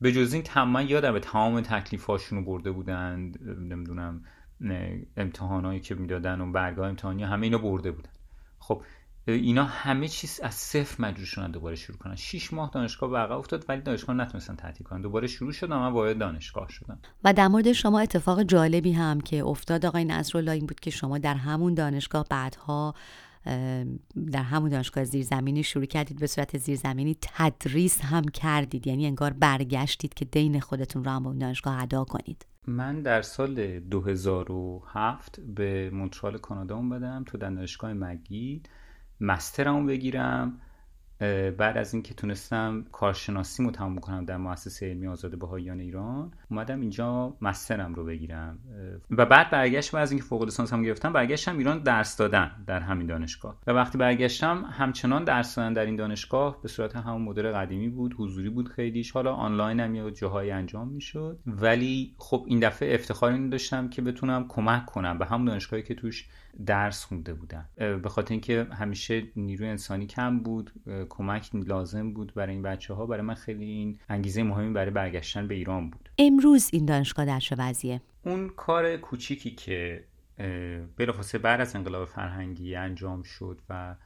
به 0.00 0.12
جز 0.12 0.32
این 0.32 0.42
تمام 0.42 0.86
یادم 0.88 1.12
به 1.12 1.20
تمام 1.20 1.60
تکلیفاشون 1.60 2.38
رو 2.38 2.44
برده 2.44 2.70
بودن 2.70 3.32
نمی‌دونم 3.60 4.24
امتحانایی 5.16 5.80
که 5.80 5.94
می‌دادن 5.94 6.40
و 6.40 6.52
برگاه 6.52 6.88
امتحانی 6.88 7.22
همه 7.22 7.46
اینا 7.46 7.58
برده 7.58 7.90
بودن. 7.90 8.10
خب 8.58 8.82
اینا 9.32 9.64
همه 9.64 10.08
چیز 10.08 10.40
از 10.42 10.54
صفر 10.54 11.02
مجبور 11.02 11.24
شدن 11.24 11.50
دوباره 11.50 11.76
شروع 11.76 11.98
کنن. 11.98 12.14
6 12.14 12.52
ماه 12.52 12.70
دانشگاه 12.74 13.10
به 13.10 13.34
افتاد 13.34 13.64
ولی 13.68 13.80
دانشگاه 13.80 14.16
نتونستن 14.16 14.56
تعطیل 14.56 14.86
کنن. 14.86 15.00
دوباره 15.00 15.26
شروع 15.26 15.52
شدم 15.52 15.78
من 15.78 15.92
وارد 15.92 16.18
دانشگاه 16.18 16.68
شدم. 16.68 16.98
و 17.24 17.32
در 17.32 17.48
مورد 17.48 17.72
شما 17.72 18.00
اتفاق 18.00 18.42
جالبی 18.42 18.92
هم 18.92 19.20
که 19.20 19.44
افتاد 19.44 19.86
آقای 19.86 20.04
نصرالله 20.04 20.52
این 20.52 20.66
بود 20.66 20.80
که 20.80 20.90
شما 20.90 21.18
در 21.18 21.34
همون 21.34 21.74
دانشگاه 21.74 22.26
بعدها 22.30 22.94
در 24.32 24.42
همون 24.42 24.70
دانشگاه 24.70 25.04
زیرزمینی 25.04 25.62
شروع 25.62 25.84
کردید. 25.84 26.20
به 26.20 26.26
صورت 26.26 26.58
زیرزمینی 26.58 27.16
تدریس 27.20 28.00
هم 28.00 28.24
کردید. 28.24 28.86
یعنی 28.86 29.06
انگار 29.06 29.32
برگشتید 29.32 30.14
که 30.14 30.24
دین 30.24 30.60
خودتون 30.60 31.04
رو 31.04 31.10
هم 31.10 31.26
اون 31.26 31.38
دانشگاه 31.38 31.82
ادا 31.82 32.04
کنید. 32.04 32.46
من 32.66 33.02
در 33.02 33.22
سال 33.22 33.80
2007 33.80 35.40
به 35.40 35.90
مونترال 35.90 36.38
کانادا 36.38 36.76
اومدم. 36.76 37.24
تو 37.24 37.38
دانشگاه 37.38 37.92
مگید 37.92 38.68
مسترمو 39.20 39.86
بگیرم 39.86 40.60
بعد 41.58 41.78
از 41.78 41.94
اینکه 41.94 42.14
تونستم 42.14 42.84
کارشناسی 42.92 43.70
تمام 43.70 43.98
کنم 43.98 44.24
در 44.24 44.36
مؤسسه 44.36 44.86
علمی 44.86 45.06
آزاد 45.06 45.38
بهاییان 45.38 45.80
ایران 45.80 46.32
اومدم 46.50 46.80
اینجا 46.80 47.36
مسترم 47.40 47.94
رو 47.94 48.04
بگیرم. 48.04 48.58
و 49.10 49.26
بعد 49.26 49.50
برگشت 49.50 49.94
از 49.94 50.10
اینکه 50.12 50.26
فوق 50.26 50.44
لیسانس 50.44 50.72
هم 50.72 50.82
گرفتم 50.82 51.12
برگشتم 51.12 51.58
ایران 51.58 51.78
درس 51.78 52.16
دادن 52.16 52.50
در 52.66 52.80
همین 52.80 53.06
دانشگاه. 53.06 53.58
و 53.66 53.70
وقتی 53.70 53.98
برگشتم 53.98 54.64
همچنان 54.64 55.24
درس 55.24 55.54
دادن 55.54 55.72
در 55.72 55.86
این 55.86 55.96
دانشگاه 55.96 56.62
به 56.62 56.68
صورت 56.68 56.96
همون 56.96 57.22
مدل 57.22 57.52
قدیمی 57.52 57.88
بود 57.88 58.14
حضوری 58.18 58.48
بود 58.48 58.68
خیلیش. 58.68 59.10
حالا 59.10 59.32
آنلاین 59.32 59.80
هم 59.80 59.94
یه 59.94 60.10
جاهایی 60.10 60.50
انجام 60.50 60.88
می‌شد. 60.88 61.38
ولی 61.46 62.14
خب 62.18 62.44
این 62.46 62.60
دفعه 62.60 62.94
افتخار 62.94 63.32
این 63.32 63.48
داشتم 63.48 63.88
که 63.88 64.02
بتونم 64.02 64.48
کمک 64.48 64.86
کنم 64.86 65.18
به 65.18 65.26
همون 65.26 65.44
دانشگاهی 65.44 65.82
که 65.82 65.94
توش 65.94 66.28
درس 66.66 67.04
خونده 67.04 67.34
بودن. 67.34 67.68
به 67.76 68.08
خاطر 68.08 68.30
اینکه 68.30 68.66
همیشه 68.72 69.22
نیروی 69.36 69.68
انسانی 69.68 70.06
کم 70.06 70.38
بود 70.38 70.72
کمک 71.08 71.50
لازم 71.54 72.12
بود 72.12 72.34
برای 72.34 72.52
این 72.52 72.62
بچه 72.62 72.94
ها 72.94 73.06
برای 73.06 73.22
من 73.22 73.34
خیلی 73.34 73.64
این 73.64 73.98
انگیزه 74.08 74.42
مهمی 74.42 74.72
برای 74.72 74.90
برگشتن 74.90 75.48
به 75.48 75.54
ایران 75.54 75.90
بود. 75.90 76.10
امروز 76.18 76.70
این 76.72 76.84
دانشگاه 76.84 77.26
در 77.26 77.40
چه 77.40 77.56
وضعیه؟ 77.58 78.00
اون 78.24 78.48
کار 78.48 78.96
کوچیکی 78.96 79.50
که 79.50 80.04
بلافاصله 80.96 81.40
بعد 81.40 81.60
از 81.60 81.76
انقلاب 81.76 82.08
فرهنگی 82.08 82.74
انجام 82.74 83.22
شد 83.22 83.60
و 83.70 83.96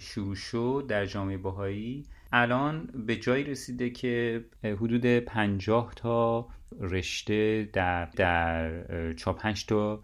شروع 0.00 0.34
شد 0.34 0.84
در 0.88 1.06
جامعه 1.06 1.36
باهایی 1.36 2.06
الان 2.32 2.86
به 3.06 3.16
جایی 3.16 3.44
رسیده 3.44 3.90
که 3.90 4.44
حدود 4.64 5.06
پنجاه 5.06 5.92
تا 5.96 6.48
رشته 6.80 7.68
در 7.72 8.04
در 8.04 9.12
چهار 9.12 9.36
پنج 9.36 9.66
تا 9.66 10.02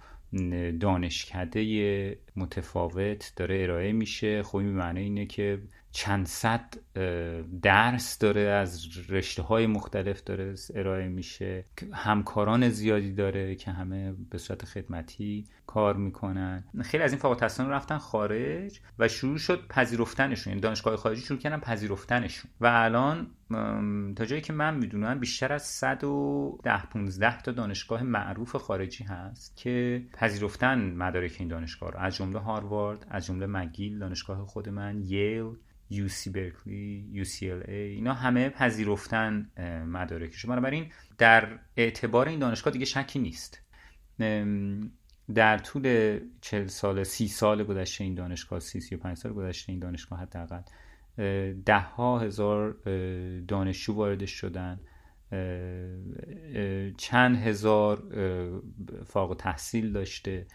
دانشکده 0.80 2.18
متفاوت 2.36 3.32
داره 3.36 3.62
ارائه 3.62 3.92
میشه. 3.92 4.42
خب 4.42 4.56
این 4.56 4.68
معنی 4.68 5.00
اینه 5.00 5.26
که 5.26 5.62
چند 5.96 6.26
صد 6.26 6.74
درس 7.62 8.18
داره 8.18 8.40
از 8.40 8.86
رشته 9.08 9.42
های 9.42 9.66
مختلف 9.66 10.24
داره 10.24 10.54
ارائه 10.74 11.08
میشه. 11.08 11.64
همکاران 11.92 12.68
زیادی 12.68 13.12
داره 13.12 13.54
که 13.54 13.70
همه 13.70 14.14
به 14.30 14.38
صورت 14.38 14.64
خدمتی 14.64 15.44
کار 15.66 15.96
می‌کنن. 15.96 16.64
خیلی 16.82 17.04
از 17.04 17.12
این 17.12 17.20
فوق 17.20 17.30
التحصیلان 17.30 17.70
رفتن 17.70 17.98
خارج 17.98 18.80
و 18.98 19.08
شروع 19.08 19.38
شد 19.38 19.66
پذیرفتنشون. 19.68 20.50
یعنی 20.50 20.60
دانشگاه 20.60 20.96
خارجی 20.96 21.20
شروع 21.20 21.38
کردن 21.38 21.60
پذیرفتنشون. 21.60 22.50
و 22.60 22.66
الان 22.66 23.26
تا 24.14 24.24
جایی 24.24 24.42
که 24.42 24.52
من 24.52 24.76
می‌دونم 24.76 25.20
بیشتر 25.20 25.52
از 25.52 25.62
110 25.62 26.86
15 26.86 27.40
تا 27.40 27.52
دانشگاه 27.52 28.02
معروف 28.02 28.56
خارجی 28.56 29.04
هست 29.04 29.56
که 29.56 30.02
پذیرفتن 30.12 30.94
مدارک 30.94 31.36
این 31.38 31.48
دانشگاه 31.48 31.90
رو. 31.90 31.98
از 31.98 32.16
جمله 32.16 32.38
هاروارد 32.38 33.06
از 33.10 33.26
جمله 33.26 33.46
مگیل 33.46 33.98
دانشگاه 33.98 34.46
خود 34.46 34.68
من 34.68 35.00
ییل. 35.02 35.56
UC 35.90 36.28
برکلی 36.28 37.24
UCLA 37.24 37.68
اینا 37.68 38.14
همه 38.14 38.48
پذیرفتن 38.48 39.50
مدارکشون. 39.86 40.50
بنابراین 40.50 40.92
در 41.18 41.58
اعتبار 41.76 42.28
این 42.28 42.38
دانشگاه 42.38 42.72
دیگه 42.72 42.84
شکی 42.84 43.18
نیست. 43.18 43.62
در 45.34 45.58
طول 45.58 46.18
چل 46.40 46.66
سال 46.66 47.04
سی 47.04 47.28
سال 47.28 47.64
گذشته 47.64 48.04
این 48.04 48.14
دانشگاه 48.14 48.60
سی 48.60 48.80
سی 48.80 48.94
و 48.94 48.98
پنج 48.98 49.16
سال 49.16 49.32
گذشته 49.32 49.72
این 49.72 49.80
دانشگاه 49.80 50.20
حداقل 50.20 50.60
ده 51.52 51.78
ها 51.78 52.18
هزار 52.18 52.76
دانشجو 53.48 53.92
واردش 53.92 54.30
شدن. 54.30 54.80
چند 56.96 57.36
هزار 57.36 58.02
فارغ 59.06 59.36
تحصیل 59.36 59.92
داشته. 59.92 60.46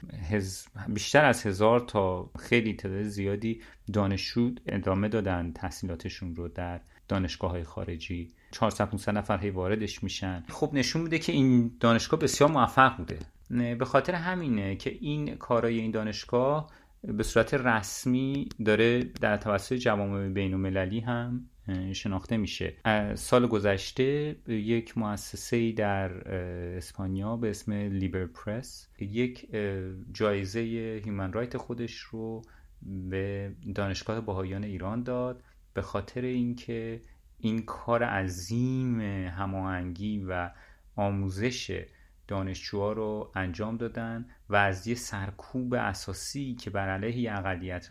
بیشتر 0.87 1.25
از 1.25 1.45
هزار 1.45 1.79
تا 1.79 2.31
خیلی 2.39 2.73
تعداد 2.73 3.03
زیادی 3.03 3.61
دانشجو 3.93 4.51
ادامه 4.65 5.07
دادن 5.07 5.51
تحصیلاتشون 5.51 6.35
رو 6.35 6.47
در 6.47 6.81
دانشگاه 7.07 7.51
های 7.51 7.63
خارجی 7.63 8.31
400 8.51 8.89
500 8.89 9.17
نفر 9.17 9.37
هی 9.37 9.49
واردش 9.49 10.03
میشن. 10.03 10.43
خب 10.49 10.69
نشون 10.73 11.01
میده 11.01 11.19
که 11.19 11.31
این 11.31 11.71
دانشگاه 11.79 12.19
بسیار 12.19 12.49
موفق 12.49 12.97
بوده. 12.97 13.19
به 13.75 13.85
خاطر 13.85 14.15
همینه 14.15 14.75
که 14.75 14.97
این 15.01 15.35
کارای 15.35 15.79
این 15.79 15.91
دانشگاه 15.91 16.71
به 17.03 17.23
صورت 17.23 17.53
رسمی 17.53 18.49
داره 18.65 19.03
در 19.03 19.37
توسط 19.37 19.75
جوامع 19.75 20.29
بین 20.29 20.53
المللی 20.53 20.99
هم 20.99 21.49
شناخته 21.93 22.37
میشه. 22.37 22.73
سال 23.15 23.47
گذشته 23.47 24.35
یک 24.47 24.97
مؤسسه 24.97 25.71
در 25.71 26.11
اسپانیا 26.77 27.35
به 27.37 27.49
اسم 27.49 27.73
لیبر 27.73 28.25
پرس 28.25 28.89
یک 28.99 29.47
جایزه 30.13 30.59
هیومن 31.05 31.33
رایت 31.33 31.57
خودش 31.57 31.97
رو 31.97 32.41
به 33.09 33.55
دانشگاه 33.75 34.21
باهایان 34.21 34.63
ایران 34.63 35.03
داد 35.03 35.43
به 35.73 35.81
خاطر 35.81 36.21
اینکه 36.21 37.01
این 37.37 37.65
کار 37.65 38.03
عظیم 38.03 39.01
هماهنگی 39.29 40.25
و 40.29 40.51
آموزش 40.95 41.85
دانشجوها 42.27 42.91
رو 42.91 43.31
انجام 43.35 43.77
دادن 43.77 44.25
و 44.49 44.55
از 44.55 44.87
یه 44.87 44.95
سرکوب 44.95 45.73
اساسی 45.73 46.55
که 46.55 46.69
بر 46.69 46.89
علیه 46.89 47.33
اقلیت 47.33 47.87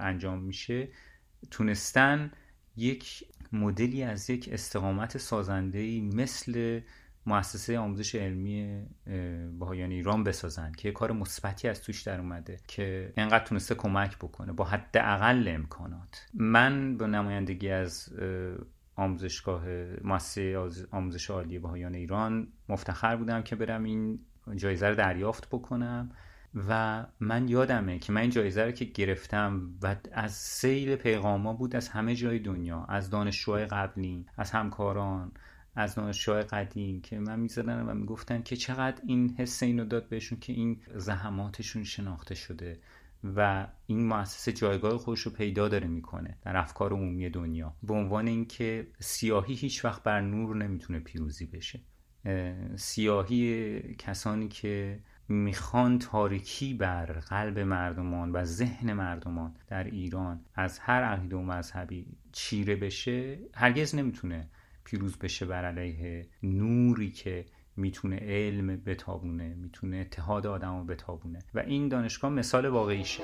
انجام 0.00 0.38
میشه 0.38 0.88
تونستن 1.50 2.30
یک 2.78 3.24
مدلی 3.52 4.02
از 4.02 4.30
یک 4.30 4.48
استقامت 4.52 5.18
سازنده 5.18 6.00
مثل 6.00 6.80
مؤسسه 7.26 7.78
آموزش 7.78 8.14
علمی 8.14 8.86
بهایان 9.58 9.90
ایران 9.90 10.24
بسازن 10.24 10.72
که 10.72 10.92
کار 10.92 11.12
مثبتی 11.12 11.68
از 11.68 11.82
توش 11.82 12.02
در 12.02 12.20
اومده 12.20 12.60
که 12.68 13.12
انقدر 13.16 13.44
تونسته 13.44 13.74
کمک 13.74 14.16
بکنه 14.16 14.52
با 14.52 14.64
حداقل 14.64 15.48
امکانات. 15.48 16.26
من 16.34 16.96
به 16.96 17.06
نمایندگی 17.06 17.70
از 17.70 18.12
آموزشگاه 18.96 19.64
مؤسسه 20.04 20.58
آموزش 20.90 21.30
عالی 21.30 21.58
بهایان 21.58 21.94
ایران 21.94 22.48
مفتخر 22.68 23.16
بودم 23.16 23.42
که 23.42 23.56
برم 23.56 23.84
این 23.84 24.20
جایزه 24.56 24.88
رو 24.88 24.94
دریافت 24.94 25.48
بکنم. 25.48 26.10
و 26.68 27.06
من 27.20 27.48
یادمه 27.48 27.98
که 27.98 28.12
من 28.12 28.20
این 28.20 28.30
جایزه 28.30 28.64
رو 28.64 28.70
که 28.70 28.84
گرفتم 28.84 29.74
و 29.82 29.96
از 30.12 30.32
سیل 30.32 30.96
پیغاما 30.96 31.52
بود 31.52 31.76
از 31.76 31.88
همه 31.88 32.14
جای 32.14 32.38
دنیا 32.38 32.84
از 32.84 33.10
دانشجوهای 33.10 33.66
قبلی 33.66 34.26
از 34.36 34.50
همکاران 34.50 35.32
از 35.76 35.94
دانشجوهای 35.94 36.42
قدیم 36.42 37.00
که 37.00 37.18
من 37.18 37.40
می‌زدن 37.40 37.82
و 37.82 37.94
می‌گفتن 37.94 38.42
که 38.42 38.56
چقدر 38.56 39.02
این 39.06 39.34
حس 39.38 39.62
اینو 39.62 39.84
داد 39.84 40.08
بهشون 40.08 40.38
که 40.40 40.52
این 40.52 40.80
زحماتشون 40.96 41.84
شناخته 41.84 42.34
شده 42.34 42.80
و 43.36 43.66
این 43.86 44.06
مؤسسه 44.06 44.52
جایگاه 44.52 44.98
خودش 44.98 45.20
رو 45.20 45.32
پیدا 45.32 45.68
داره 45.68 45.86
می‌کنه 45.86 46.38
در 46.42 46.56
افکار 46.56 46.92
عمومی 46.92 47.30
دنیا. 47.30 47.76
به 47.82 47.94
عنوان 47.94 48.26
اینکه 48.26 48.86
سیاهی 48.98 49.54
هیچ 49.54 49.84
وقت 49.84 50.02
بر 50.02 50.20
نور 50.20 50.56
نمی‌تونه 50.56 51.00
پیروزی 51.00 51.46
بشه. 51.46 51.80
سیاهی 52.76 53.80
کسانی 53.98 54.48
که 54.48 55.00
می‌خوان 55.30 55.98
تاریکی 55.98 56.74
بر 56.74 57.06
قلب 57.06 57.58
مردمان 57.58 58.32
و 58.32 58.44
ذهن 58.44 58.92
مردمان 58.92 59.54
در 59.66 59.84
ایران 59.84 60.40
از 60.54 60.78
هر 60.78 61.02
عقیده 61.02 61.36
و 61.36 61.42
مذهبی 61.42 62.06
چیره 62.32 62.76
بشه 62.76 63.38
هرگز 63.54 63.94
نمی‌تونه 63.94 64.48
پیروز 64.84 65.18
بشه 65.18 65.46
بر 65.46 65.64
علیه 65.64 66.26
نوری 66.42 67.10
که 67.10 67.46
می‌تونه 67.76 68.16
علم 68.16 68.76
بتابونه 68.76 69.54
می‌تونه 69.54 69.96
اتحاد 69.96 70.46
آدم 70.46 70.78
رو 70.78 70.84
بتابونه. 70.84 71.38
و 71.54 71.58
این 71.58 71.88
دانشگاه 71.88 72.30
مثال 72.30 72.66
واقعیشه 72.66 73.22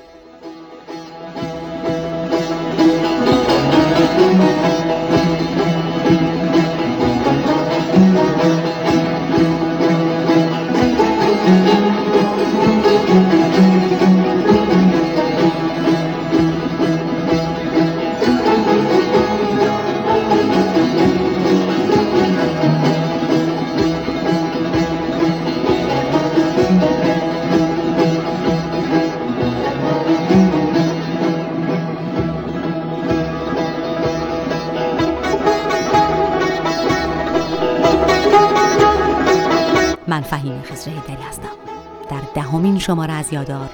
دهمین 42.84 42.96
شماره 42.96 43.12
از 43.12 43.32
یادار 43.32 43.70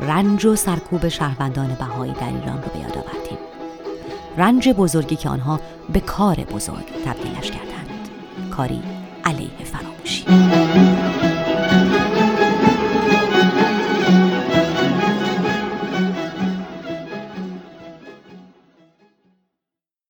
رنج 0.00 0.46
و 0.46 0.56
سرکوب 0.56 1.08
شهروندان 1.08 1.74
بهایی 1.74 2.12
در 2.12 2.26
ایران 2.26 2.62
رو 2.62 2.68
به 2.72 2.78
یاد 2.78 2.98
آوردیم. 2.98 3.38
رنج 4.36 4.68
بزرگی 4.68 5.16
که 5.16 5.28
آنها 5.28 5.60
به 5.92 6.00
کار 6.00 6.36
بزرگ 6.36 6.86
تبدیلش 7.04 7.50
کردند. 7.50 8.08
کاری 8.50 8.82
علیه 9.24 9.64
فراموشی. 9.64 10.24